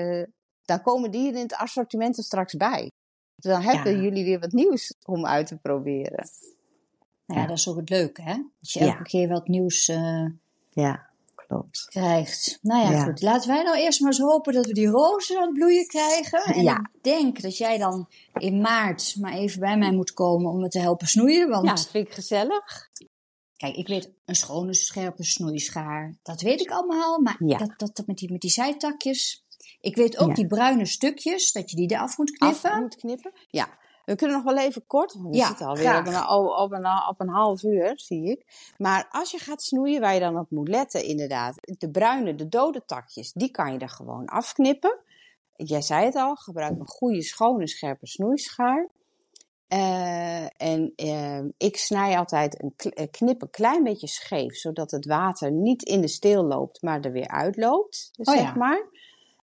dan 0.65 0.83
komen 0.83 1.11
die 1.11 1.29
in 1.29 1.37
het 1.37 1.55
assortiment 1.55 2.17
er 2.17 2.25
straks 2.25 2.55
bij. 2.55 2.91
Dus 3.35 3.53
dan 3.53 3.63
hebben 3.63 4.03
jullie 4.03 4.25
weer 4.25 4.41
wat 4.41 4.53
nieuws 4.53 4.95
om 5.05 5.27
uit 5.27 5.47
te 5.47 5.57
proberen. 5.57 6.29
Ja, 7.25 7.47
dat 7.47 7.57
is 7.57 7.69
ook 7.69 7.77
het 7.77 7.91
leuke, 7.91 8.23
hè? 8.23 8.35
Dat 8.61 8.71
je 8.71 8.81
elke 8.81 9.03
keer 9.03 9.29
wat 9.29 9.49
nieuws 9.49 9.87
ja, 10.71 11.10
klopt. 11.51 11.85
krijgt. 11.89 12.59
Nou 12.63 12.93
ja, 12.93 13.05
goed. 13.05 13.23
Laten 13.23 13.49
wij 13.49 13.63
nou 13.63 13.79
eerst 13.79 14.01
maar 14.01 14.11
eens 14.11 14.21
hopen 14.21 14.53
dat 14.53 14.67
we 14.67 14.73
die 14.73 14.87
rozen 14.87 15.37
aan 15.37 15.47
het 15.47 15.53
bloeien 15.53 15.87
krijgen. 15.87 16.43
En 16.43 16.67
ik 16.67 16.89
denk 17.03 17.41
dat 17.41 17.57
jij 17.57 17.79
dan 17.79 18.09
in 18.33 18.61
maart 18.61 19.17
maar 19.21 19.33
even 19.33 19.61
bij 19.61 19.79
mij 19.79 19.93
moet 19.93 20.13
komen 20.13 20.51
om 20.51 20.61
me 20.61 20.69
te 20.69 20.79
helpen 20.79 21.07
snoeien. 21.07 21.49
Want... 21.49 21.67
Ja, 21.67 21.75
dat 21.75 21.89
vind 21.89 22.07
ik 22.07 22.15
gezellig. 22.15 22.89
Kijk, 23.57 23.77
ik 23.77 23.89
weet 23.89 24.13
een 24.25 24.35
schone, 24.35 24.75
scherpe 24.75 25.25
snoeischaar. 25.25 26.19
Dat 26.23 26.41
weet 26.41 26.61
ik 26.61 26.71
allemaal. 26.71 27.21
Maar 27.21 27.37
dat, 27.39 27.73
dat, 27.77 27.97
dat 27.97 28.07
met, 28.07 28.19
die, 28.19 28.33
met 28.33 28.41
die 28.41 28.51
zijtakjes. 28.51 29.45
Ik 29.81 29.97
weet 29.97 30.19
ook 30.19 30.35
die 30.35 30.47
bruine 30.47 30.87
stukjes, 30.87 31.53
dat 31.53 31.71
je 31.71 31.77
die 31.77 31.91
eraf 31.91 32.19
moet 32.19 32.31
knippen. 32.31 32.71
Af 32.71 32.81
moet 32.81 32.97
knippen, 32.97 33.33
ja. 33.49 33.79
We 34.11 34.17
kunnen 34.17 34.37
nog 34.37 34.55
wel 34.55 34.65
even 34.65 34.87
kort, 34.87 35.13
we 35.13 35.37
ja, 35.37 35.47
zitten 35.47 35.67
alweer 35.67 35.99
op 35.99 36.07
een, 36.07 36.29
op, 36.57 36.73
een, 36.73 37.09
op 37.09 37.21
een 37.21 37.29
half 37.29 37.63
uur, 37.63 37.93
zie 37.95 38.31
ik. 38.31 38.73
Maar 38.79 39.09
als 39.11 39.31
je 39.31 39.39
gaat 39.39 39.63
snoeien, 39.63 40.01
waar 40.01 40.15
je 40.15 40.21
dan 40.21 40.39
op 40.39 40.51
moet 40.51 40.69
letten, 40.69 41.05
inderdaad. 41.05 41.55
De 41.79 41.91
bruine, 41.91 42.35
de 42.35 42.49
dode 42.49 42.85
takjes, 42.85 43.33
die 43.33 43.51
kan 43.51 43.73
je 43.73 43.79
er 43.79 43.89
gewoon 43.89 44.27
afknippen. 44.27 44.99
Jij 45.57 45.83
zei 45.83 46.05
het 46.05 46.15
al, 46.15 46.35
gebruik 46.35 46.79
een 46.79 46.89
goede, 46.89 47.23
schone, 47.23 47.69
scherpe 47.69 48.07
snoeischaar. 48.07 48.89
Uh, 49.69 50.63
en 50.63 50.93
uh, 50.97 51.45
ik 51.57 51.77
snij 51.77 52.19
altijd 52.19 52.63
een 52.63 52.75
eh, 52.77 53.07
knip 53.11 53.43
een 53.43 53.51
klein 53.51 53.83
beetje 53.83 54.09
scheef, 54.09 54.57
zodat 54.57 54.91
het 54.91 55.07
water 55.07 55.53
niet 55.53 55.83
in 55.83 56.01
de 56.01 56.09
steel 56.09 56.45
loopt, 56.45 56.83
maar 56.83 57.01
er 57.01 57.13
weer 57.13 57.29
uitloopt, 57.29 58.11
oh, 58.17 58.35
zeg 58.35 58.43
ja. 58.43 58.55
maar. 58.55 58.89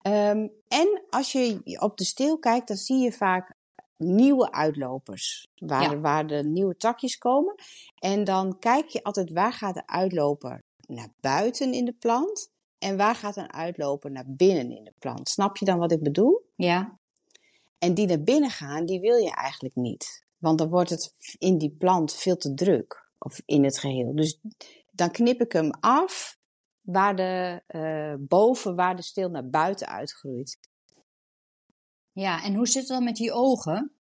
Um, 0.02 0.50
en 0.68 1.02
als 1.10 1.32
je 1.32 1.60
op 1.80 1.96
de 1.96 2.04
steel 2.04 2.38
kijkt, 2.38 2.68
dan 2.68 2.76
zie 2.76 2.98
je 2.98 3.12
vaak 3.12 3.54
nieuwe 3.96 4.52
uitlopers. 4.52 5.48
Waar, 5.58 5.90
de, 5.90 6.00
waar 6.00 6.26
de 6.26 6.44
nieuwe 6.44 6.76
takjes 6.76 7.18
komen. 7.18 7.54
En 7.98 8.24
dan 8.24 8.58
kijk 8.58 8.88
je 8.88 9.02
altijd 9.02 9.32
waar 9.32 9.52
gaat 9.52 9.74
de 9.74 9.86
uitloper 9.86 10.62
naar 10.86 11.08
buiten 11.20 11.72
in 11.72 11.84
de 11.84 11.94
plant. 11.98 12.50
En 12.78 12.96
waar 12.96 13.14
gaat 13.14 13.36
een 13.36 13.52
uitloper 13.52 14.10
naar 14.10 14.26
binnen 14.26 14.76
in 14.76 14.84
de 14.84 14.92
plant. 14.98 15.28
Snap 15.28 15.56
je 15.56 15.64
dan 15.64 15.78
wat 15.78 15.92
ik 15.92 16.02
bedoel? 16.02 16.44
Ja. 16.56 16.98
En 17.78 17.94
die 17.94 18.06
naar 18.06 18.22
binnen 18.22 18.50
gaan, 18.50 18.86
die 18.86 19.00
wil 19.00 19.16
je 19.16 19.34
eigenlijk 19.34 19.74
niet. 19.74 20.24
Want 20.38 20.58
dan 20.58 20.68
wordt 20.68 20.90
het 20.90 21.14
in 21.38 21.58
die 21.58 21.70
plant 21.78 22.14
veel 22.14 22.36
te 22.36 22.54
druk. 22.54 23.04
Of 23.18 23.42
in 23.44 23.64
het 23.64 23.78
geheel. 23.78 24.14
Dus 24.14 24.40
dan 24.90 25.10
knip 25.10 25.40
ik 25.40 25.52
hem 25.52 25.70
af 25.80 26.38
waar 26.80 27.16
de, 27.16 27.62
uh, 27.68 28.14
boven 28.18 28.74
waar 28.74 28.96
de 28.96 29.02
steel 29.02 29.28
naar 29.28 29.48
buiten 29.48 29.88
uitgroeit. 29.88 30.58
Ja, 32.16 32.42
en 32.42 32.54
hoe 32.54 32.66
zit 32.66 32.82
het 32.82 32.88
dan 32.88 33.04
met 33.04 33.16
die 33.16 33.32
ogen? 33.32 33.92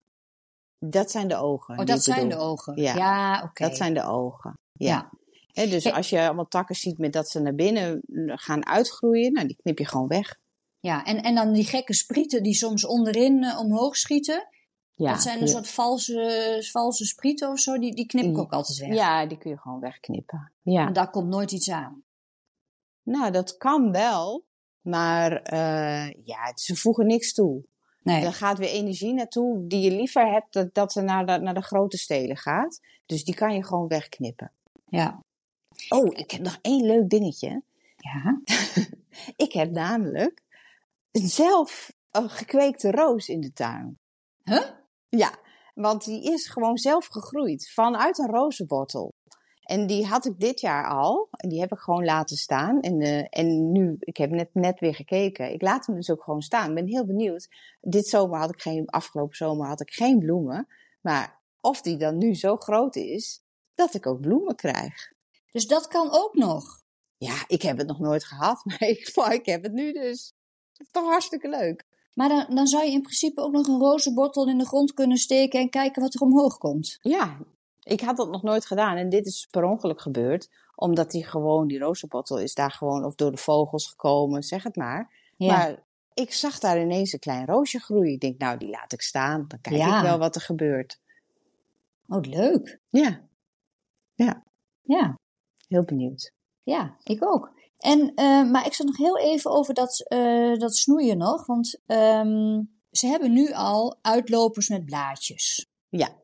Dat 0.80 1.12
zijn 1.12 1.28
de 1.28 1.36
ogen. 1.36 1.80
Oh, 1.80 1.86
dat 1.86 2.04
zijn 2.04 2.30
de 2.30 2.38
ogen. 2.38 2.82
Ja, 2.82 2.95
ja 2.95 3.43
oké. 3.43 3.63
Dat 3.63 3.78
zijn 3.78 3.93
de 3.93 4.04
ogen. 4.04 4.58
Ja. 4.71 5.12
ja. 5.47 5.65
dus 5.65 5.91
als 5.91 6.10
je 6.10 6.21
allemaal 6.21 6.47
takken 6.47 6.75
ziet 6.75 6.97
met 6.97 7.13
dat 7.13 7.30
ze 7.30 7.39
naar 7.39 7.56
binnen 7.56 8.01
gaan 8.25 8.65
uitgroeien, 8.65 9.34
nou, 9.34 9.47
die 9.47 9.56
knip 9.56 9.78
je 9.78 9.88
gewoon 9.88 10.08
weg. 10.08 10.39
Ja, 10.80 11.06
en, 11.06 11.21
en 11.21 11.36
dan 11.36 11.54
die 11.54 11.63
gekke 11.63 11.93
sprieten 11.93 12.43
die 12.43 12.54
soms 12.54 12.86
onderin 12.86 13.43
uh, 13.43 13.60
omhoog 13.60 13.95
schieten. 13.97 14.47
Ja, 14.93 15.12
dat 15.12 15.21
zijn 15.21 15.41
een 15.41 15.47
soort 15.47 15.67
valse, 15.67 16.67
valse 16.71 17.06
sprieten 17.06 17.49
of 17.49 17.60
zo, 17.60 17.80
die, 17.80 17.95
die 17.95 18.06
knip 18.06 18.25
ik 18.25 18.38
ook 18.38 18.54
altijd 18.54 18.78
weg. 18.78 18.93
Ja, 18.93 19.25
die 19.25 19.38
kun 19.38 19.51
je 19.51 19.60
gewoon 19.60 19.80
wegknippen. 19.80 20.54
Ja. 20.62 20.88
En 20.88 20.93
daar 20.93 21.10
komt 21.10 21.28
nooit 21.28 21.51
iets 21.51 21.69
aan. 21.69 22.04
Nou, 23.04 23.32
dat 23.32 23.58
kan 23.58 23.91
wel, 23.91 24.45
maar 24.82 25.54
uh, 25.54 26.12
ja, 26.25 26.51
ze 26.56 26.75
voegen 26.75 27.08
niks 27.08 27.34
toe. 27.34 27.63
Nee. 28.06 28.26
Er 28.26 28.34
gaat 28.34 28.58
weer 28.58 28.70
energie 28.70 29.13
naartoe 29.13 29.68
die 29.68 29.82
je 29.82 29.91
liever 29.91 30.32
hebt 30.32 30.54
dat, 30.54 30.74
dat 30.74 30.91
ze 30.91 31.02
naar 31.02 31.26
de, 31.26 31.38
naar 31.38 31.54
de 31.54 31.62
grote 31.62 31.98
steden 31.98 32.38
gaat. 32.38 32.82
Dus 33.06 33.24
die 33.24 33.36
kan 33.36 33.54
je 33.54 33.63
gewoon 33.63 33.88
wegknippen. 33.88 34.52
Ja. 34.89 35.20
Oh, 35.89 36.18
ik 36.18 36.32
heb 36.32 36.41
nog 36.41 36.58
één 36.62 36.86
leuk 36.86 37.10
dingetje. 37.10 37.62
Ja. 37.98 38.41
ik 39.46 39.52
heb 39.54 39.72
namelijk 39.72 40.41
zelf 41.12 41.94
een 42.12 42.30
gekweekte 42.30 42.91
roos 42.91 43.28
in 43.28 43.41
de 43.41 43.54
tuin. 43.54 44.00
Huh? 44.44 44.70
Ja, 45.10 45.36
want 45.74 46.06
die 46.06 46.34
is 46.34 46.48
gewoon 46.48 46.78
zelf 46.78 47.06
gegroeid 47.06 47.70
vanuit 47.70 48.18
een 48.18 48.30
rozenwortel. 48.30 49.13
En 49.65 49.88
die 49.88 50.06
had 50.06 50.25
ik 50.25 50.39
dit 50.39 50.60
jaar 50.60 50.88
al. 50.88 51.28
En 51.32 51.49
die 51.49 51.60
heb 51.60 51.71
ik 51.71 51.78
gewoon 51.78 52.06
laten 52.06 52.38
staan. 52.38 52.82
En, 52.82 53.01
uh, 53.01 53.25
en 53.30 53.71
nu, 53.71 53.95
ik 53.99 54.17
heb 54.17 54.30
net, 54.30 54.49
net 54.54 54.80
weer 54.80 54.95
gekeken. 54.95 55.54
Ik 55.54 55.62
laat 55.62 55.86
hem 55.86 55.95
dus 55.95 56.12
ook 56.12 56.23
gewoon 56.23 56.41
staan. 56.41 56.69
Ik 56.69 56.75
ben 56.75 56.88
heel 56.88 57.06
benieuwd. 57.06 57.49
Dit 57.82 58.08
zomer 58.08 58.39
had 58.39 58.49
ik 58.49 58.62
geen, 58.62 58.89
afgelopen 58.89 59.36
zomer 59.36 59.67
had 59.67 59.82
ik 59.82 59.91
geen 59.91 60.19
bloemen. 60.19 60.67
Maar 61.01 61.41
of 61.62 61.82
die 61.82 61.97
dan 61.97 62.17
nu 62.17 62.36
zo 62.36 62.58
groot 62.58 62.95
is, 62.95 63.43
dat 63.75 63.93
ik 63.93 64.06
ook 64.06 64.21
bloemen 64.21 64.56
krijg. 64.56 65.12
Dus 65.51 65.67
dat 65.67 65.88
kan 65.88 66.08
ook 66.12 66.34
nog? 66.34 66.84
Ja, 67.17 67.43
ik 67.47 67.62
heb 67.62 67.78
het 67.78 67.88
nog 67.88 67.99
nooit 67.99 68.23
gehad. 68.23 68.62
Maar 68.65 68.82
ik, 68.82 69.13
ik 69.32 69.45
heb 69.45 69.63
het 69.63 69.73
nu 69.73 69.93
dus. 69.93 70.34
Dat 70.73 70.88
is 70.88 70.91
toch 70.91 71.10
hartstikke 71.10 71.49
leuk. 71.49 71.86
Maar 72.13 72.30
dan, 72.30 72.56
dan 72.56 72.67
zou 72.67 72.84
je 72.86 72.91
in 72.91 73.01
principe 73.01 73.41
ook 73.41 73.51
nog 73.51 73.67
een 73.67 73.80
rozenbottel 73.80 74.47
in 74.47 74.58
de 74.58 74.65
grond 74.65 74.93
kunnen 74.93 75.17
steken 75.17 75.60
en 75.60 75.69
kijken 75.69 76.01
wat 76.01 76.13
er 76.13 76.21
omhoog 76.21 76.58
komt. 76.58 76.97
Ja, 77.01 77.38
ik 77.86 78.02
had 78.02 78.17
dat 78.17 78.32
nog 78.32 78.43
nooit 78.43 78.65
gedaan 78.65 78.98
en 78.98 79.10
dit 79.10 79.26
is 79.26 79.48
per 79.52 79.63
ongeluk 79.63 80.02
gebeurd. 80.02 80.50
Omdat 80.76 81.12
die 81.12 81.26
gewoon, 81.26 81.67
die 81.67 81.80
rozenbottel 81.80 82.39
is 82.39 82.54
daar 82.54 82.71
gewoon, 82.71 83.06
of 83.06 83.15
door 83.15 83.32
de 83.32 83.38
vogels 83.38 83.88
gekomen, 83.88 84.43
zeg 84.43 84.63
het 84.63 84.76
maar. 84.76 85.12
Maar 85.38 85.84
ik 86.13 86.34
zag 86.34 86.60
daar 86.60 86.82
ineens 86.82 87.13
een 87.13 87.19
klein 87.19 87.45
roosje 87.45 87.80
groeien. 87.80 88.13
Ik 88.13 88.19
denk, 88.19 88.39
nou, 88.39 88.58
die 88.58 88.69
laat 88.69 88.93
ik 88.93 89.02
staan. 89.02 89.45
Dan 89.48 89.62
kijk 89.62 89.76
ik 89.76 90.02
wel 90.02 90.17
wat 90.17 90.36
er 90.36 90.41
gebeurt. 90.41 91.00
Oh, 92.08 92.21
leuk. 92.21 92.80
Ja. 92.89 93.21
Ja. 94.13 94.43
Ja. 94.82 95.17
Heel 95.67 95.84
benieuwd. 95.84 96.32
Ja, 96.63 96.95
ik 97.04 97.26
ook. 97.26 97.52
En, 97.78 98.00
uh, 98.15 98.52
maar 98.52 98.65
ik 98.65 98.74
zat 98.74 98.88
nog 98.88 98.98
heel 98.98 99.17
even 99.17 99.52
over 99.52 99.74
dat, 99.74 100.06
uh, 100.10 100.56
dat 100.56 100.76
snoeien 100.76 101.17
nog. 101.17 101.45
Want 101.45 101.80
um, 101.88 102.80
ze 102.91 103.08
hebben 103.08 103.34
nu 103.34 103.54
al 103.54 103.98
uitlopers 104.02 104.69
met 104.69 104.86
blaadjes. 104.86 105.69
Ja. 105.89 106.24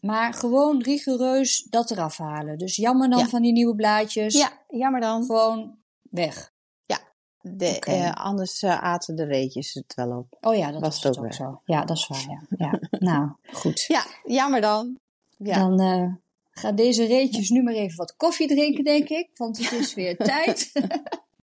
Maar 0.00 0.34
gewoon 0.34 0.82
rigoureus 0.82 1.62
dat 1.62 1.90
eraf 1.90 2.18
halen. 2.18 2.58
Dus 2.58 2.76
jammer 2.76 3.10
dan 3.10 3.28
van 3.28 3.42
die 3.42 3.52
nieuwe 3.52 3.74
blaadjes. 3.74 4.34
Ja, 4.34 4.52
jammer 4.68 5.00
dan. 5.00 5.24
Gewoon 5.24 5.78
weg. 6.02 6.52
Ja, 6.86 6.98
de, 7.40 7.82
uh, 7.88 8.12
anders 8.12 8.62
uh, 8.62 8.82
aten 8.82 9.16
de 9.16 9.24
reetjes 9.24 9.74
het 9.74 9.94
wel 9.94 10.18
op. 10.18 10.36
Oh 10.40 10.56
ja, 10.56 10.72
dat 10.72 10.80
was, 10.80 11.02
het 11.02 11.18
ook, 11.18 11.32
zo. 11.32 11.62
Ja, 11.64 11.84
dat 11.84 11.96
is 11.96 12.06
waar. 12.06 12.26
Ja. 12.28 12.40
ja. 12.56 12.80
nou, 13.10 13.30
goed. 13.52 13.80
Ja, 13.80 14.04
jammer 14.24 14.60
dan. 14.60 14.98
Ja. 15.36 15.58
Dan 15.58 15.80
uh, 15.80 16.12
gaan 16.50 16.74
deze 16.74 17.04
reetjes 17.04 17.50
nu 17.50 17.62
maar 17.62 17.74
even 17.74 17.96
wat 17.96 18.16
koffie 18.16 18.48
drinken, 18.48 18.84
denk 18.84 19.08
ik. 19.08 19.28
Want 19.34 19.58
het 19.58 19.72
is 19.72 19.94
weer 19.94 20.16
tijd. 20.32 20.72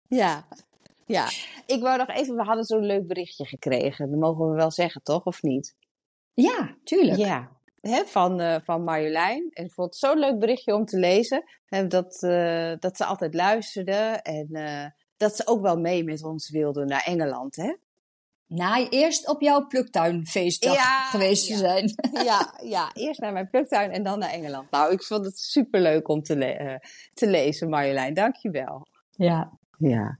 ja. 0.07 0.45
Ja, 1.07 1.29
ik 1.65 1.81
wou 1.81 1.97
nog 1.97 2.07
even, 2.07 2.35
we 2.35 2.43
hadden 2.43 2.65
zo'n 2.65 2.85
leuk 2.85 3.07
berichtje 3.07 3.45
gekregen. 3.45 4.09
Dat 4.09 4.19
mogen 4.19 4.49
we 4.49 4.55
wel 4.55 4.71
zeggen, 4.71 5.03
toch? 5.03 5.25
Of 5.25 5.41
niet? 5.41 5.75
Ja, 6.33 6.75
tuurlijk. 6.83 7.17
Ja, 7.17 7.51
hè, 7.89 8.05
van, 8.05 8.41
uh, 8.41 8.55
van 8.63 8.83
Marjolein. 8.83 9.49
En 9.53 9.65
ik 9.65 9.71
vond 9.71 9.87
het 9.87 9.97
zo'n 9.97 10.19
leuk 10.19 10.39
berichtje 10.39 10.75
om 10.75 10.85
te 10.85 10.97
lezen. 10.97 11.43
Hè, 11.65 11.87
dat, 11.87 12.21
uh, 12.21 12.73
dat 12.79 12.97
ze 12.97 13.05
altijd 13.05 13.33
luisterde 13.33 14.19
en 14.21 14.47
uh, 14.51 14.85
dat 15.17 15.35
ze 15.35 15.47
ook 15.47 15.61
wel 15.61 15.79
mee 15.79 16.03
met 16.03 16.23
ons 16.23 16.49
wilde 16.49 16.85
naar 16.85 17.03
Engeland. 17.05 17.55
Hè? 17.55 17.73
Na 18.47 18.89
eerst 18.89 19.27
op 19.27 19.41
jouw 19.41 19.67
pluktuinfeestdag 19.67 21.09
geweest 21.09 21.47
te 21.47 21.57
zijn. 21.57 21.93
Ja, 22.25 22.53
ja, 22.63 22.89
eerst 22.93 23.19
naar 23.19 23.33
mijn 23.33 23.49
pluktuin 23.49 23.91
en 23.91 24.03
dan 24.03 24.19
naar 24.19 24.29
Engeland. 24.29 24.71
Nou, 24.71 24.91
ik 24.91 25.03
vond 25.03 25.25
het 25.25 25.39
superleuk 25.39 26.07
om 26.07 26.21
te, 26.21 26.35
le 26.35 26.79
te 27.13 27.27
lezen, 27.27 27.69
Marjolein. 27.69 28.13
Dankjewel. 28.13 28.87
Ja. 29.11 29.51
Ja. 29.77 30.19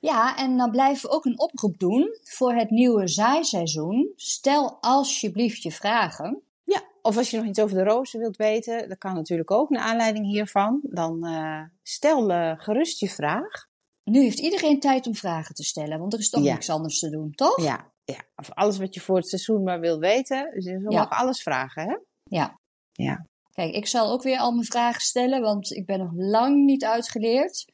Ja, 0.00 0.36
en 0.36 0.56
dan 0.56 0.70
blijven 0.70 1.08
we 1.08 1.16
ook 1.16 1.24
een 1.24 1.40
oproep 1.40 1.78
doen 1.78 2.18
voor 2.22 2.54
het 2.54 2.70
nieuwe 2.70 3.08
zaaiseizoen. 3.08 4.12
Stel 4.16 4.78
alsjeblieft 4.80 5.62
je 5.62 5.72
vragen. 5.72 6.42
Ja, 6.68 6.82
of 7.02 7.16
als 7.16 7.30
je 7.30 7.36
nog 7.36 7.46
iets 7.46 7.60
over 7.60 7.76
de 7.76 7.84
rozen 7.84 8.20
wilt 8.20 8.36
weten, 8.36 8.88
dat 8.88 8.98
kan 8.98 9.14
natuurlijk 9.14 9.50
ook 9.50 9.70
naar 9.70 9.82
aanleiding 9.82 10.26
hiervan. 10.26 10.80
Dan 10.82 11.26
uh, 11.26 11.62
stel 11.82 12.30
uh, 12.30 12.52
gerust 12.56 13.00
je 13.00 13.08
vraag. 13.08 13.66
Nu 14.04 14.20
heeft 14.20 14.38
iedereen 14.38 14.80
tijd 14.80 15.06
om 15.06 15.14
vragen 15.14 15.54
te 15.54 15.64
stellen, 15.64 15.98
want 15.98 16.12
er 16.12 16.18
is 16.18 16.30
toch 16.30 16.42
niks 16.42 16.70
anders 16.70 16.98
te 16.98 17.10
doen, 17.10 17.32
toch? 17.32 17.62
Ja, 17.62 17.92
ja, 18.04 18.24
of 18.36 18.50
alles 18.52 18.78
wat 18.78 18.94
je 18.94 19.00
voor 19.00 19.16
het 19.16 19.28
seizoen 19.28 19.62
maar 19.62 19.80
wil 19.80 19.98
weten. 19.98 20.50
Dus 20.54 20.64
je 20.64 20.80
mag 20.80 21.10
alles 21.10 21.42
vragen, 21.42 21.82
hè? 21.82 21.96
Ja. 22.22 22.58
Ja. 22.92 23.26
Kijk, 23.52 23.74
ik 23.74 23.86
zal 23.86 24.10
ook 24.10 24.22
weer 24.22 24.38
al 24.38 24.52
mijn 24.52 24.66
vragen 24.66 25.00
stellen, 25.00 25.40
want 25.40 25.70
ik 25.70 25.86
ben 25.86 25.98
nog 25.98 26.10
lang 26.14 26.64
niet 26.64 26.84
uitgeleerd. 26.84 27.64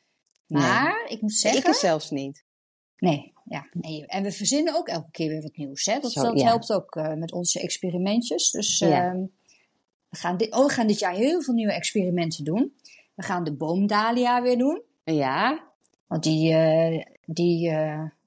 Maar 0.46 1.04
ik 1.08 1.20
moet 1.20 1.34
zeggen... 1.34 1.70
Ik 1.70 1.74
zelfs 1.74 2.10
niet. 2.10 2.43
Nee, 3.04 3.32
ja. 3.44 3.66
Nee. 3.72 4.06
En 4.06 4.22
we 4.22 4.32
verzinnen 4.32 4.76
ook 4.76 4.88
elke 4.88 5.10
keer 5.10 5.28
weer 5.28 5.42
wat 5.42 5.56
nieuws. 5.56 5.84
Hè? 5.84 5.98
Dat, 5.98 6.12
dat 6.12 6.42
helpt 6.42 6.72
ook 6.72 6.96
uh, 6.96 7.14
met 7.14 7.32
onze 7.32 7.60
experimentjes. 7.60 8.50
Dus 8.50 8.78
ja. 8.78 9.14
uh, 9.14 9.22
we, 10.08 10.16
gaan 10.16 10.36
dit, 10.36 10.54
oh, 10.54 10.66
we 10.66 10.72
gaan 10.72 10.86
dit 10.86 10.98
jaar 10.98 11.14
heel 11.14 11.42
veel 11.42 11.54
nieuwe 11.54 11.72
experimenten 11.72 12.44
doen. 12.44 12.74
We 13.14 13.22
gaan 13.22 13.44
de 13.44 13.52
boomdalia 13.52 14.42
weer 14.42 14.58
doen. 14.58 14.82
Ja. 15.04 15.64
Want 16.06 16.22
die, 16.22 16.52
uh, 16.52 17.02
die 17.24 17.72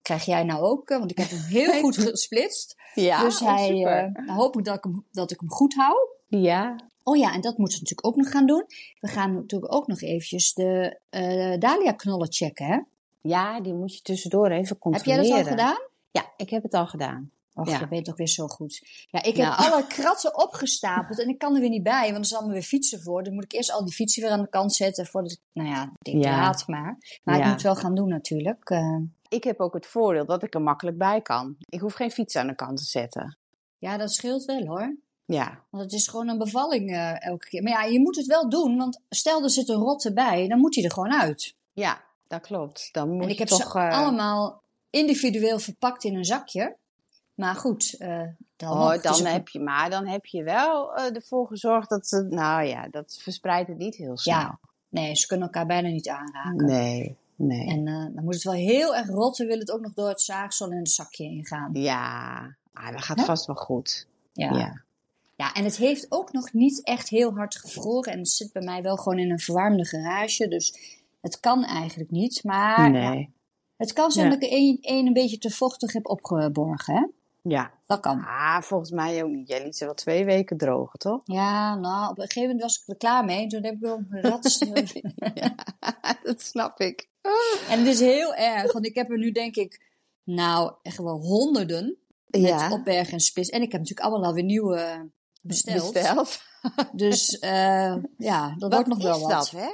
krijg 0.01 0.25
jij 0.25 0.43
nou 0.43 0.61
ook, 0.61 0.89
want 0.89 1.11
ik 1.11 1.17
heb 1.17 1.29
hem 1.29 1.43
heel 1.43 1.79
goed 1.83 1.97
gesplitst. 1.97 2.75
Ja, 2.93 3.23
dus 3.23 3.39
hij, 3.39 3.69
nou 4.13 4.31
hoop 4.31 4.57
ik 4.57 4.65
dat 4.65 4.75
ik, 4.75 4.83
hem, 4.83 5.05
dat 5.11 5.31
ik 5.31 5.39
hem 5.39 5.49
goed 5.49 5.73
hou. 5.73 5.95
Ja. 6.27 6.75
Oh 7.03 7.17
ja, 7.17 7.33
en 7.33 7.41
dat 7.41 7.57
moeten 7.57 7.77
we 7.77 7.83
natuurlijk 7.83 8.07
ook 8.07 8.15
nog 8.15 8.31
gaan 8.31 8.45
doen. 8.45 8.65
We 8.99 9.07
gaan 9.07 9.33
natuurlijk 9.33 9.73
ook 9.73 9.87
nog 9.87 10.01
eventjes 10.01 10.53
de 10.53 10.99
uh, 11.09 11.57
Dahlia-knollen 11.59 12.33
checken, 12.33 12.65
hè? 12.65 12.79
Ja, 13.21 13.61
die 13.61 13.73
moet 13.73 13.95
je 13.95 14.01
tussendoor 14.01 14.49
even 14.49 14.77
controleren. 14.77 15.23
Heb 15.23 15.25
jij 15.25 15.37
dat 15.37 15.47
al 15.47 15.57
gedaan? 15.57 15.87
Ja, 16.11 16.33
ik 16.37 16.49
heb 16.49 16.63
het 16.63 16.73
al 16.73 16.87
gedaan. 16.87 17.31
Och, 17.53 17.69
ja. 17.69 17.79
dat 17.79 17.89
weet 17.89 18.05
toch 18.05 18.17
weer 18.17 18.27
zo 18.27 18.47
goed. 18.47 18.81
Ja, 19.09 19.23
ik 19.23 19.37
heb 19.37 19.47
nou. 19.47 19.71
alle 19.71 19.87
kratten 19.87 20.43
opgestapeld 20.43 21.19
en 21.19 21.29
ik 21.29 21.37
kan 21.37 21.55
er 21.55 21.61
weer 21.61 21.69
niet 21.69 21.83
bij, 21.83 22.03
want 22.03 22.15
er 22.15 22.31
is 22.31 22.33
allemaal 22.33 22.53
weer 22.53 22.61
fietsen 22.61 23.01
voor. 23.01 23.23
Dan 23.23 23.33
moet 23.33 23.43
ik 23.43 23.53
eerst 23.53 23.71
al 23.71 23.85
die 23.85 23.93
fietsen 23.93 24.23
weer 24.23 24.31
aan 24.31 24.41
de 24.41 24.49
kant 24.49 24.73
zetten 24.73 25.05
voordat 25.05 25.31
ik, 25.31 25.39
nou 25.53 25.69
ja, 25.69 25.91
denk 25.99 26.23
ja. 26.23 26.37
laat 26.37 26.67
maar. 26.67 26.97
Maar 27.23 27.35
ja. 27.35 27.41
ik 27.41 27.45
moet 27.45 27.53
het 27.53 27.61
wel 27.61 27.75
gaan 27.75 27.95
doen 27.95 28.09
natuurlijk. 28.09 28.69
Uh, 28.69 28.97
ik 29.27 29.43
heb 29.43 29.59
ook 29.59 29.73
het 29.73 29.85
voordeel 29.85 30.25
dat 30.25 30.43
ik 30.43 30.53
er 30.53 30.61
makkelijk 30.61 30.97
bij 30.97 31.21
kan. 31.21 31.55
Ik 31.59 31.79
hoef 31.79 31.93
geen 31.93 32.11
fiets 32.11 32.35
aan 32.35 32.47
de 32.47 32.55
kant 32.55 32.77
te 32.77 32.85
zetten. 32.85 33.37
Ja, 33.77 33.97
dat 33.97 34.11
scheelt 34.11 34.45
wel 34.45 34.65
hoor. 34.65 34.97
Ja. 35.25 35.65
Want 35.69 35.83
het 35.83 35.93
is 35.93 36.07
gewoon 36.07 36.29
een 36.29 36.37
bevalling 36.37 36.91
uh, 36.91 37.25
elke 37.25 37.49
keer. 37.49 37.63
Maar 37.63 37.71
ja, 37.71 37.83
je 37.83 37.99
moet 37.99 38.15
het 38.15 38.25
wel 38.25 38.49
doen, 38.49 38.77
want 38.77 39.01
stel 39.09 39.43
er 39.43 39.49
zit 39.49 39.69
een 39.69 39.75
rotte 39.75 40.13
bij, 40.13 40.47
dan 40.47 40.59
moet 40.59 40.75
hij 40.75 40.83
er 40.83 40.91
gewoon 40.91 41.13
uit. 41.13 41.55
Ja, 41.73 42.05
dat 42.27 42.41
klopt. 42.41 42.89
Dan 42.91 43.09
moet 43.09 43.23
en 43.23 43.29
ik 43.29 43.39
heb 43.39 43.47
toch, 43.47 43.71
ze 43.71 43.77
uh... 43.77 43.91
allemaal 43.91 44.61
individueel 44.89 45.59
verpakt 45.59 46.03
in 46.03 46.15
een 46.15 46.25
zakje. 46.25 46.75
Maar 47.33 47.55
goed, 47.55 47.95
uh, 47.99 48.21
dan, 48.55 48.71
oh, 48.71 48.89
nog, 48.89 49.01
dan 49.01 49.25
heb 49.25 49.47
je, 49.47 49.59
maar 49.59 49.89
dan 49.89 50.07
heb 50.07 50.25
je 50.25 50.43
wel 50.43 50.95
ervoor 50.95 51.47
gezorgd 51.47 51.89
dat 51.89 52.07
ze, 52.07 52.21
nou 52.21 52.63
ja, 52.63 52.87
dat 52.87 53.17
verspreidt 53.21 53.67
het 53.67 53.77
niet 53.77 53.95
heel 53.95 54.17
snel. 54.17 54.35
Ja, 54.35 54.59
nee, 54.89 55.15
ze 55.15 55.27
kunnen 55.27 55.45
elkaar 55.45 55.65
bijna 55.65 55.87
niet 55.87 56.09
aanraken. 56.09 56.65
Nee, 56.65 57.17
nee. 57.35 57.67
En 57.67 57.85
dan 57.85 58.23
moet 58.23 58.33
het 58.33 58.43
wel 58.43 58.53
heel 58.53 58.95
erg 58.95 59.07
rotten, 59.07 59.47
wil 59.47 59.59
het 59.59 59.71
ook 59.71 59.81
nog 59.81 59.93
door 59.93 60.07
het 60.07 60.21
zaagsel 60.21 60.71
en 60.71 60.77
het 60.77 60.89
zakje 60.89 61.23
ingaan. 61.23 61.69
Ja, 61.73 62.37
ah, 62.73 62.91
dat 62.91 63.03
gaat 63.03 63.21
vast 63.21 63.45
wel 63.45 63.55
goed. 63.55 64.07
ja. 64.33 64.51
ja. 64.57 64.85
Ja, 65.37 65.53
en 65.53 65.63
het 65.63 65.77
heeft 65.77 66.05
ook 66.09 66.31
nog 66.31 66.53
niet 66.53 66.83
echt 66.83 67.09
heel 67.09 67.33
hard 67.33 67.55
gevroren. 67.55 68.11
En 68.11 68.19
het 68.19 68.29
zit 68.29 68.53
bij 68.53 68.61
mij 68.61 68.81
wel 68.81 68.97
gewoon 68.97 69.19
in 69.19 69.31
een 69.31 69.39
verwarmde 69.39 69.85
garage. 69.85 70.47
Dus 70.47 70.96
het 71.27 71.39
kan 71.39 71.63
eigenlijk 71.63 72.11
niet. 72.11 72.43
Maar 72.43 72.91
nee. 72.91 73.19
ja, 73.19 73.27
het 73.77 73.93
kan 73.93 74.11
zijn 74.11 74.25
ja. 74.25 74.31
dat 74.31 74.43
ik 74.43 74.51
een, 74.51 74.77
een, 74.81 75.05
een 75.05 75.13
beetje 75.13 75.37
te 75.37 75.49
vochtig 75.49 75.93
heb 75.93 76.09
opgeborgen. 76.09 76.95
Hè? 76.95 77.05
Ja. 77.41 77.71
Dat 77.85 77.99
kan. 77.99 78.25
Ah, 78.25 78.61
volgens 78.61 78.91
mij 78.91 79.23
ook 79.23 79.29
niet. 79.29 79.47
Jij 79.47 79.63
liet 79.63 79.77
ze 79.77 79.85
wel 79.85 79.93
twee 79.93 80.25
weken 80.25 80.57
drogen, 80.57 80.99
toch? 80.99 81.21
Ja, 81.23 81.75
nou, 81.75 82.11
op 82.11 82.17
een 82.17 82.23
gegeven 82.23 82.41
moment 82.41 82.61
was 82.61 82.81
ik 82.81 82.87
er 82.87 82.97
klaar 82.97 83.25
mee. 83.25 83.47
Toen 83.47 83.63
heb 83.63 83.73
ik 83.73 83.79
wel 83.79 83.97
een 84.09 84.21
rat. 84.21 84.57
ja, 85.33 85.55
dat 86.23 86.41
snap 86.41 86.79
ik. 86.79 87.09
En 87.69 87.79
het 87.79 87.87
is 87.87 87.99
heel 87.99 88.35
erg. 88.35 88.73
Want 88.73 88.85
ik 88.85 88.95
heb 88.95 89.11
er 89.11 89.17
nu 89.17 89.31
denk 89.31 89.55
ik, 89.55 89.81
nou, 90.23 90.73
echt 90.81 90.97
wel 90.97 91.19
honderden. 91.19 91.97
Met 92.27 92.41
ja. 92.41 92.71
opbergen 92.71 93.13
en 93.13 93.19
spits. 93.19 93.49
En 93.49 93.61
ik 93.61 93.71
heb 93.71 93.81
natuurlijk 93.81 94.07
allemaal 94.07 94.27
alweer 94.27 94.43
nieuwe 94.43 95.09
besteld. 95.41 95.93
besteld. 95.93 96.39
Dus 96.93 97.37
uh, 97.43 97.95
ja, 98.17 98.55
dat 98.57 98.59
wat 98.59 98.73
wordt 98.73 98.87
nog 98.87 99.01
wel 99.01 99.15
is 99.15 99.21
wat. 99.21 99.31
dat, 99.31 99.49
hè? 99.49 99.69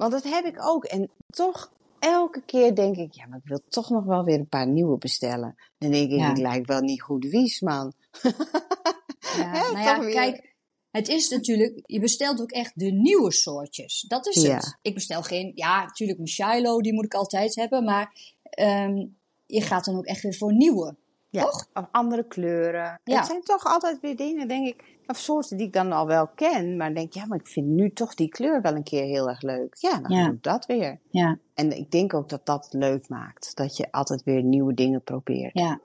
Want 0.00 0.12
dat 0.12 0.24
heb 0.24 0.44
ik 0.44 0.62
ook. 0.66 0.84
En 0.84 1.10
toch, 1.26 1.72
elke 1.98 2.42
keer 2.42 2.74
denk 2.74 2.96
ik, 2.96 3.12
ja, 3.14 3.26
maar 3.26 3.38
ik 3.38 3.48
wil 3.48 3.60
toch 3.68 3.90
nog 3.90 4.04
wel 4.04 4.24
weer 4.24 4.38
een 4.38 4.48
paar 4.48 4.66
nieuwe 4.66 4.98
bestellen. 4.98 5.54
Dan 5.78 5.90
denk 5.90 6.10
ik, 6.10 6.18
Ja. 6.18 6.30
ik 6.30 6.36
lijkt 6.38 6.66
wel 6.66 6.80
niet 6.80 7.02
goed 7.02 7.24
wies, 7.24 7.60
man. 7.60 7.92
Ja, 8.22 9.50
nou 9.72 9.78
ja, 9.78 10.00
weer. 10.00 10.12
kijk, 10.12 10.54
het 10.90 11.08
is 11.08 11.28
natuurlijk, 11.28 11.80
je 11.86 12.00
bestelt 12.00 12.40
ook 12.40 12.50
echt 12.50 12.72
de 12.74 12.90
nieuwe 12.90 13.32
soortjes. 13.32 14.04
Dat 14.08 14.26
is 14.26 14.42
Ja. 14.42 14.54
het. 14.54 14.78
Ik 14.82 14.94
bestel 14.94 15.22
geen, 15.22 15.52
ja, 15.54 15.84
natuurlijk 15.84 16.18
een 16.18 16.28
Shiloh, 16.28 16.80
die 16.82 16.92
moet 16.92 17.04
ik 17.04 17.14
altijd 17.14 17.54
hebben, 17.54 17.84
maar 17.84 18.14
ehm, 18.42 19.06
je 19.46 19.60
gaat 19.60 19.84
dan 19.84 19.96
ook 19.96 20.06
echt 20.06 20.22
weer 20.22 20.34
voor 20.34 20.52
nieuwe. 20.54 20.96
Ja, 21.30 21.42
Toch? 21.42 21.66
Of 21.74 21.84
andere 21.90 22.26
kleuren. 22.26 23.00
Ja. 23.04 23.16
Het 23.16 23.26
zijn 23.26 23.42
toch 23.42 23.64
altijd 23.64 24.00
weer 24.00 24.16
dingen, 24.16 24.48
denk 24.48 24.66
ik, 24.66 24.84
of 25.06 25.16
soorten 25.18 25.56
die 25.56 25.66
ik 25.66 25.72
dan 25.72 25.92
al 25.92 26.06
wel 26.06 26.26
ken. 26.26 26.76
Maar 26.76 26.94
denk, 26.94 27.12
ja, 27.12 27.26
maar 27.26 27.38
ik 27.38 27.46
vind 27.46 27.66
nu 27.66 27.92
toch 27.92 28.14
die 28.14 28.28
kleur 28.28 28.60
wel 28.62 28.74
een 28.74 28.82
keer 28.82 29.04
heel 29.04 29.28
erg 29.28 29.42
leuk. 29.42 29.74
Ja, 29.78 29.98
dan 30.00 30.16
Ja. 30.16 30.24
doe 30.24 30.34
ik 30.34 30.42
dat 30.42 30.66
weer. 30.66 31.00
Ja, 31.10 31.38
En 31.54 31.76
ik 31.78 31.90
denk 31.90 32.14
ook 32.14 32.28
dat 32.28 32.46
dat 32.46 32.66
leuk 32.70 33.08
maakt. 33.08 33.56
Dat 33.56 33.76
je 33.76 33.92
altijd 33.92 34.22
weer 34.22 34.42
nieuwe 34.42 34.74
dingen 34.74 35.02
probeert. 35.02 35.58
ja. 35.58 35.80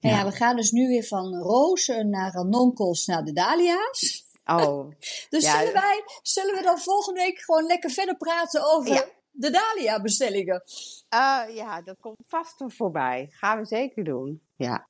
Nou 0.00 0.16
ja, 0.16 0.24
we 0.24 0.30
gaan 0.32 0.56
dus 0.56 0.70
nu 0.70 0.88
weer 0.88 1.04
van 1.04 1.34
rozen 1.36 2.10
naar 2.10 2.32
ranonkels 2.32 3.06
naar 3.06 3.24
de 3.24 3.32
dahlia's. 3.32 4.26
Oh, 4.44 4.90
Dus 5.30 5.44
Ja. 5.44 5.58
zullen, 5.58 5.72
wij, 5.72 6.02
zullen 6.22 6.54
we 6.54 6.62
dan 6.62 6.78
volgende 6.78 7.20
week 7.20 7.38
gewoon 7.38 7.64
lekker 7.66 7.90
verder 7.90 8.16
praten 8.16 8.72
over 8.74 8.92
Ja. 8.92 9.04
de 9.30 9.50
dahlia 9.50 10.00
bestellingen? 10.02 10.62
eh, 11.08 11.40
ja, 11.54 11.82
dat 11.82 11.96
komt 12.00 12.16
vast 12.28 12.62
voorbij. 12.66 13.28
Gaan 13.30 13.58
we 13.58 13.64
zeker 13.66 14.04
doen. 14.04 14.40
Ja. 14.64 14.88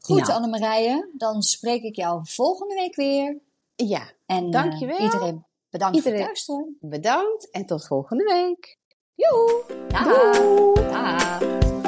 Goed, 0.00 0.26
Ja. 0.26 0.34
Annemarije, 0.34 1.10
dan 1.16 1.42
spreek 1.42 1.82
ik 1.82 1.96
jou 1.96 2.20
volgende 2.24 2.74
week 2.74 2.94
weer. 2.96 3.38
Ja, 3.76 4.10
En 4.26 4.44
eh, 4.44 4.50
Dankjewel. 4.50 4.98
iedereen 4.98 5.44
bedankt 5.70 5.96
voor 6.02 6.06
Iedereen. 6.12 6.18
het 6.18 6.26
luisteren. 6.26 6.76
bedankt 6.80 7.50
en 7.50 7.66
tot 7.66 7.86
volgende 7.86 8.24
week. 8.24 8.78
Joe! 9.14 9.64
Doei! 10.04 11.79